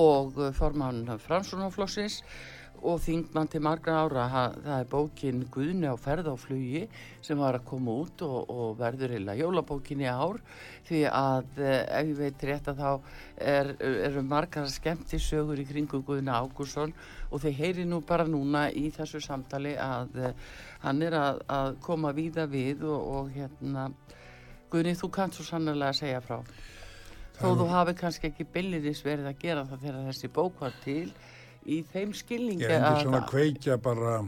og 0.00 0.38
formann 0.56 1.02
Fransunaflossins 1.20 2.22
og 2.82 2.98
þingmann 3.04 3.48
til 3.50 3.62
margra 3.62 4.00
ára. 4.02 4.24
Það 4.32 4.74
er 4.74 4.88
bókin 4.90 5.42
Guðni 5.52 5.90
á 5.90 5.96
ferð 6.00 6.32
á 6.32 6.36
flugi 6.38 6.82
sem 7.22 7.38
var 7.38 7.58
að 7.58 7.66
koma 7.68 7.94
út 8.02 8.24
og, 8.26 8.50
og 8.50 8.74
verður 8.80 9.14
eila 9.16 9.36
jólabókin 9.38 10.02
í 10.02 10.08
ár 10.10 10.40
því 10.88 11.04
að 11.08 11.62
eh, 11.62 11.78
ef 12.00 12.10
ég 12.10 12.18
veit 12.18 12.44
rétt 12.48 12.70
að 12.72 12.82
þá 12.82 12.90
er, 13.38 13.72
eru 14.08 14.24
margar 14.26 14.68
skemmti 14.70 15.20
sögur 15.22 15.62
í 15.62 15.66
kringu 15.68 16.02
Guðni 16.02 16.34
Ágústsson 16.34 16.94
og 17.30 17.44
þeir 17.44 17.58
heyri 17.60 17.86
nú 17.88 18.02
bara 18.06 18.26
núna 18.28 18.66
í 18.70 18.88
þessu 18.94 19.22
samtali 19.22 19.76
að 19.78 20.18
eh, 20.18 20.34
hann 20.82 21.02
er 21.06 21.16
að, 21.18 21.42
að 21.46 21.74
koma 21.86 22.12
víða 22.16 22.48
við 22.50 22.82
og, 22.88 23.08
og 23.16 23.32
hérna 23.36 23.90
Guðni 24.72 24.96
þú 24.98 25.12
kannt 25.14 25.38
svo 25.38 25.46
sannlega 25.46 25.92
að 25.92 26.00
segja 26.02 26.24
frá 26.24 26.40
þó 27.38 27.54
þú 27.58 27.68
hafi 27.70 27.94
kannski 27.98 28.28
ekki 28.30 28.48
billiris 28.54 29.04
verið 29.06 29.30
að 29.30 29.38
gera 29.42 29.64
það 29.68 29.86
þegar 29.86 30.10
þessi 30.10 30.32
bók 30.34 30.60
var 30.62 30.74
til 30.84 31.06
í 31.66 31.82
þeim 31.92 32.12
skilningi 32.14 32.62
Ég 32.64 32.70
endur 32.70 32.96
að- 32.96 33.02
svona 33.02 33.20
kveikja 33.28 33.76
bara 33.82 34.24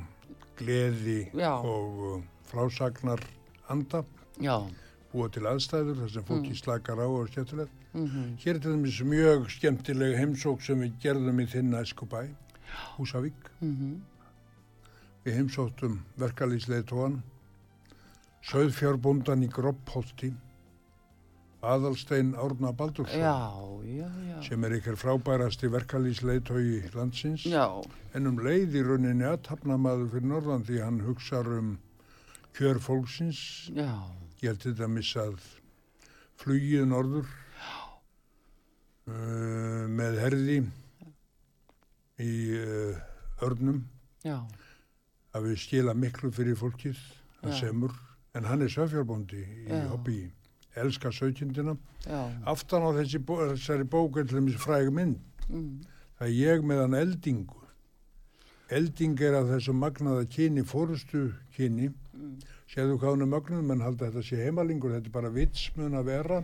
gleði 0.59 1.31
Já. 1.35 1.53
og 1.59 1.99
uh, 1.99 2.23
frásagnar 2.51 3.21
anda, 3.69 4.05
já, 4.41 4.59
búa 5.13 5.29
til 5.33 5.43
aðstæður 5.47 5.97
þar 6.03 6.11
sem 6.13 6.23
Mm. 6.23 6.29
fólki 6.29 6.55
slakar 6.57 6.99
á 6.99 7.07
og 7.07 7.29
skemmtilegt. 7.29 7.73
mhm, 7.95 8.37
Hér 8.39 8.55
er 8.55 8.59
til 8.61 8.73
dæmis 8.73 9.01
mjög 9.03 9.49
skemmtileg 9.51 10.17
heimsók 10.19 10.63
sem 10.63 10.81
við 10.81 10.93
gerðum 11.03 11.41
í 11.41 11.47
þinn 11.47 11.75
æskubæ, 11.75 12.29
Húsavík. 12.99 13.51
mhm, 13.61 14.01
Við 15.25 15.35
heimsóttum 15.39 16.01
verkalýsleitóan, 16.19 17.23
Söðfjárbúndan 18.45 19.43
í 19.45 19.49
Groppholti, 19.49 20.35
Aðalstein 21.65 22.35
Árna 22.37 22.73
Baldursson, 22.77 23.21
sem 24.45 24.65
er 24.65 24.75
ykkar 24.79 24.97
frábærasti 25.01 25.69
verkalýsleitói 25.73 26.91
landsins. 26.95 27.45
já, 27.49 27.65
En 28.15 28.27
um 28.31 28.39
leið 28.39 28.77
í 28.79 28.83
rauninni 28.87 29.25
aðtapnamaður 29.27 30.11
fyrir 30.13 30.29
Norðan 30.31 30.65
því 30.69 30.81
hann 30.85 31.01
hugsar 31.07 31.49
um 31.59 31.73
kjör 32.57 32.79
fólksins. 32.85 33.71
já, 33.75 33.91
Ég 34.43 34.51
held 34.53 34.63
þetta 34.67 34.85
að 34.85 34.93
missa 34.95 35.25
að 35.31 35.41
flugið 36.43 36.85
norður 36.91 37.27
uh, 39.09 39.87
með 39.89 40.19
herði 40.23 40.59
í 42.23 42.33
uh, 42.61 42.99
örnum 43.45 43.81
já, 44.25 44.39
að 45.35 45.49
við 45.51 45.59
skila 45.65 45.95
miklu 45.99 46.31
fyrir 46.35 46.57
fólkið, 46.61 46.99
Já. 47.45 47.51
semur. 47.59 47.93
En 48.35 48.45
hann 48.49 48.63
er 48.67 48.71
söfjárbóndi 48.73 49.41
í 49.45 49.69
Já. 49.71 49.85
Sökjundina. 51.13 51.77
já, 52.07 52.31
Aftan 52.47 52.83
á 52.83 52.91
þessi, 52.99 53.19
bó- 53.19 53.41
þessari 53.53 53.85
bók 53.85 54.17
er 54.19 54.25
til 54.25 54.37
dæmis 54.41 54.57
fræg 54.57 54.91
mynd. 54.93 55.19
mm, 55.49 55.81
Það 56.21 56.29
ég 56.31 56.63
með 56.63 56.81
hann 56.81 56.95
eldingu. 56.95 57.55
Elding 58.71 59.21
er 59.21 59.33
að 59.33 59.51
þessu 59.55 59.73
magnaða 59.77 60.27
kyni, 60.31 60.63
fórustu 60.65 61.33
kyni. 61.57 61.93
mm, 62.15 62.39
Séðu 62.75 62.99
hvað 62.99 63.15
hún 63.15 63.23
er 63.23 63.27
mögnuð, 63.41 63.65
menn 63.65 63.81
halda 63.81 64.11
þetta 64.11 64.23
sé 64.25 64.37
heimalingur, 64.45 64.91
þetta 64.91 65.07
er 65.07 65.11
bara 65.13 65.29
vits 65.31 65.71
mun 65.77 65.93
að 65.93 66.05
vera. 66.05 66.39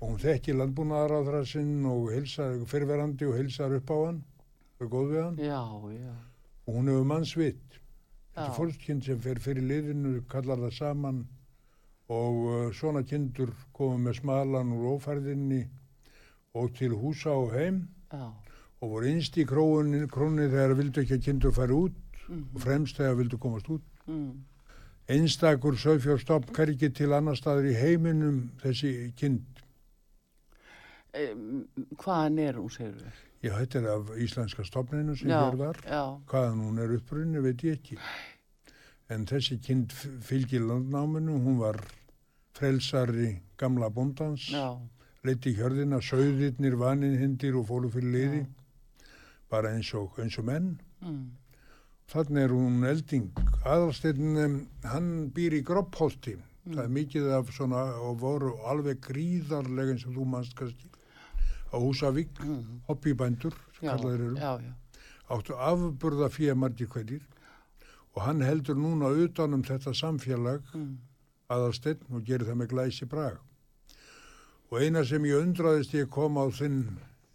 Og 0.00 0.08
hún 0.10 0.18
þekki 0.18 0.52
landbúnaðaráðra 0.58 1.46
sinn 1.46 1.84
og 1.86 2.10
heilsar, 2.10 2.58
fyrirverandi 2.66 3.24
og 3.28 3.36
heilsar 3.38 3.72
upp 3.76 3.88
á 3.90 3.96
hann, 4.06 4.24
og 4.80 4.82
er 4.82 4.90
góð 4.90 5.08
við 5.12 5.22
hann. 5.24 5.36
já, 5.36 5.62
já, 5.92 6.14
Og 6.66 6.74
hún 6.74 6.86
hefur 6.88 7.04
mannsvit. 7.04 7.60
Þetta 8.34 8.54
fólkskinn 8.56 9.02
sem 9.04 9.18
fer 9.20 9.34
fyrir 9.36 9.62
liðinu, 9.62 10.22
kallar 10.28 10.56
það 10.58 10.72
saman 10.72 11.26
og 12.12 12.40
uh, 12.44 12.72
svona 12.76 13.02
kindur 13.08 13.52
koma 13.72 13.96
með 14.08 14.18
smalan 14.20 14.72
úr 14.76 14.96
ófærðinni 14.96 15.62
og 16.54 16.74
til 16.76 16.92
húsa 17.00 17.32
og 17.32 17.54
heim 17.56 17.86
já, 18.12 18.26
og 18.80 18.90
voru 18.90 19.08
innst 19.08 19.38
í 19.40 19.46
króni, 19.48 20.04
króni 20.12 20.50
þegar 20.52 20.76
vildu 20.78 21.00
ekki 21.02 21.16
að 21.16 21.24
kindur 21.24 21.54
fara 21.56 21.74
út 21.74 21.96
mhm, 22.28 22.44
og 22.54 22.60
fremst 22.60 23.00
þegar 23.00 23.16
vildu 23.22 23.38
komast 23.40 23.70
út. 23.72 23.84
mm, 24.06 24.32
Einstakur 25.08 25.76
sögfjórstopp 25.76 26.52
hvergi 26.56 26.88
til 26.96 27.12
annar 27.12 27.36
staður 27.36 27.70
í 27.72 27.74
heiminum 27.76 28.50
þessi 28.62 29.12
kind. 29.16 29.42
um, 31.14 31.66
hvaðan 32.00 32.38
er 32.38 32.56
hún, 32.60 32.70
segir 32.72 32.94
við? 33.00 33.24
Já, 33.44 33.52
þetta 33.58 33.78
er 33.80 33.88
af 33.92 34.12
íslenska 34.24 34.64
stopninu 34.64 35.16
sem 35.16 35.28
já, 35.28 35.40
Hvaðan 36.30 36.62
hún 36.64 36.80
er 36.80 36.94
upprunni 36.96 37.42
veit 37.44 37.64
ég 37.66 37.76
ekki. 37.76 37.98
En 39.12 39.26
þessi 39.28 39.58
kind 39.60 39.92
fylgir 40.24 40.62
landnáminu, 40.64 41.36
hún 41.44 41.58
var 41.60 41.76
frelsari 42.56 43.40
gamla 43.60 43.90
bóndans, 43.92 44.46
já, 44.52 44.78
leiti 45.24 45.52
í 45.52 45.56
hjörðina, 45.58 45.98
söðirnir, 46.04 46.76
vaninhindir 46.80 47.56
og 47.58 47.66
fóru 47.68 47.90
fyrir 47.92 48.12
liði, 48.14 48.42
bara 49.50 49.74
eins 49.76 49.90
og, 49.94 50.16
eins 50.22 50.38
og 50.40 50.46
menn. 50.48 50.76
mm, 51.02 51.24
Þannig 52.12 52.42
er 52.44 52.52
hún 52.52 52.82
elding. 52.84 53.30
Aðalsteinn, 53.64 54.66
hann 54.84 55.06
býr 55.32 55.54
í 55.56 55.62
Groppholti. 55.64 56.34
Það 56.66 56.82
er 56.82 56.90
mikið 56.92 57.28
af 57.32 57.48
svona 57.56 57.80
og 58.04 58.18
voru 58.20 58.50
alveg 58.68 59.00
gríðarlega 59.06 59.94
eins 59.94 60.04
og 60.08 60.12
þú 60.18 60.26
manst 60.28 60.52
kannski. 60.58 60.90
Á 61.72 61.76
Húsavík, 61.80 62.36
mm, 62.44 62.82
hobbybændur, 62.88 63.56
sem 63.78 63.88
já, 63.88 63.94
kallaðir 63.96 64.20
eru, 64.26 64.36
já, 64.36 64.52
já, 64.60 64.74
áttu 65.34 65.56
afburða 65.56 66.28
fyrir 66.30 66.54
margir 66.60 66.86
hverjir 66.92 67.24
og 68.14 68.22
hann 68.22 68.42
heldur 68.46 68.78
núna 68.78 69.10
utan 69.24 69.54
um 69.56 69.64
þetta 69.66 69.94
samfélag 69.96 70.62
mm, 70.74 70.92
aðalsteinn 71.50 72.04
og 72.10 72.22
gerir 72.26 72.46
það 72.48 72.60
með 72.60 72.70
glæsi 72.74 73.08
brag. 73.10 73.40
Og 74.70 74.80
eina 74.82 75.04
sem 75.06 75.24
ég 75.26 75.42
undraðist 75.42 75.94
ég 75.94 76.08
kom 76.10 76.38
á 76.38 76.46
þinn, 76.54 76.84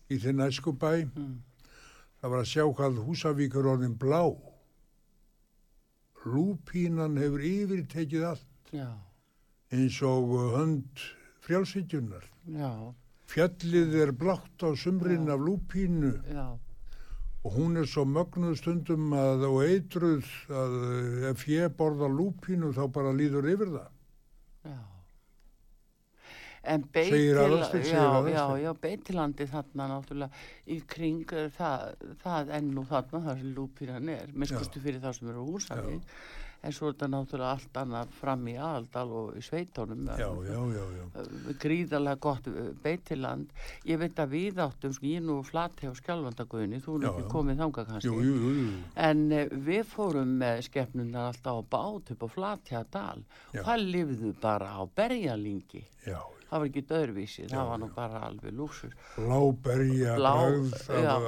í 0.09 0.17
þinn 0.19 0.43
æskubæ, 0.47 0.93
mm, 1.05 1.35
það 2.21 2.33
var 2.33 2.43
að 2.43 2.49
sjá 2.53 2.63
hvað 2.67 3.03
Húsavík 3.05 3.59
er 3.59 3.69
orðin 3.73 3.97
blá. 3.99 4.23
Lúpínan 6.27 7.15
hefur 7.19 7.43
yfirtekið 7.47 8.25
allt 8.33 8.73
já, 8.75 8.89
eins 9.71 10.01
og 10.03 10.33
hönd 10.55 11.05
frjálsíkjunar. 11.45 12.25
já, 12.47 12.71
Fjallið 13.29 13.93
er 14.01 14.11
blátt 14.11 14.63
á 14.65 14.73
sumrin 14.75 15.29
af 15.29 15.39
lúpínu. 15.39 16.15
Já, 16.33 16.57
og 17.43 17.55
hún 17.55 17.79
er 17.79 17.87
svo 17.87 18.03
mögnuð 18.07 18.57
stundum 18.59 19.13
að, 19.15 19.45
og 19.47 19.61
eitruð 19.63 20.27
að 20.51 20.73
eh, 20.79 21.29
ef 21.31 21.45
ég 21.47 21.75
borða 21.79 22.09
lúpínu 22.11 22.73
þá 22.75 22.83
bara 22.95 23.15
líður 23.15 23.47
yfir 23.53 23.71
það. 23.77 23.91
já. 24.67 24.79
En 26.69 26.83
beitilandi 28.83 29.47
þarna 29.47 29.87
náttúrulega 29.93 30.43
í 30.67 30.81
kring 30.91 31.31
eh, 31.31 31.47
það, 31.55 31.95
það 32.25 32.51
enn 32.59 32.75
og 32.81 32.89
þarna 32.91 33.23
þar 33.29 33.39
sem 33.39 33.55
lúpíran 33.55 34.11
er, 34.17 34.35
miskustu 34.35 34.83
fyrir 34.83 34.99
þá 34.99 35.13
sem 35.15 35.31
eru 35.31 35.47
á 35.47 35.49
húsavík, 35.53 36.13
en 36.61 36.73
svo 36.75 36.89
er 36.89 36.95
þetta 36.97 37.07
náttúrulega 37.13 37.51
allt 37.55 37.77
annað 37.79 38.09
fram 38.19 38.41
í 38.51 38.55
aðaldal 38.59 39.11
og 39.15 39.37
í 39.39 39.43
sveitónum. 39.45 40.01
Já, 40.19 40.27
já, 40.43 40.59
já, 40.75 40.83
já. 40.97 41.05
eh, 41.21 41.53
gríðarlega 41.61 42.19
gott 42.19 42.47
eh, 42.51 42.71
beitiland 42.83 43.53
ég 43.87 44.01
veit 44.01 44.19
að 44.19 44.33
við 44.35 44.59
áttum 44.65 44.93
sko, 44.93 45.05
ég 45.07 45.23
nú 45.23 45.37
flati 45.47 45.87
á 45.87 45.93
skjálfandaguðinni 45.95 46.81
þú 46.83 46.97
er 46.97 47.05
Já, 47.05 47.09
ekki 47.13 47.23
já. 47.23 47.29
komið 47.35 47.61
þangað 47.63 47.87
kannski 47.93 48.09
Jú, 48.11 48.19
jú, 48.27 48.51
jú, 48.59 48.65
en 49.07 49.23
uh, 49.31 49.45
við 49.69 49.85
fórum 49.93 50.33
með 50.43 50.61
skepnunar 50.67 51.29
alltaf 51.31 51.59
á 51.59 51.63
bát 51.77 52.11
upp 52.15 52.23
á 52.23 52.29
Flatjadal 52.35 53.23
Já. 53.53 53.61
og 53.61 53.65
það 53.71 53.87
lifðu 53.95 54.33
bara 54.43 54.73
á 54.75 54.81
berjalingi 54.99 55.85
Já, 56.05 56.19
það 56.49 56.59
var 56.59 56.67
ekki 56.69 56.85
döðurvísi, 56.91 57.47
það 57.51 57.71
var 57.71 57.79
nú 57.83 57.89
bara 57.95 58.21
alveg 58.27 58.53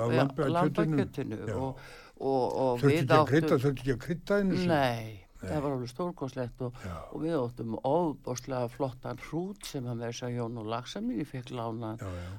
af 0.04 0.14
lambakjötinu. 0.18 0.54
lambakjötinu 0.54 1.42
Já. 1.48 1.56
og, 1.56 1.82
og, 2.22 2.46
og 2.62 2.80
Þurfti 2.82 2.98
ekki 2.98 3.14
að 3.16 3.22
áttum 3.22 3.60
þurfti 3.66 3.82
ekki 3.82 3.94
að 3.96 4.02
krydda 4.06 4.40
einu 4.42 4.66
nei, 4.70 5.21
það 5.42 5.62
var 5.66 5.72
alveg 5.76 5.90
stórkoslegt 5.92 6.62
og, 6.68 6.76
og 7.12 7.22
við 7.24 7.36
áttum 7.40 7.76
óbáslega 7.88 8.70
flottan 8.70 9.18
hrút 9.28 9.66
sem 9.66 9.86
að 9.90 9.98
með 10.02 10.08
þess 10.12 10.24
að 10.28 10.36
Jón 10.38 10.60
og 10.62 10.70
Laxamín 10.74 11.20
ég 11.22 11.28
fekk 11.32 11.52
lána 11.58 11.92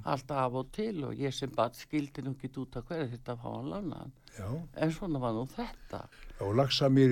alltaf 0.05 0.39
af 0.47 0.59
og 0.63 0.71
til 0.77 1.05
og 1.09 1.15
ég 1.19 1.35
sem 1.35 1.51
bara 1.57 1.75
skildi 1.75 2.23
nú 2.23 2.35
ekki 2.37 2.53
út 2.63 2.77
af 2.81 2.87
hverju 2.89 3.09
þetta 3.17 3.35
að 3.37 3.43
fá 3.43 3.49
hann 3.57 3.71
já. 4.39 4.49
en 4.77 4.93
svona 4.93 5.19
var 5.23 5.33
nú 5.37 5.47
þetta 5.57 6.05
Og 6.43 6.57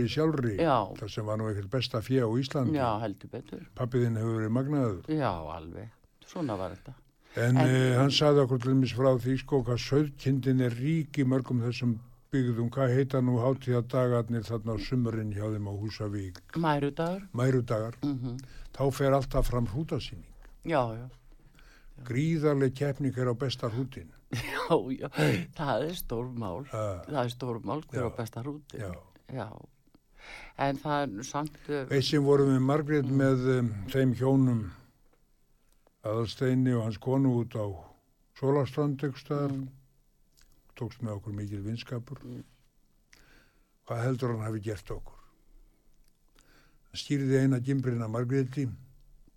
í 0.03 0.09
sjálfri, 0.11 0.57
Já. 0.59 0.79
það 0.99 1.11
sem 1.15 1.27
var 1.27 1.39
nú 1.39 1.51
ekkert 1.51 1.71
besta 1.71 2.01
fjö 2.03 2.25
á 2.27 2.31
Íslandi. 2.41 2.79
já 2.79 2.89
heldur 3.05 3.31
betur 3.31 3.67
Pappiðinn 3.79 4.17
hefur 4.19 4.39
verið 4.41 4.51
magnaður. 4.57 5.03
já 5.07 5.31
alveg, 5.55 5.91
svona 6.27 6.57
var 6.59 6.71
þetta 6.79 6.95
En, 7.37 7.57
En- 7.57 7.69
en 7.69 7.99
hann 8.01 8.11
saði 8.11 8.41
okkur 8.43 8.59
til 8.59 8.73
dæmis 8.75 8.91
frá 8.97 9.13
því 9.23 9.37
sko 9.39 9.61
hvað 9.63 9.79
söðkindin 9.79 10.61
er 10.67 10.71
rík 10.75 11.15
í 11.23 11.25
mörgum 11.25 11.61
þessum 11.63 11.93
byggðum. 12.33 12.69
Hvað 12.75 12.95
heita 12.97 13.21
nú 13.25 13.39
hátíðadagarnir 13.43 14.45
þarna 14.47 14.77
á 14.77 14.79
sumurinn 14.81 15.33
hjá 15.35 15.47
þeim 15.51 15.67
á 15.71 15.73
Húsavík? 15.75 16.41
mærudagur. 16.57 17.27
Mærudagar. 17.33 17.99
mm 18.03 18.39
Þá 18.77 18.85
fer 18.95 19.13
alltaf 19.13 19.49
fram 19.51 19.67
hrútasýning. 19.67 20.31
já, 20.65 20.83
já. 20.97 21.09
Gríðarleg 22.07 22.73
keppning 22.75 23.17
er 23.19 23.29
á 23.29 23.35
besta 23.37 23.69
hrútin. 23.69 24.09
já, 24.31 24.77
já, 25.01 25.09
það 25.59 25.85
er 25.89 25.95
stórmál. 25.99 26.63
Uh, 26.71 27.03
það 27.09 27.25
er 27.25 27.33
stórmál 27.35 27.83
hver 27.91 28.07
á 28.07 28.11
besta 28.17 28.41
hrúti 28.45 28.79
já, 28.79 28.93
já, 29.35 29.49
En 30.61 30.77
það 30.77 31.03
er 31.19 31.25
samt, 31.25 31.57
Eitt 31.91 32.05
sem 32.05 32.23
vorum 32.25 32.53
við 32.55 32.61
Margrét 32.63 33.09
með 33.11 33.47
um, 33.59 33.71
þeim 33.91 34.13
hjónum 34.15 34.61
aðalsteini 36.05 36.75
og 36.77 36.85
hans 36.87 36.99
konu 37.03 37.33
út 37.43 37.57
á 37.57 37.67
Sólastrand 38.39 39.03
ykkur 39.05 39.51
mm, 39.51 39.65
tókst 40.81 41.03
með 41.05 41.19
okkur 41.21 41.37
mikil 41.37 41.61
vinskapur. 41.65 42.21
Hvað 43.87 44.05
heldur 44.07 44.33
hann 44.35 44.47
hafi 44.47 44.61
gert 44.65 44.91
okkur? 44.95 45.19
Hann 46.91 47.01
stýrði 47.05 47.43
eina 47.45 47.61
gimbrina 47.63 48.09
Margréti 48.11 48.65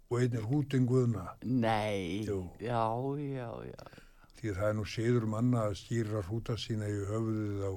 og 0.10 0.20
einn 0.22 0.38
er 0.38 0.46
hútin 0.50 0.86
Guðna. 0.90 1.28
nei, 1.44 2.24
Jú. 2.26 2.50
já, 2.62 2.84
já, 3.18 3.50
já, 3.70 3.84
Því 4.44 4.52
það 4.58 4.68
er 4.70 4.74
nú 4.76 4.84
séður 4.86 5.26
manna 5.32 5.62
að 5.70 5.78
stýra 5.80 6.22
húta 6.28 6.58
sína 6.60 6.90
í 6.92 6.98
höfuðið 7.08 7.62
á 7.64 7.72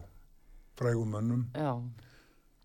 frægum 0.76 1.12
mönnum. 1.14 1.44
já, 1.54 1.72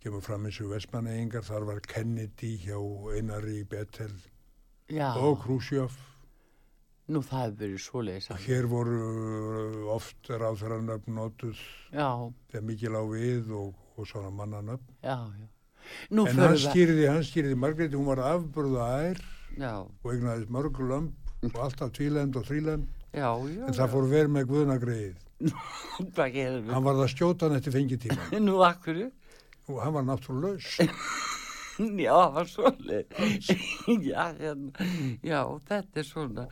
Kemur 0.02 0.22
fram 0.26 0.46
eins 0.50 0.58
og 0.62 0.72
Vestmannegingar, 0.74 1.44
þar 1.46 1.64
var 1.68 1.80
Kennedy 1.86 2.56
hjá 2.58 2.80
Einari 3.16 3.64
Betel 3.64 4.16
já, 4.90 5.14
og 5.16 5.44
Khrushchev. 5.44 5.92
Nú 7.12 7.22
það 7.26 7.42
hefur 7.46 7.58
verið 7.62 7.82
svoleiðis. 7.86 8.30
Og 8.34 8.44
hér 8.48 8.68
voru 8.72 8.98
uh, 9.06 9.96
oft 9.96 10.30
ráðherranöfn 10.32 11.16
notuð 11.18 11.60
þegar 11.92 12.66
mikil 12.68 12.94
á 12.96 13.04
við 13.12 13.52
og, 13.58 13.74
og 13.98 14.08
svona 14.10 14.32
mannanöfn. 14.36 14.88
já, 15.04 15.18
já. 15.40 15.48
Nú 16.14 16.28
En 16.30 16.38
hann 16.38 16.56
stýrði, 16.62 17.08
hann 17.10 17.24
stýrði 17.26 17.56
Margréti, 17.58 17.98
hún 17.98 18.06
var 18.08 18.20
afburða 18.24 18.86
ær 19.10 19.18
Já, 19.58 19.72
og 19.82 20.12
eignaðist 20.14 20.52
mörgur 20.54 20.88
lömp 20.88 21.50
og 21.50 21.58
alltaf 21.66 21.90
tvílend 21.98 22.38
og 22.38 22.46
þrílend. 22.48 22.86
já, 23.12 23.28
já. 23.34 23.66
En 23.68 23.74
það 23.76 23.90
fór 23.96 24.06
verið 24.12 24.32
með 24.36 24.46
guðnagreið. 24.52 25.16
Hvað 26.16 26.30
gerum 26.38 26.62
við? 26.68 26.72
Hann 26.76 26.86
var 26.86 27.00
það 27.02 27.10
skjótan 27.16 27.58
eftir 27.58 27.74
fengitíma 27.76 28.30
Nú, 28.46 28.62
akkur? 28.64 29.02
og 29.72 29.82
hann 29.84 29.94
var 29.98 30.04
náttúrulegs. 30.08 30.78
Já, 32.06 32.12
það 32.14 32.34
var 32.36 32.50
svoleið. 32.52 33.22
já, 34.12 34.24
hérna, 34.40 34.88
já, 35.26 35.40
þetta 35.70 36.02
er 36.02 36.08
svona. 36.08 36.46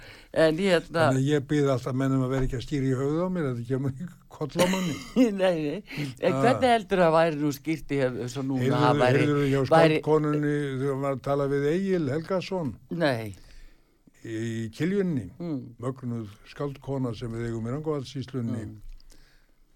En 0.45 0.57
hérna, 0.63 1.03
að 1.11 1.19
ég 1.27 1.45
býði 1.49 1.69
alltaf 1.73 1.97
mennum 1.99 2.23
að 2.25 2.33
vera 2.35 2.47
ekki 2.47 2.57
að 2.59 2.63
stýra 2.65 2.87
í 2.89 2.95
höfuð 2.99 3.19
á 3.21 3.29
mér, 3.35 3.47
þetta 3.49 3.67
kemur 3.69 3.93
í 3.99 4.07
koll 4.37 4.49
á 4.55 4.65
manni. 4.71 4.95
nei, 5.41 5.57
nei. 5.65 6.07
En 6.21 6.33
Ah. 6.33 6.39
hvernig 6.45 6.73
heldur 6.75 7.03
það 7.03 7.09
að 7.09 7.17
væri 7.19 7.41
nú 7.43 7.51
skýrt 7.59 7.93
í 7.95 7.99
hef- 8.03 8.17
svo 8.33 8.45
núna? 8.47 8.63
Heyrðu, 8.63 9.03
væri- 9.03 9.21
heyrðu 9.27 9.63
skaldkonunni 9.69 10.55
þegar 10.79 10.93
hann 10.95 11.05
var 11.05 11.17
að 11.19 11.23
tala 11.29 11.47
við 11.51 11.69
Egil 11.75 12.03
Helgason 12.13 12.73
Nei, 13.03 13.35
í 14.25 14.67
Kiljunni, 14.75 15.29
mm, 15.39 15.59
mögnuð 15.83 16.27
skaldkona 16.51 17.13
sem 17.15 17.31
við 17.35 17.49
eigum 17.49 17.67
í 17.69 17.73
Rangóðalsíslunni. 17.75 18.65
Mm. 18.65 18.77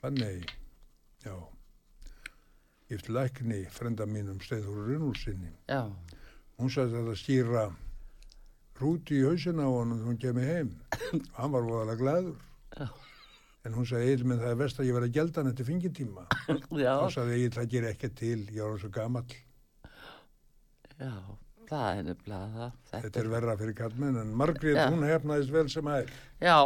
Þannig, 0.03 0.47
já, 1.23 1.35
gift 2.93 3.09
lækni, 3.11 3.63
frenda 3.73 4.05
mínum 4.09 4.39
Steinþóru 4.43 4.87
Runnúlsinni. 4.91 5.51
já, 5.69 5.83
Hún 6.61 6.69
sagði 6.69 6.99
að 7.01 7.15
stýra 7.17 7.63
rúti 8.79 9.17
í 9.19 9.23
hausina 9.25 9.65
á 9.65 9.71
honum 9.73 9.97
þegar 9.99 10.11
hún 10.11 10.19
kemur 10.21 10.45
heim. 10.47 10.69
Og 10.93 11.31
hann 11.39 11.51
var 11.55 11.65
voðalega 11.65 11.99
glæður. 12.01 12.35
Já. 12.77 12.87
En 13.63 13.73
hún 13.77 13.85
sagði, 13.87 14.09
Egil, 14.11 14.25
minn 14.27 14.41
það 14.41 14.51
er 14.53 14.57
vest 14.59 14.79
að 14.81 14.87
ég 14.89 14.95
verði 14.97 15.07
að 15.09 15.15
gelda 15.17 15.39
hann 15.41 15.49
eftir 15.53 15.67
fingitíma. 15.69 16.23
Þá 16.45 17.11
sagði 17.15 17.35
Egil, 17.37 17.51
það 17.55 17.69
gerir 17.73 17.89
ekki 17.93 18.09
til, 18.19 18.39
ég 18.51 18.59
var 18.67 18.81
svo 18.81 18.89
gamall. 18.97 19.35
já, 20.99 21.13
það 21.73 21.99
er 21.99 22.05
nefnilega 22.07 22.49
það. 22.59 22.75
Þetta 23.07 23.19
er 23.23 23.29
verra 23.33 23.55
fyrir 23.59 23.75
kallmenn, 23.77 24.19
en 24.21 24.33
Margrét, 24.39 24.77
Já. 24.77 24.85
hún 24.93 25.05
hefnaðist 25.07 25.53
vel 25.55 25.65
sem 25.73 25.89
er. 25.93 26.11
Já, 26.43 26.57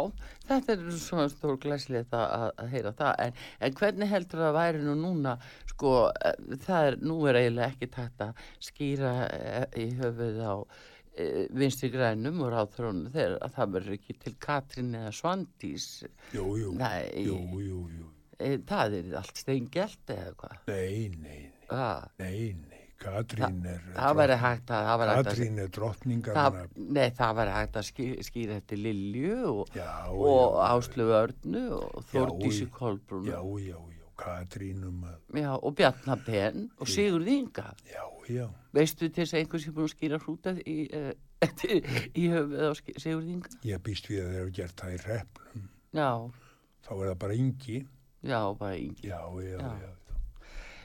þetta 0.48 0.74
er 0.76 0.84
svona 1.00 1.26
stór 1.32 1.56
glæslið 1.62 2.12
að, 2.18 2.44
að, 2.50 2.68
heyra 2.74 2.92
það, 2.98 3.14
en, 3.26 3.40
en 3.68 3.78
hvernig 3.80 4.12
heldur 4.12 4.42
það 4.44 4.48
að 4.52 4.58
væri 4.60 4.84
nú 4.84 4.94
núna, 5.00 5.34
sko, 5.72 5.94
eh, 6.28 6.38
það 6.66 6.90
er, 6.92 6.98
nú 7.08 7.18
er 7.30 7.40
eiginlega 7.42 7.72
ekki 7.74 7.90
tætt 7.96 8.24
að 8.28 8.44
skýra 8.68 9.12
eh, 9.32 9.66
í 9.84 9.88
höfuð 10.00 10.40
á 10.42 10.54
eh, 11.18 11.44
vinstri 11.58 11.90
grænum 11.94 12.42
og 12.46 12.52
ráðþrónu 12.56 13.12
þegar 13.14 13.36
að 13.46 13.54
það 13.58 13.74
verður 13.78 13.98
ekki 13.98 14.18
til 14.26 14.34
Katrín 14.42 14.94
eða 14.98 15.14
Svandís, 15.20 15.88
Jú, 16.34 16.48
jú, 16.60 16.74
Nei. 16.78 17.06
jú, 17.24 17.38
jú, 17.62 17.84
jú. 17.98 18.10
e, 18.38 18.56
það 18.68 18.98
er 19.00 19.14
allt 19.22 19.40
steingelt 19.44 20.12
eða 20.16 20.34
hvað. 20.42 20.58
Nei, 20.72 21.08
nei, 21.14 21.38
nei, 21.46 21.54
Ah, 21.68 22.06
nei, 22.16 22.54
nei, 22.56 22.77
Katrín 22.98 23.60
er... 23.70 23.82
það 23.94 24.18
það 24.66 25.12
Katrín 25.28 25.58
er 25.62 25.68
drottningar. 25.74 26.34
það, 26.34 26.56
nei, 26.96 27.10
það 27.14 27.36
væri 27.38 27.52
hægt 27.54 27.76
að 27.78 27.86
skýra, 28.26 28.56
eftir 28.58 28.80
Lilju 28.82 29.36
og, 29.52 30.58
Áslöfu 30.66 31.14
Örnu 31.20 31.62
og 31.78 32.08
Þórdísi 32.10 32.64
já. 32.66 32.72
Kolbrún 32.74 33.28
Já, 33.28 33.38
já, 33.62 33.76
já, 33.78 34.06
Katrínum 34.18 35.04
að, 35.06 35.18
Já, 35.38 35.50
og 35.54 35.76
Bjarnar 35.78 36.24
Ben 36.26 36.64
og 36.78 36.90
Sigurð 36.90 37.28
Inga. 37.30 37.68
já, 37.86 38.02
já. 38.28 38.48
Veistu 38.74 39.06
til 39.08 39.22
þess 39.24 39.34
að 39.36 39.44
einhvers 39.44 39.68
er 39.68 39.76
búin 39.76 39.86
að 39.86 39.94
skýra 39.94 40.18
hrúta 40.24 40.56
í, 40.58 40.76
í 42.22 42.26
höfuð 42.34 42.66
á 42.66 42.72
Sigurð 42.98 43.30
Inga? 43.36 43.54
Ég 43.70 43.84
býst 43.86 44.10
við 44.10 44.24
að 44.24 44.32
þeir 44.34 44.42
hafa 44.42 44.56
gert 44.58 44.82
það 44.82 44.96
í 44.96 44.98
repnum. 45.06 45.70
Já, 45.94 46.10
Þá 46.88 46.90
er 46.98 47.06
það 47.12 47.18
bara 47.22 47.38
yngi. 47.38 47.78
já, 48.26 48.40
bara 48.58 48.76
Ingi. 48.76 49.06
Já, 49.08 49.20
já, 49.46 49.58
Já. 49.62 49.94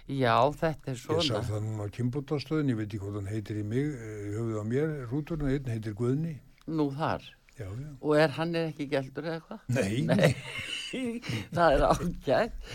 Já. 0.08 0.36
Þetta 0.51 0.91
er 0.91 0.97
Ég 0.97 1.01
sá 1.04 1.22
svona. 1.22 1.41
það 1.47 1.62
núna 1.68 1.86
á 1.88 1.93
Kimbútastöðin, 1.95 2.70
ég 2.74 2.78
veit 2.78 2.88
ekki 2.89 2.99
hvað 3.04 3.16
hann 3.20 3.32
heitir 3.32 3.58
í 3.60 3.64
mig, 3.64 3.86
eh, 3.93 4.34
höfuð 4.38 4.60
á 4.60 4.66
mér, 4.68 4.89
rúturinn, 5.12 5.49
einn 5.54 5.72
heitir 5.74 5.93
Guðni. 5.93 6.36
Nú 6.68 6.89
þar. 6.95 7.22
Já, 7.54 7.68
já. 7.70 7.89
Og 8.01 8.16
er 8.18 8.32
hann 8.34 8.56
er 8.58 8.72
ekki 8.72 8.88
gældur 8.89 9.28
eða 9.30 9.41
hvað? 9.45 9.60
Nei, 9.78 10.01
Nei, 10.10 11.20
það 11.54 11.76
er 11.76 11.84
ágætt. 11.88 12.66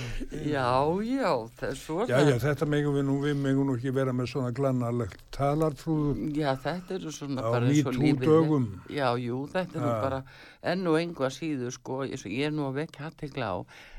Já, 0.47 0.67
já, 1.07 1.33
svona. 1.79 2.07
Já, 2.11 2.19
já, 2.29 2.37
þetta 2.43 2.67
megum 2.71 2.95
við 2.99 3.05
nú, 3.09 3.17
við 3.23 3.37
megum 3.43 3.67
nú 3.71 3.75
ekki 3.79 3.93
vera 3.95 4.15
með 4.15 4.31
svona 4.33 4.53
glannarlegt 4.55 5.21
talartrúður 5.35 6.21
Já, 6.35 6.53
þetta 6.63 6.97
eru 6.99 7.13
svona 7.15 7.43
á 7.43 7.51
bara 7.55 7.71
eins 7.71 7.87
og 7.91 7.99
lífið. 7.99 8.67
Já, 8.95 9.09
jú, 9.23 9.41
þetta 9.55 9.79
er 9.83 9.87
Ha. 9.89 9.95
bara 10.03 10.21
enn 10.73 10.87
og 10.91 10.99
engu 11.03 11.27
að 11.27 11.35
síðu, 11.41 11.73
sko, 11.75 12.01
ég 12.11 12.47
er 12.49 12.55
nú 12.55 12.67
að 12.71 12.79
vekja 12.85 13.07
aðtegla 13.11 13.51
á 13.55 13.57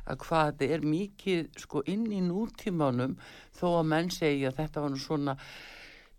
að 0.10 0.22
hvað 0.26 0.52
þetta 0.54 0.72
er 0.76 0.88
mikið, 0.96 1.50
sko, 1.64 1.84
inn 1.92 2.08
í 2.12 2.20
nútímanum 2.24 3.18
þó 3.60 3.68
að 3.82 3.90
menn 3.92 4.10
segja 4.16 4.52
þetta 4.56 4.84
var 4.84 4.96
nú 4.96 5.00
svona 5.00 5.36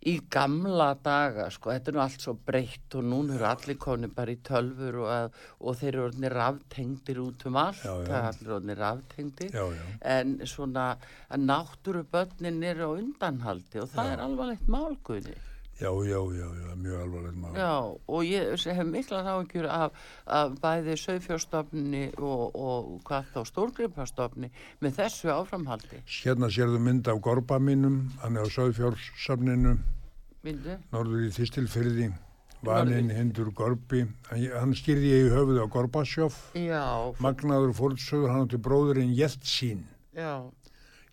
í 0.09 0.15
gamla 0.33 0.87
daga, 1.05 1.43
sko, 1.53 1.69
þetta 1.75 1.91
er 1.91 1.95
nú 1.97 2.01
allt 2.01 2.23
svo 2.23 2.33
breytt 2.47 2.95
og 2.97 3.03
núna 3.05 3.35
eru 3.37 3.45
allir 3.51 3.77
koni 3.77 4.07
bara 4.15 4.33
í 4.33 4.39
tölfur 4.41 4.95
og, 5.03 5.09
að, 5.13 5.35
og 5.61 5.77
þeir 5.77 5.91
eru 5.91 6.05
orðinir 6.07 6.35
ráftengdir 6.39 7.19
út 7.21 7.45
um 7.45 7.59
allt, 7.61 7.83
Já, 7.85 7.93
já. 8.07 8.21
allir 8.31 8.55
orðinir 8.57 8.81
ráftengdir 8.81 9.53
Já, 9.53 9.63
já. 9.77 9.85
en 10.15 10.33
svona 10.49 10.87
að 11.29 11.45
náttúru 11.45 12.01
börnin 12.11 12.63
eru 12.65 12.89
á 12.89 12.91
undanhaldi 12.97 13.83
og 13.83 13.91
það 13.93 14.09
Já. 14.09 14.13
er 14.17 14.25
alvarlegt 14.25 14.67
málguði. 14.73 15.37
Já, 15.81 15.89
já, 16.05 16.19
já, 16.39 16.47
já, 16.61 16.75
mjög 16.75 17.01
alvarlegt 17.01 17.37
mál. 17.41 17.55
Já, 17.57 17.73
og 18.07 18.21
ég 18.23 18.65
hef 18.77 18.85
mikla 18.85 19.23
áhyggjur 19.25 19.65
af, 19.65 19.91
af 20.27 20.53
bæði 20.61 20.93
sögfjárstofni 21.01 22.03
og, 22.21 22.53
og 22.53 23.01
hvað 23.07 23.31
þá 23.33 23.41
stórgripastofni 23.49 24.51
með 24.83 24.99
þessu 24.99 25.31
áframhaldi. 25.33 26.03
Hérna 26.05 26.51
sérðu 26.53 26.83
mynd 26.85 27.09
af 27.09 27.17
gorba 27.25 27.57
mínum, 27.57 28.11
hann 28.21 28.37
er 28.37 28.45
á 28.45 28.49
Söðfjársafninu, 28.53 29.79
Vindu? 30.45 30.77
norður 30.93 31.25
í 31.25 31.33
Þistilfyrði, 31.33 32.11
vaninn 32.61 33.09
hindur 33.09 33.49
gorbi. 33.57 34.05
Hann, 34.29 34.77
skýrði 34.77 35.15
ég 35.15 35.29
í 35.31 35.33
höfuð 35.33 35.63
á 35.65 35.67
Gorbasjóf, 35.73 36.41
magnaður 37.17 37.73
fórtsögur, 37.73 38.29
hann 38.29 38.45
átti 38.45 38.61
bróðurinn 38.61 39.17
Jeltsín. 39.17 39.87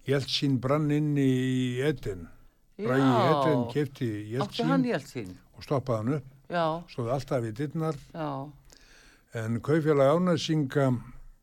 Jeltsín 0.09 0.61
brann 0.61 0.93
inn 0.93 1.15
í 1.17 1.81
Eden. 1.89 2.29
Eden 2.79 3.63
já. 3.65 3.73
kefti 3.73 4.09
Jeltsín? 4.31 5.33
og 5.57 5.65
stoppaði 5.67 5.99
hann 5.99 6.15
upp. 6.19 6.35
Já, 6.49 6.65
Stóð 6.89 7.11
alltaf 7.13 7.45
í 7.45 7.51
dittnar, 7.53 7.97
já, 8.15 8.29
en 9.37 9.59
kaufélag 9.61 10.15
ánæsinga 10.17 10.87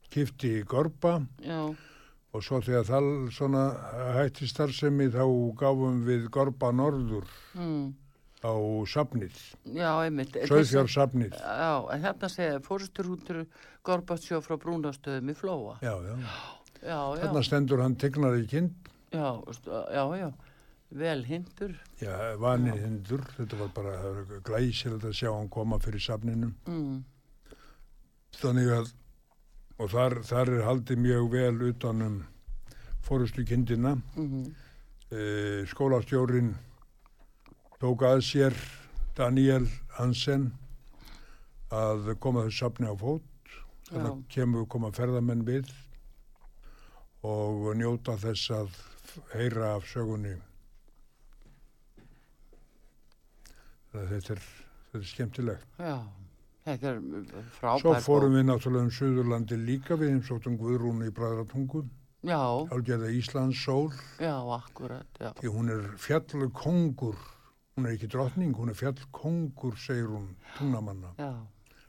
kefti 0.10 0.64
gorba 0.66 1.20
já, 1.44 1.60
og 2.34 2.42
svo 2.44 2.62
þegar 2.66 2.88
það 2.88 3.10
svona 3.36 3.66
hætti 4.16 4.48
starfsemi 4.50 5.12
þá 5.14 5.22
gáfum 5.60 6.00
við 6.08 6.26
gorba 6.34 6.72
norður 6.74 7.28
mm, 7.54 7.86
á 8.42 8.54
safnið, 8.90 9.38
já, 9.76 9.92
Söðfjársafnið. 10.50 11.38
Já, 11.38 11.74
en 11.94 12.08
hérna 12.08 12.32
segja 12.32 12.64
fórsturhútur 12.66 13.44
Gorbatsjó 13.86 14.42
frá 14.42 14.58
Brúnastöðum 14.58 15.30
í 15.30 15.38
Flóa. 15.38 15.78
Já, 15.86 15.94
já. 16.02 16.16
Já, 16.82 16.98
já, 17.18 17.22
Þarna 17.22 17.42
stendur 17.46 17.82
hann 17.82 17.96
tegnar 18.02 18.36
í 18.38 18.48
kind, 18.50 18.90
já, 19.14 19.38
já, 19.94 20.04
já, 20.18 20.28
vel 20.96 21.24
hindur. 21.28 21.74
já, 22.02 22.36
vanið 22.40 22.80
hindur, 22.84 23.24
þetta 23.36 23.58
var 23.60 23.72
bara 23.76 24.40
glæsilegt 24.48 25.04
að 25.10 25.16
sjá 25.18 25.32
hann 25.34 25.50
koma 25.50 25.80
fyrir 25.84 26.00
safninu. 26.04 26.54
Mm, 26.68 27.04
Þannig 28.36 28.72
að, 28.76 28.90
og 29.80 29.92
þar, 29.94 30.16
þar 30.28 30.50
er 30.58 30.66
haldið 30.68 30.98
mjög 31.04 31.30
vel 31.32 31.70
utanum 31.70 32.18
fórustu 33.06 33.46
kindina. 33.48 33.96
mm, 34.16 34.46
E, 35.14 35.64
skólastjórin 35.70 36.56
tók 37.80 38.02
að 38.02 38.24
sér 38.26 38.56
Daniel 39.16 39.68
Hansen 40.00 40.48
að 41.70 42.16
koma 42.20 42.42
þessu 42.48 42.58
safni 42.64 42.90
á 42.90 42.96
fót. 42.98 43.22
Þannig 43.92 44.10
að 44.10 44.24
kemur 44.34 44.66
koma 44.68 44.90
ferðamenn 44.92 45.46
við 45.46 45.70
og 47.22 47.70
njóta 47.78 48.18
þess 48.18 48.50
að 48.52 48.74
heyra 49.36 49.76
af 49.76 49.86
sögunni 49.88 50.34
Þannig 50.34 50.42
að 53.85 53.85
þetta 54.12 54.34
er, 54.36 54.42
þetta 54.92 55.00
er 55.02 55.10
skemmtilegt. 55.12 55.68
Já, 55.80 55.96
þetta 56.66 56.92
er 56.94 57.00
frábær 57.60 57.82
Svo 57.84 57.94
fórum 58.06 58.36
við 58.38 58.46
náttúrulega 58.50 58.88
um 58.88 58.92
Suðurlandi 58.98 59.60
líka 59.62 59.98
við 60.00 60.14
heimsóttum 60.16 60.58
Guðrúnu 60.62 61.08
í 61.10 61.14
Bræðratungu, 61.16 61.86
Já, 62.26 62.40
álgerða 62.74 63.12
Íslands 63.14 63.60
sól, 63.62 63.92
já, 64.18 64.34
akkurat, 64.56 65.06
já. 65.22 65.30
því 65.38 65.52
hún 65.54 65.70
er 65.70 65.84
fjallkongur, 66.02 67.18
hún 67.78 67.86
er 67.86 67.94
ekki 67.94 68.08
drottning, 68.10 68.56
hún 68.58 68.72
er 68.74 68.78
fjallkongur, 68.80 69.76
segir 69.78 70.08
hún, 70.10 70.32
tungnamanna. 70.58 71.12
Já, 71.22 71.30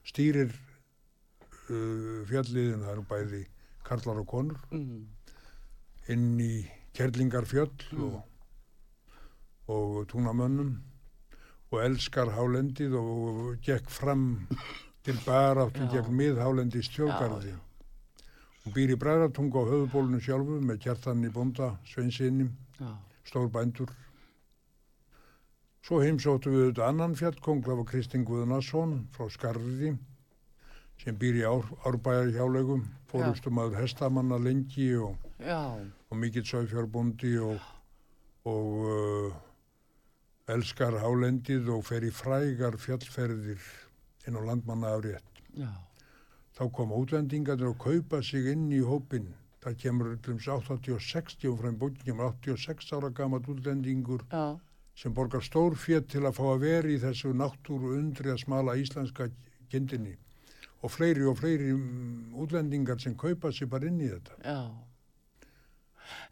Stýrir 0.07 0.53
uh, 0.53 2.23
fjalliðin, 2.29 2.83
það 2.85 2.93
eru 2.93 3.05
bæði 3.11 3.41
karlar 3.87 4.21
og 4.21 4.29
konur, 4.31 4.61
mm, 4.71 5.07
inn 6.13 6.29
í 6.43 6.53
Kerlingarfjöll 6.97 7.73
Mm. 7.93 8.05
og, 8.07 8.23
og 9.69 10.07
tungamönnum 10.13 10.77
og 11.73 11.83
elskar 11.83 12.31
hálendið 12.37 12.95
og 13.01 13.57
gekk 13.65 13.91
fram 13.91 14.27
til 15.07 15.17
baráttu 15.27 15.87
gegn 15.93 16.15
miðhálendi 16.19 16.83
stjórgarði. 16.87 17.55
Hún 18.65 18.75
býr 18.75 18.95
í 18.95 18.99
Bræðratungu 18.99 19.63
á 19.63 19.71
höfubólunu 19.71 20.19
sjálfu 20.23 20.59
með 20.59 20.81
kjartan 20.87 21.23
í 21.27 21.31
bonda, 21.31 21.77
sveinsinni, 21.87 22.49
stór 23.27 23.51
bændur. 23.55 23.93
Svo 25.87 26.01
heimsóttu 26.03 26.51
við 26.51 26.65
auðvitað 26.65 26.89
annan 26.89 27.15
fjallkong, 27.15 27.63
það 27.63 27.81
var 27.81 27.89
Kristinn 27.93 28.27
Guðnason 28.27 28.97
frá 29.15 29.29
Skarði 29.31 29.95
sem 30.99 31.15
býr 31.21 31.39
í 31.39 31.45
ár, 31.47 31.67
árbæjar 31.87 32.33
hjálegum, 32.35 32.83
fórustum 33.11 33.61
að 33.63 33.77
hestamanna 33.83 34.39
lengi 34.43 34.95
og 34.99 35.15
og 36.11 36.17
mikill 36.17 36.47
sögfjárbúndi 36.49 37.37
og, 37.45 37.61
og 38.49 38.69
uh, 38.91 39.35
elskar 40.47 40.95
hálendið 41.03 41.71
og 41.75 41.83
fer 41.89 42.05
í 42.07 42.13
frægar 42.15 42.77
fjallferðir 42.79 43.63
inn 44.27 44.39
á 44.39 44.43
landmanna 44.47 44.95
afrétt. 44.95 45.43
já, 45.57 45.73
Þá 46.57 46.71
kom 46.73 46.93
útlendingarnir 46.97 47.69
og 47.69 47.79
kaupa 47.83 48.23
sig 48.23 48.47
inn 48.53 48.71
í 48.73 48.81
hópin. 48.81 49.35
Það 49.61 49.77
kemur 49.83 50.13
um 50.15 50.39
86, 50.39 51.45
og 51.51 51.59
frá 51.59 51.73
bókin 51.73 52.05
kemur 52.05 52.31
86 52.31 52.93
ára 52.95 53.11
gamalt 53.11 53.49
útlendingur 53.51 54.23
já, 54.31 54.59
sem 54.95 55.13
borgar 55.13 55.43
stór 55.43 55.75
fjett 55.75 56.09
til 56.09 56.23
að 56.25 56.39
fá 56.39 56.45
að 56.55 56.63
vera 56.63 56.89
í 56.89 57.01
þessu 57.03 57.35
náttúru 57.35 57.97
undri 57.99 58.31
að 58.31 58.45
smala 58.47 58.77
íslenska 58.79 59.29
kindinni 59.69 60.15
og 60.83 60.93
fleiri 60.95 61.27
og 61.27 61.39
fleiri 61.41 61.73
mm, 61.75 62.37
útlendingar 62.39 63.01
sem 63.03 63.17
kaupa 63.19 63.51
sig 63.53 63.69
bara 63.69 63.91
inn 63.91 64.01
í 64.01 64.09
þetta. 64.09 64.39
já. 64.45 64.86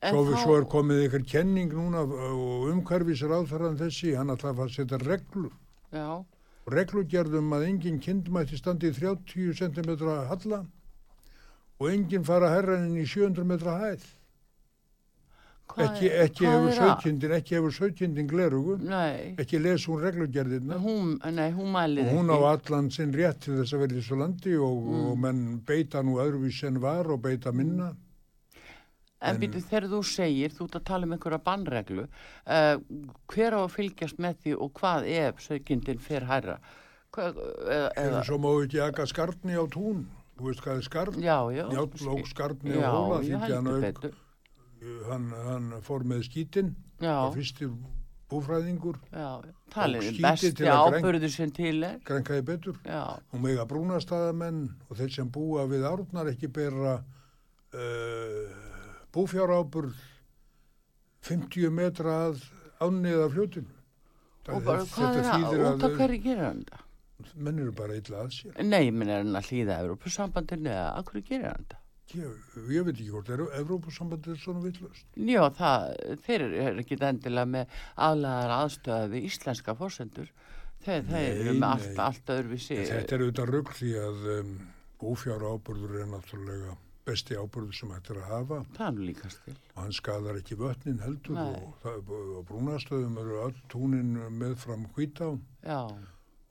Svo, 0.05 0.25
þá... 0.29 0.37
svo 0.43 0.57
er 0.59 0.65
komið 0.71 1.03
ykkur 1.09 1.25
kenning 1.31 1.73
núna 1.73 2.03
og 2.05 2.69
umhverfis 2.73 3.23
ráðferðan 3.27 3.79
þessi, 3.81 4.15
hann 4.17 4.31
ætlaði 4.35 4.53
að 4.53 4.57
fara 4.63 4.71
að 4.71 4.77
setja 4.79 4.99
reglur. 5.05 5.53
Já, 5.93 6.25
Og 6.65 6.73
reglugerðum 6.73 7.51
að 7.53 7.67
engin 7.69 7.99
kind 8.01 8.29
mætti 8.33 8.57
standi 8.57 8.89
í 8.89 8.95
30 8.97 9.53
cm 9.59 9.91
halla 10.31 10.63
og 11.81 11.89
engin 11.91 12.25
fara 12.25 12.49
herra 12.55 12.79
inn 12.81 12.95
í 12.97 13.05
700 13.05 13.45
metra 13.45 13.75
hæð. 13.83 14.05
Ekki, 15.81 16.09
ekki 16.23 16.45
hefur 16.47 16.69
að? 16.71 16.77
sögkindin, 16.79 17.33
ekki 17.35 17.55
hefur 17.57 17.73
sögkindin 17.75 18.27
glerugu, 18.31 18.77
Nei, 18.85 19.35
ekki 19.41 19.59
les 19.65 19.87
hún 19.89 20.03
reglugerðina. 20.05 20.77
hún, 20.79 21.15
nei, 21.35 21.51
hún 21.57 21.67
Og 21.67 21.73
mælið 21.75 22.11
hún 22.13 22.31
á 22.31 22.37
ekki. 22.37 22.51
allan 22.69 22.91
sinn 22.91 23.13
rétt 23.17 23.41
til 23.41 23.57
þess 23.59 23.73
að 23.75 23.81
vera 23.83 23.95
í 23.95 23.99
þessu 24.01 24.19
landi 24.21 24.55
og, 24.57 24.77
Mm. 24.85 25.07
og 25.11 25.19
menn 25.19 25.41
beita 25.67 26.03
nú 26.03 26.19
öðruvís 26.21 26.63
en 26.69 26.79
var 26.81 27.07
og 27.11 27.23
beita 27.23 27.51
minna. 27.53 27.89
En 27.89 27.97
en- 29.31 29.41
býtu, 29.41 29.63
þegar 29.65 29.89
þú 29.93 30.01
segir, 30.05 30.51
þú 30.57 30.65
ert 30.69 30.77
að 30.81 30.85
tala 30.91 31.07
um 31.09 31.13
einhverja 31.17 31.41
bannreglu, 31.45 32.05
uh, 32.47 32.77
hver 33.33 33.57
á 33.57 33.61
að 33.65 33.73
fylgjast 33.77 34.19
með 34.19 34.35
því 34.45 34.57
og 34.61 34.73
hvað 34.81 35.09
ef 35.15 35.41
sögindin 35.49 36.01
fer 36.01 36.27
Eða 37.15 37.93
eða, 37.95 38.25
svo 38.27 38.39
má 38.43 38.51
ekki 38.65 38.81
aka 38.83 39.07
skarni 39.07 39.55
á 39.55 39.63
tún. 39.71 40.07
Þú 40.35 40.49
veist 40.49 40.63
hvað 40.65 40.77
er 40.81 40.83
skarn? 40.83 41.19
já, 41.23 41.39
já. 41.55 41.65
Njáll 41.71 42.09
ók 42.11 42.27
skarni 42.27 42.75
á 42.75 42.91
hóla 42.91 43.21
því 43.23 43.39
hann, 43.39 43.67
heldur 43.71 44.11
auk, 44.11 44.15
hann, 45.09 45.29
hann 45.47 45.69
fór 45.81 46.03
með 46.03 46.25
skítinn 46.27 46.73
Já, 46.99 47.15
og 47.29 47.37
fyrstir 47.37 47.71
búfræðingur 48.33 48.99
já, 49.13 49.29
talið 49.71 50.01
Og 50.01 50.09
skítið 50.09 50.27
besti 50.27 50.67
ábyrðu 50.75 51.31
sem 51.31 51.53
til 51.55 51.85
er. 51.87 52.01
grænkaði 52.05 52.45
betur 52.51 52.81
Já, 52.83 53.05
og 53.31 53.41
mega 53.47 53.65
brúnastæðamenn 53.71 54.61
og 54.91 54.99
þeir 54.99 55.15
sem 55.15 55.31
búa 55.31 55.69
við 55.71 55.87
árnar 55.87 56.33
ekki 56.35 56.51
bera 56.51 56.97
uh, 56.99 58.74
búfjáráburð 59.15 60.01
50 61.25 61.71
metra 61.73 62.17
að 62.29 62.43
ánniða 62.85 63.31
fljótinu. 63.33 63.71
og 64.51 64.65
bara 64.67 64.85
hvað 64.85 65.21
er 65.21 65.29
það, 65.31 65.55
út 65.71 65.87
af 65.87 65.95
hverju 66.01 66.21
gerir 66.25 66.45
hann 66.45 66.67
það? 66.69 66.83
menn 67.35 67.63
eru 67.63 67.73
bara 67.73 67.97
illa 67.97 68.25
að 68.25 68.35
sér. 68.37 68.59
Nei, 68.67 68.91
minn 68.91 69.09
er 69.09 69.23
hann 69.23 69.39
að 69.39 69.49
hlýða 69.49 69.79
Európusambandinu 69.85 70.71
eða 70.75 70.91
að 70.99 71.09
hverju 71.11 71.27
gerir 71.31 71.51
hann 71.53 71.67
það? 71.71 71.81
Ég, 72.13 72.35
ég 72.69 72.85
veit 72.85 72.93
ekki 72.95 73.11
hvort, 73.11 73.31
er 73.33 73.43
Evrópusambandið 73.59 74.37
svona 74.39 74.61
villast? 74.63 75.07
Já, 75.17 75.41
það, 75.57 75.87
þeir 76.27 76.45
eru 76.47 76.83
ekki 76.83 76.99
endilega 77.01 77.51
með 77.55 77.79
aðlæðar 78.07 78.53
aðstöða 78.59 79.09
við 79.15 79.29
íslenska 79.31 79.75
fórsendur. 79.79 80.29
Þeir, 80.85 81.07
þeir 81.09 81.29
eru 81.31 81.55
Nei, 81.55 81.61
með 81.63 81.69
allt, 81.71 81.89
nei. 81.89 82.03
allt 82.05 82.33
öðruvísi. 82.35 82.79
Þetta 82.91 83.17
er 83.17 83.25
auðvitað 83.25 83.53
rugg 83.55 83.73
því 83.79 83.93
að 84.03 84.27
um, 84.35 84.53
búfjára 85.01 85.55
áburður 85.57 85.97
er 86.03 86.11
náttúrulega 86.13 86.77
besti 87.05 87.37
áburður 87.37 87.77
sem 87.77 87.93
hægt 87.93 88.11
er 88.11 88.21
að 88.23 88.31
hafa 88.33 88.61
og 88.65 89.81
hann 89.81 89.93
skadar 89.93 90.39
ekki 90.41 90.57
vötnin 90.61 91.03
heldur 91.05 91.37
Nei. 91.37 91.57
og, 91.85 92.13
og 92.39 92.45
brúnastöðum 92.49 93.19
eru 93.21 93.41
öll 93.47 93.57
túnin 93.73 94.15
með 94.33 94.55
fram 94.65 94.87
Já, 95.65 95.83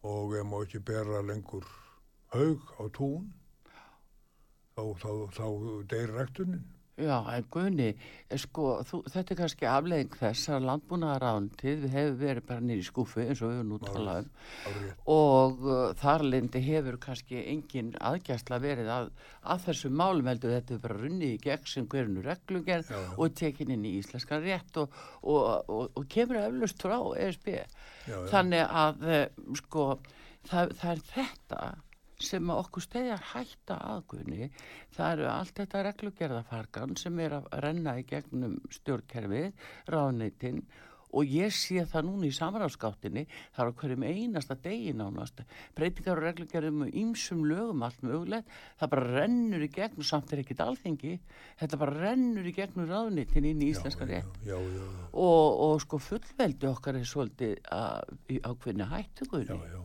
og 0.03 0.35
ef 0.35 0.45
má 0.45 0.59
ekki 0.63 0.83
bera 0.83 1.21
lengur 1.25 1.65
haug 2.33 2.61
á 2.77 2.83
tún 2.93 3.31
þá, 4.75 4.83
þá, 5.01 5.09
þá 5.37 5.45
deyr 5.89 6.13
rektunin. 6.17 6.63
Já, 6.97 7.17
en 7.33 7.45
Guðni, 7.53 7.89
eh, 8.29 8.37
sko, 8.37 8.83
þú, 8.85 9.01
þetta 9.09 9.33
er 9.33 9.39
kannski 9.39 9.67
afleðing 9.69 10.17
þess 10.19 10.49
að 10.53 10.67
landbúnaðarántið 10.69 11.85
við 11.85 11.95
hefur 11.97 12.17
verið 12.19 12.47
bara 12.51 12.65
nýri 12.67 12.85
skúfi 12.85 13.25
eins 13.25 13.41
og 13.41 13.49
við 13.51 13.59
höfum 13.59 13.71
nú 13.71 13.79
talað 13.83 14.27
um 14.69 14.89
og 15.13 15.63
uh, 15.65 15.93
þarlendi 15.99 16.61
hefur 16.67 16.99
kannski 17.01 17.41
engin 17.49 17.93
aðgæsla 17.97 18.59
verið 18.63 18.91
að, 18.93 19.09
að 19.41 19.63
þessu 19.67 19.91
málum 19.93 20.29
heldur 20.29 20.53
þetta 20.53 20.75
er 20.77 20.83
bara 20.83 20.99
runnið 21.01 21.35
í 21.35 21.41
gegn 21.47 21.69
sem 21.73 21.87
Já, 22.89 22.97
já. 22.99 23.13
og 23.17 23.33
tekin 23.39 23.73
inn 23.73 23.85
í 23.87 23.95
íslenskan 23.99 24.43
rétt 24.43 24.77
og, 24.81 24.93
og, 25.21 25.69
og, 25.69 25.89
og 25.97 26.07
kemur 26.11 26.41
eflust 26.43 26.83
frá 26.83 26.97
ESB. 27.17 27.49
Já, 27.53 27.65
já. 28.13 28.19
Þannig 28.31 28.63
að 28.83 29.07
eh, 29.09 29.25
sko 29.59 29.87
það, 30.49 30.73
það 30.79 30.91
er 30.93 31.03
þetta 31.13 31.61
sem 32.27 32.53
okkur 32.53 32.85
steðjar 32.85 33.27
hætta 33.33 33.77
aðgunni. 33.95 34.49
Það 34.95 35.17
eru 35.17 35.29
allt 35.33 35.59
þetta 35.59 35.83
reglugerðafarkan 35.89 36.97
sem 36.99 37.19
er 37.25 37.37
að 37.39 37.51
renna 37.65 37.99
í 37.99 38.07
gegnum 38.09 38.57
stjórnkerfið, 38.79 39.53
ráðneitin 39.91 40.65
og 41.13 41.29
ég 41.29 41.53
sé 41.53 41.83
það 41.89 42.07
núna 42.07 42.27
í 42.27 42.33
samráðskáttinni, 42.33 43.23
það 43.53 43.63
er 43.63 43.69
á 43.69 43.77
hverjum 43.81 44.05
einasta 44.07 44.57
degi 44.63 44.93
nánast, 44.97 45.43
breytingar 45.77 46.19
og 46.19 46.27
reglugerðum 46.27 46.85
og 46.87 46.97
ýmsum 47.03 47.43
lögum 47.49 47.85
allt 47.85 48.01
mögulegt, 48.05 48.49
það 48.81 48.93
bara 48.95 49.07
rennur 49.19 49.65
í 49.65 49.69
gegnum, 49.73 50.07
samt 50.07 50.33
er 50.33 50.43
ekkit 50.43 50.63
alþengi, 50.65 51.15
þetta 51.61 51.81
bara 51.83 51.97
rennur 51.99 52.49
í 52.49 52.55
gegnum 52.57 52.89
ráðneitin 52.89 53.49
inn 53.49 53.61
í 53.61 53.71
íslenska 53.73 54.09
rétt 54.09 54.41
já, 54.41 54.57
já, 54.57 54.81
já, 54.81 55.07
og, 55.11 55.63
og 55.67 55.81
sko 55.85 56.01
fullveldi 56.01 56.69
okkar 56.71 56.97
er 56.97 57.09
svolítið 57.09 57.59
í 58.33 58.41
ákveðni 58.41 58.89
hættu 58.89 59.29
já, 59.29 59.33
guðni. 59.35 59.83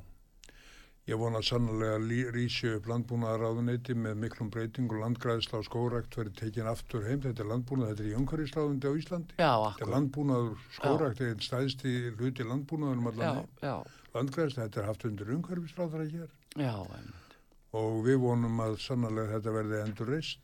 Já. 1.09 1.13
Ég 1.15 1.19
vona 1.23 1.41
sannlega 1.41 1.97
að 1.97 2.33
rísi 2.35 2.69
upp 2.77 2.89
landbúnaðaráðuneyti 2.91 3.95
með 3.97 4.19
miklum 4.21 4.51
breyting 4.53 4.91
og 4.93 5.01
landgræðsla 5.01 5.59
og 5.63 5.65
skórækt 5.65 6.19
verið 6.21 6.35
tekin 6.37 6.69
aftur 6.69 7.07
heim. 7.09 7.23
Þetta 7.25 7.45
er 7.45 7.49
landbúnað, 7.49 7.95
þetta 7.95 8.05
er 8.05 8.11
í 8.11 8.17
umhverfisráðundi 8.19 8.91
á 8.91 8.93
Íslandi. 9.01 9.39
Já, 9.39 9.49
Þetta 9.49 9.65
er 9.65 9.71
akkur. 9.71 9.93
landbúnaður, 9.95 10.67
skórækt 10.77 11.23
er 11.25 11.31
einn 11.33 11.41
stæðsti 11.47 11.95
hluti 12.19 12.45
landbúnaður 12.45 13.01
um 13.01 13.09
Já, 13.09 13.13
allan 13.15 13.41
heim. 13.41 13.49
já, 13.63 13.77
Landgræðsla, 14.19 14.67
þetta 14.69 14.81
er 14.83 14.87
haft 14.89 15.05
undir 15.09 15.33
umhverfisráðara 15.39 16.07
hér 16.13 16.29
já, 16.57 16.75
einmitt. 16.77 17.35
og 17.73 17.99
við 18.05 18.17
vonum 18.23 18.61
að 18.65 18.79
sannlega 18.85 19.33
þetta 19.37 19.53
verði 19.57 19.83
endur 19.87 20.09
reist. 20.13 20.39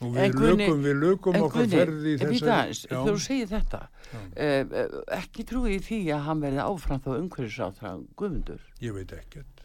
En 0.00 0.14
við 0.16 0.32
lögum, 0.40 0.80
við 0.80 0.94
lögum 0.96 1.34
Guðni, 1.52 1.68
ferði 1.76 2.12
í 2.14 2.18
það, 2.20 2.70
þegar 2.88 3.04
þú 3.04 3.16
segir 3.20 3.48
þetta, 3.50 3.80
Já. 4.08 4.20
uh, 4.32 5.02
ekki 5.18 5.44
trúið 5.44 5.82
því 5.90 5.98
að 6.16 6.22
hann 6.24 6.40
verði 6.40 6.62
áfram 6.64 7.02
þá 7.04 7.10
umhverfisáþra 7.18 7.92
Guðmundur. 8.16 8.62
Ég 8.80 8.96
veit 8.96 9.12
ekkert. 9.12 9.59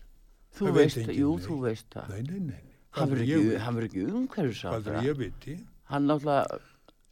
Þú 0.55 0.65
Það 0.69 0.77
veist, 0.79 0.97
jú, 1.11 1.31
nei. 1.35 1.45
þú 1.45 1.55
veist 1.65 1.89
það. 1.95 2.13
Nei, 2.13 2.21
nei, 2.29 2.39
nei. 2.53 2.61
Hann 2.95 3.09
verður 3.11 3.25
ekki, 3.25 3.49
verður 3.59 3.87
ekki 3.89 4.03
Hvað 4.05 4.15
umhverfisáþra. 4.21 4.99
er 5.01 5.07
ég 5.09 5.17
viti? 5.19 5.57
Hann 5.91 6.07
náttúrulega, 6.07 6.59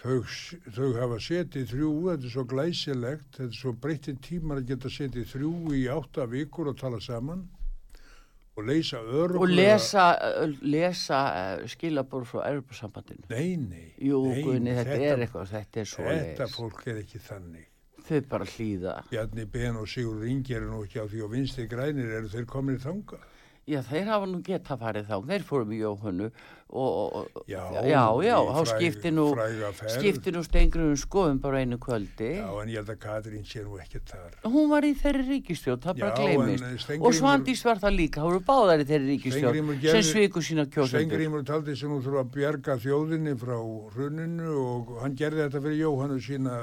Þau, 0.03 0.19
þau 0.75 0.87
hafa 0.99 1.17
setið 1.23 1.67
þrjú, 1.71 1.89
þetta 2.09 2.25
er 2.27 2.31
svo 2.33 2.43
glæsilegt, 2.51 3.27
þetta 3.37 3.45
er 3.47 3.59
svo 3.61 3.71
breytið 3.85 4.17
tímar 4.25 4.57
að 4.59 4.65
geta 4.73 4.89
setið 4.91 5.27
þrjú 5.31 5.51
í 5.79 5.83
átta 5.93 6.25
vikur 6.27 6.67
og 6.73 6.75
tala 6.81 6.99
saman 6.99 7.45
og 8.57 8.65
leysa 8.67 8.99
öruglega. 8.99 9.39
og 9.39 9.49
lesa, 9.55 10.07
lesa 10.61 11.21
skilabór 11.71 12.25
frá 12.27 12.43
Europasambandinu. 12.51 13.23
Nei, 13.31 13.55
nei. 13.55 13.85
Jú, 13.97 14.19
nei, 14.27 14.43
Guðni, 14.43 14.75
þetta, 14.75 14.97
er 15.07 15.23
eitthvað, 15.23 15.47
þetta 15.55 15.79
er 15.79 15.85
svo 15.93 16.03
Þetta 16.03 16.47
fólk 16.51 16.83
er 16.91 16.99
ekki 17.05 17.19
þannig. 17.23 17.69
Þau 18.03 18.19
bara 18.27 18.45
hlýða. 18.45 18.97
Bjarni 19.09 19.45
Ben 19.47 19.77
og 19.79 19.87
Sigur 19.87 20.25
Ingi 20.27 20.57
eru 20.59 20.67
nú 20.73 20.81
ekki 20.83 20.99
á 20.99 21.07
því 21.07 21.21
og 21.23 21.31
vinsti 21.31 21.65
grænir 21.71 22.11
eru 22.19 22.27
þeir 22.27 22.45
komin 22.51 22.75
í 22.75 22.83
þanga. 22.83 23.21
Já, 23.63 23.79
þeir 23.87 24.09
hafa 24.11 24.25
nú 24.27 24.41
geta 24.43 24.75
farið 24.75 25.05
þá, 25.07 25.15
þeir 25.29 25.43
fórum 25.47 25.69
í 25.71 25.77
Jóhannu 25.79 26.25
og, 26.73 27.13
og 27.15 27.43
Já, 27.47 27.61
já, 27.87 28.01
já, 28.25 28.33
þá 28.49 28.57
skipti 28.73 29.11
nú, 29.15 29.27
skipti 29.93 30.33
nú 30.35 30.41
stengruðum 30.43 30.97
skoðum 30.99 31.37
bara 31.39 31.61
einu 31.63 31.77
kvöldi. 31.79 32.27
Já, 32.41 32.49
en 32.59 32.71
ég 32.73 32.81
held 32.81 32.91
að 32.91 32.97
Katrín 33.05 33.45
sé 33.47 33.63
nú 33.63 33.77
ekkert 33.79 34.11
þar. 34.11 34.33
Hún 34.51 34.67
var 34.73 34.83
í 34.83 34.91
þeirri 34.99 35.23
ríkistjórn, 35.29 35.79
það 35.85 36.01
bara 36.01 36.09
Já, 36.11 36.17
gleymist. 36.19 36.65
en 36.67 36.81
Steingrímur- 36.83 37.07
Og 37.07 37.15
Svandís 37.21 37.63
var 37.63 37.79
það 37.85 37.95
líka, 38.01 38.19
hún 38.25 38.33
voru 38.33 38.43
báðar 38.49 38.83
í 38.83 38.87
þeirri 38.89 39.15
Steingrímur 39.31 39.79
sem 39.93 40.03
sviku 40.09 40.43
sína 40.43 40.65
kjósendur. 40.67 41.05
Stengrimur 41.07 41.45
taldi 41.47 41.75
sem 41.79 41.89
nú 41.93 42.01
þurfa 42.03 42.25
að 42.25 42.33
bjarga 42.35 42.75
þjóðinni 42.83 43.37
frá 43.39 43.55
hruninu 43.95 44.57
og 44.65 44.91
hann 45.05 45.15
gerði 45.15 45.45
þetta 45.47 45.63
fyrir 45.63 45.79
Jóhannu 45.85 46.19
sína 46.19 46.57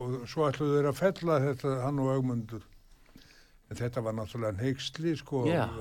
og 0.00 0.16
svo 0.24 0.48
ætluðu 0.48 0.80
þeir 0.80 0.88
að 0.88 0.98
fella 1.04 1.38
þetta 1.50 1.74
hann 1.84 2.00
og 2.00 2.14
augmundur. 2.16 2.64
En 3.66 3.74
þetta 3.76 3.98
var 4.00 4.14
náttúrulega 4.14 4.60
neyksli 4.62 5.16
sko 5.18 5.40
að 5.50 5.80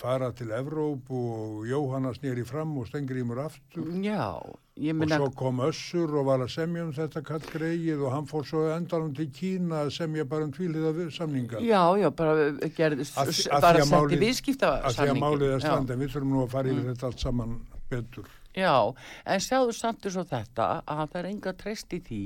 fara 0.00 0.30
til 0.32 0.48
Evróp 0.56 1.10
og 1.12 1.66
Jóhanna 1.68 2.12
snýri 2.16 2.44
fram 2.48 2.72
og 2.80 2.86
Stengrimur 2.88 3.38
aftur. 3.44 3.84
Já, 4.02 4.40
Og 4.80 5.08
svo 5.12 5.26
kom 5.36 5.58
Össur 5.60 6.14
og 6.16 6.24
var 6.24 6.38
að 6.40 6.48
semja 6.54 6.82
um 6.86 6.92
þetta 6.96 7.20
kall 7.22 7.42
greið 7.52 8.00
og 8.06 8.12
hann 8.14 8.26
fór 8.26 8.46
svo 8.48 8.62
endanum 8.72 9.12
til 9.14 9.26
Kína 9.28 9.82
að 9.84 9.90
semja 9.92 10.24
bara 10.24 10.44
um 10.48 10.52
tvíliða 10.52 11.10
samninga. 11.12 11.60
já, 11.60 11.82
já, 12.00 12.08
bara 12.16 12.34
gerði, 12.78 13.04
Að 13.12 13.28
því- 13.28 13.50
að 13.52 13.60
bara 13.60 13.84
setti 13.84 14.16
viðskipta 14.24 14.70
Að 14.82 14.94
því 14.96 15.08
að 15.10 15.20
málið 15.20 15.54
er 15.54 15.60
stand, 15.60 15.90
en 15.90 15.98
við 16.00 16.08
þurfum 16.14 16.32
nú 16.32 16.42
að 16.46 16.50
fara 16.50 16.68
yfir 16.68 16.94
þetta 16.94 17.04
allt 17.10 17.20
saman 17.20 17.60
betur. 17.90 18.24
Já, 18.50 18.90
en 19.30 19.42
sjáðu 19.44 19.74
samt 19.78 20.06
eins 20.08 20.16
og 20.18 20.26
þetta 20.26 20.64
að 20.82 21.02
það 21.12 21.18
er 21.20 21.26
enga 21.28 21.52
treyst 21.54 21.92
í 21.94 22.00
því 22.02 22.22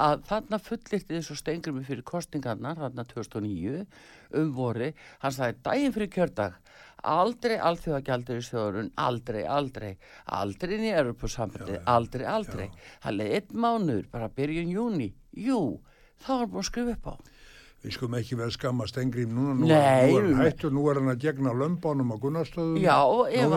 að 0.00 0.22
þarna 0.30 0.58
fullirti 0.64 1.12
þessu 1.12 1.36
stengurmi 1.36 1.82
fyrir 1.84 2.06
kostingarnar, 2.08 2.78
þarna 2.80 3.04
2009 3.10 3.82
um 4.40 4.54
vori, 4.56 4.94
hann 5.20 5.36
sagði 5.36 5.60
daginn 5.68 5.92
fyrir 5.92 6.10
kjördag, 6.14 6.56
aldrei 7.04 7.58
alþjóðagjaldur 7.60 8.40
í 8.40 8.46
sjóðurinn, 8.48 8.92
aldrei, 8.96 9.42
aldrei 9.44 9.92
aldrei 10.40 10.74
inn 10.78 10.88
í 10.88 10.94
Europasambandi 10.96 11.82
aldrei, 11.84 12.24
aldrei, 12.26 12.70
það 13.04 13.20
leiði 13.20 13.42
einn 13.42 13.64
mánuður 13.66 14.08
bara 14.14 14.32
byrjun 14.40 14.72
júni, 14.72 15.12
jú 15.36 15.60
þá 16.24 16.32
var 16.32 16.48
búin 16.48 16.64
að 16.64 16.70
skrifa 16.72 16.96
upp 16.96 17.12
á 17.12 17.14
Við 17.78 17.92
skulum 17.94 18.14
ekki 18.18 18.34
vera 18.34 18.50
að 18.50 18.56
skamma 18.56 18.86
Stengrím 18.90 19.30
núna, 19.36 19.52
nú, 19.54 19.68
Nei, 19.70 20.10
nú 20.10 20.16
er 20.18 20.24
hann 20.26 20.40
hættur, 20.42 20.72
nú 20.74 20.82
er 20.90 20.98
hann 20.98 21.12
að 21.12 21.20
gegna 21.22 21.52
lömbánum 21.54 22.10
á 22.10 22.16
Gunnarstöðum. 22.18 22.80
Já, 22.82 22.96
og 23.06 23.28
ef, 23.30 23.54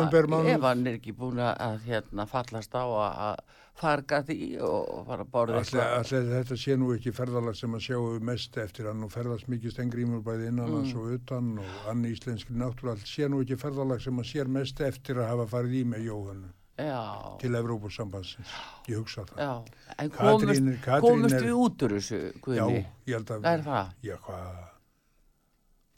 hann 0.61 0.85
er 0.85 0.93
ekki 0.99 1.15
búin 1.17 1.41
að 1.41 1.79
hérna, 1.87 2.27
fallast 2.29 2.77
á 2.77 2.85
að 2.85 3.41
farga 3.81 4.19
því 4.27 4.37
og 4.61 5.07
fara 5.07 5.25
að 5.25 5.31
borða 5.33 5.61
Allir, 5.63 5.81
allir 5.97 6.29
þetta 6.35 6.57
sé 6.59 6.75
nú 6.77 6.91
ekki 6.93 7.13
ferðalag 7.17 7.55
sem 7.57 7.73
að 7.73 7.85
sjáu 7.87 8.19
mest 8.29 8.57
eftir 8.61 8.89
hann 8.91 9.01
og 9.07 9.13
ferðast 9.15 9.47
mikið 9.49 9.73
Stengrímur 9.73 10.21
bæði 10.27 10.51
innan 10.51 10.69
Mm. 10.69 10.75
hans 10.83 10.93
og 10.93 11.07
utan 11.17 11.57
og 11.57 11.89
anni 11.89 12.11
íslenski 12.13 12.53
náttúrulega 12.53 13.07
sé 13.07 13.25
nú 13.31 13.41
ekki 13.41 13.57
ferðalag 13.57 14.03
sem 14.03 14.13
að 14.21 14.29
sér 14.35 14.47
mest 14.47 14.81
eftir 14.85 15.17
að 15.17 15.31
hafa 15.33 15.47
farið 15.55 15.79
í 15.81 15.83
með 15.95 16.05
Jóhannu 16.11 16.51
Já, 16.81 17.37
til 17.41 17.55
Evrópusambansins. 17.59 18.51
Ég 18.87 18.97
hugsa 19.01 19.25
það. 19.29 19.37
já, 19.37 19.51
en 19.99 20.09
Katrín- 20.09 20.39
komust, 20.45 20.83
Katrín 20.85 21.01
komust 21.07 21.35
er- 21.35 21.43
við 21.45 21.55
út 21.65 21.83
úr 21.87 21.95
þessu, 21.97 22.19
Já, 22.33 22.39
Guðni? 22.41 22.85
ég 23.07 23.13
held 23.17 23.31
að... 23.35 23.45
Er 23.51 23.61
það? 23.65 23.91
Já? 24.03 24.17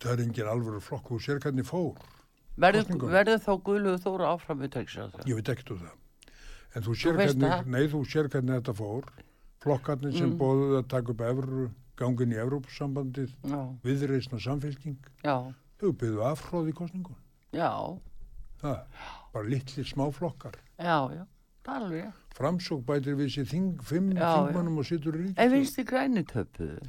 Það 0.04 0.12
er 0.14 0.24
engin 0.26 0.50
alvöru 0.52 0.82
flokk, 0.84 1.08
þú 1.14 1.20
sér 1.24 1.40
hvernig 1.44 1.66
fór. 1.68 2.00
Verður, 2.60 2.90
verður 3.10 3.40
þá 3.42 3.52
Guðluð 3.66 4.02
Þóra 4.04 4.32
áfram 4.36 4.60
við 4.62 4.74
tækisræður? 4.76 5.24
Ég 5.30 5.38
veit 5.40 5.50
ekkert 5.54 5.72
úr 5.74 5.80
það. 5.86 5.94
En 6.76 6.84
þú 6.84 6.96
sér, 6.98 7.16
veist 7.18 7.38
hvernig, 7.38 7.54
það? 7.54 7.72
nei, 7.76 7.88
þú 7.94 8.02
sér 8.12 8.30
hvernig 8.34 8.60
þetta 8.60 8.76
fór. 8.82 9.08
Flokkarnir 9.64 10.12
sem 10.18 10.30
Mm. 10.34 10.38
bóðuð 10.42 10.76
að 10.82 10.88
taka 10.92 11.12
upp 11.14 11.22
evru, 11.22 11.70
gangin 11.96 12.34
í 12.34 12.38
Evrópusambandið, 12.44 13.32
Já, 13.48 13.62
viðreisna 13.86 14.40
samfélking, 14.44 14.98
já, 15.24 15.54
þau 15.80 15.92
byggðu 15.94 16.24
afhróð 16.28 16.68
í 16.70 16.74
kostningun. 16.74 17.16
já, 17.54 17.70
Það, 18.62 18.80
bara 19.34 19.50
litli 19.50 19.84
smáflokkar. 19.88 20.56
já, 20.78 20.98
já, 21.18 21.26
það 21.66 21.76
er 21.76 21.88
alveg. 21.88 22.14
Framsók 22.34 22.86
bætir 22.86 23.16
við 23.20 23.30
sér 23.36 23.50
þing, 23.50 23.82
fimm 23.86 24.12
þingmannum 24.18 24.78
og 24.82 24.86
situr 24.90 25.18
í 25.22 25.34
En 25.38 25.52
finnst 25.54 25.78
þið 25.78 25.90
græni 25.92 26.24
töpuðu? 26.30 26.80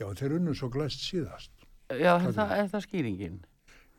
Já, 0.00 0.06
þeir 0.18 0.36
unnu 0.38 0.54
svo 0.56 0.70
glæst 0.72 1.04
síðast. 1.04 1.50
Já, 1.92 2.14
er 2.16 2.32
það, 2.32 2.54
er 2.58 2.70
það 2.72 2.86
skýringin? 2.86 3.36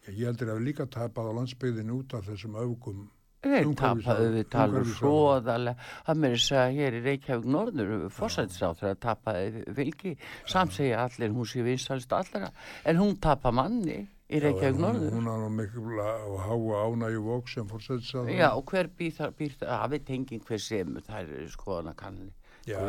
Já, 0.06 0.10
ég 0.14 0.26
heldur 0.32 0.50
að 0.54 0.58
við 0.60 0.66
líka 0.72 0.88
tapað 0.92 1.30
á 1.30 1.38
landsbyggðinu 1.38 2.00
út 2.00 2.14
af 2.18 2.26
þessum 2.30 2.58
öfgum. 2.62 3.06
Umhverfis- 3.46 3.78
tapaðu 3.78 4.30
við 4.34 4.48
talum 4.50 4.86
svoðalega, 4.90 5.78
það 6.08 6.18
með 6.24 6.32
þess 6.34 6.52
að 6.58 6.72
hér 6.80 6.96
í 6.98 7.02
Reykjavík 7.06 7.46
Norður, 7.54 7.92
fórsættisáþur 8.10 8.90
að 8.90 9.00
tapaði 9.06 9.64
fylgi, 9.78 10.14
samt 10.50 10.74
segja 10.74 11.04
allir 11.06 11.30
hún 11.36 11.46
sé 11.46 11.62
vinsalist 11.62 12.16
allra, 12.18 12.50
en 12.90 12.98
hún 12.98 13.20
tapa 13.22 13.52
manni 13.54 14.00
í 14.36 14.42
Reykjavík 14.44 14.82
Norður. 14.82 15.14
hún 15.16 15.30
nú 15.30 15.52
mikla 15.56 16.10
og 16.30 16.42
háa 16.46 16.82
ánægju 16.90 17.22
vók 17.26 17.52
sem 17.52 17.70
fórsættis 17.70 18.12
Já, 18.36 18.50
og 18.52 18.66
hver 18.72 18.90
býr 18.98 19.14
það, 19.16 19.38
það, 19.60 19.72
að 19.78 19.96
við 19.96 20.04
tenging 20.10 20.44
hver 20.50 20.62
sem 20.62 21.00
það 21.08 21.32
er 21.40 21.48
skoðana 21.54 21.96
kannli. 21.96 22.32
Já. 22.68 22.80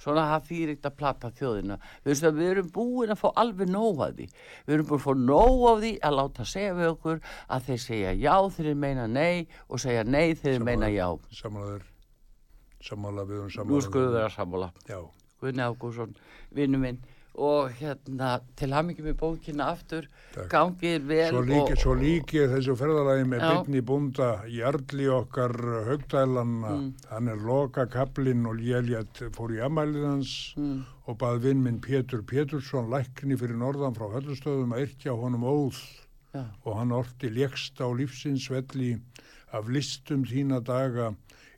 Svona 0.00 0.24
það 0.30 0.46
þýr 0.48 0.72
ekkert 0.72 0.88
að 0.88 0.96
plata 0.96 1.30
þjóðina. 1.36 1.76
Við, 2.06 2.22
að 2.24 2.38
við 2.40 2.50
erum 2.54 2.68
búin 2.72 3.12
að 3.12 3.20
fá 3.20 3.28
alveg 3.42 3.68
nóg 3.68 4.00
af 4.00 4.14
því. 4.16 4.28
Við 4.64 4.74
erum 4.76 4.88
búin 4.88 5.00
að 5.00 5.04
fá 5.04 5.12
nóg 5.20 5.64
af 5.68 5.80
því 5.82 5.92
að 6.08 6.16
láta 6.16 6.46
segja 6.48 6.76
við 6.78 6.90
okkur 6.94 7.20
að 7.46 7.66
þeir 7.68 7.80
segja 7.84 8.14
já 8.16 8.36
þeir 8.56 8.74
meina 8.80 9.06
nei 9.10 9.46
og 9.68 9.82
segja 9.82 10.04
nei 10.08 10.34
þeir 10.40 10.64
meina 10.64 10.88
já. 10.88 11.06
Samálaður, 11.36 11.84
samála 12.80 13.26
við 13.28 13.44
um 13.44 13.52
samála. 13.52 13.74
Nú 13.74 13.82
skulum 13.84 14.16
við 14.16 14.28
sammála. 14.38 14.72
Já, 14.88 15.00
Guðni 15.40 15.68
Ágússon, 15.68 16.16
vinnu 16.56 16.80
minn 16.80 17.04
og 17.34 17.70
hérna 17.78 18.40
til 18.58 18.72
hamingi 18.74 19.02
með 19.04 19.14
bókina 19.20 19.68
aftur, 19.70 20.06
Takk. 20.34 20.48
gangið 20.50 21.06
vel 21.06 21.30
svo 21.30 21.42
líki, 21.46 21.72
og, 21.72 21.78
svo 21.78 21.94
líki 21.94 22.42
þessu 22.50 22.74
ferðalagi 22.76 23.24
með 23.30 23.44
byggni 23.46 23.80
búnda 23.86 24.28
Jarli 24.50 25.06
okkar 25.08 25.54
högdælanna, 25.88 26.70
Mm. 26.74 26.94
hann 27.10 27.28
er 27.28 27.36
loka 27.36 27.86
kaplinn 27.86 28.46
og 28.46 28.56
Jéljat 28.58 29.22
fór 29.32 29.50
í 29.54 29.60
amælið 29.62 30.06
hans 30.06 30.54
Mm. 30.56 30.84
og 31.06 31.18
bað 31.18 31.38
vinn 31.40 31.62
minn 31.62 31.80
Pétur 31.80 32.22
Pétursson 32.22 32.90
lækni 32.90 33.36
fyrir 33.38 33.56
norðan 33.56 33.94
frá 33.94 34.10
höllustöðum 34.12 34.74
að 34.74 34.86
yrkja 34.88 35.16
honum 35.16 35.42
óð 35.44 35.76
Já. 36.34 36.44
og 36.64 36.76
hann 36.78 36.92
orti 36.92 37.30
lékst 37.30 37.80
á 37.80 37.86
lífsins 37.94 38.48
velli 38.50 39.00
af 39.52 39.66
listum 39.68 40.24
þína 40.24 40.62
daga 40.62 41.14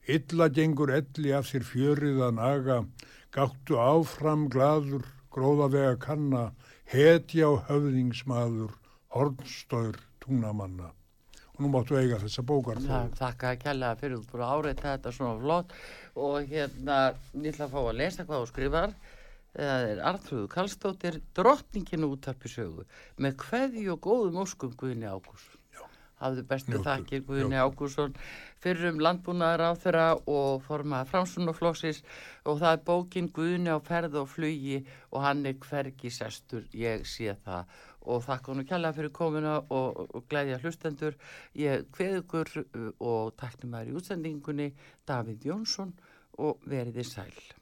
illa 0.08 0.48
gengur 0.48 0.90
elli 0.90 1.32
af 1.32 1.46
þér 1.52 1.64
fjörið 1.64 2.18
að 2.28 2.34
naga 2.34 2.84
gáttu 3.32 3.76
áfram 3.76 4.48
gladur 4.48 5.04
gróðavega 5.34 5.94
kanna 6.02 6.42
hetja 6.92 7.48
höfðingsmaður 7.68 8.74
hornstóður 9.12 10.00
túnamanna. 10.22 10.90
Og 11.52 11.64
nú 11.64 11.70
máttu 11.72 11.98
eiga 12.00 12.20
þessa 12.22 12.44
bókar 12.48 12.80
þakka 13.18 13.52
að 13.52 13.58
kella 13.64 13.94
fyrir 14.00 14.20
þú 14.20 14.30
búin 14.30 14.44
að 14.46 14.52
áreita 14.56 14.94
þetta 14.94 15.14
svona 15.16 15.40
flott. 15.40 15.74
Og 16.16 16.52
hérna 16.52 17.00
ætla 17.36 17.66
að 17.66 17.74
fá 17.74 17.80
að 17.82 17.98
lesa 18.00 18.28
hvað 18.28 18.44
þú 18.44 18.52
skrifar. 18.52 18.94
Það 19.52 19.90
er 19.90 19.98
Artrúðu 20.08 20.46
Kallstóttir 20.52 21.18
drottningin 21.36 22.06
útarpi 22.08 22.48
sögu 22.48 22.86
með 23.20 23.36
kveði 23.42 23.90
og 23.92 24.00
góðum 24.06 24.40
óskum 24.46 24.72
Guðni 24.80 25.10
Ágús 25.12 25.44
hafðu 26.22 26.44
bestu 26.48 26.72
Njóttu, 26.72 26.86
þakkir 26.88 27.22
Guðni 27.28 27.56
njóttu. 27.56 27.76
Ágússon 27.76 28.16
fyrir 28.62 28.90
um 28.92 29.00
landbúnaðar 29.02 29.64
á 29.68 29.70
þeirra 29.82 30.08
og 30.30 30.64
formaða 30.66 31.08
framsunafloksis 31.10 32.02
og 32.46 32.60
það 32.62 32.76
er 32.76 32.84
bókin 32.90 33.30
Guðni 33.36 33.74
á 33.74 33.78
ferð 33.84 34.20
og 34.22 34.28
flugi 34.32 34.82
og 35.10 35.24
hann 35.26 35.46
er 35.46 35.58
hvergi 35.62 36.12
sestur, 36.14 36.68
ég 36.72 37.06
sé 37.08 37.36
það. 37.44 37.80
Og 38.02 38.22
þakka 38.26 38.54
hann 38.54 38.66
kjalla 38.66 38.94
fyrir 38.96 39.14
komuna 39.14 39.56
og, 39.70 40.02
og 40.10 40.26
glæðja 40.30 40.58
hlustendur. 40.62 41.18
Ég 41.54 41.86
kveð 41.94 42.20
ykkur 42.24 42.54
uh, 42.64 42.90
og 42.98 43.34
tæknum 43.38 43.76
maður 43.76 43.92
í 43.92 43.98
útsendingunni 44.00 44.70
Davíð 45.06 45.50
Jónsson 45.52 45.94
og 46.42 46.62
veriði 46.66 47.06
sæl 47.06 47.61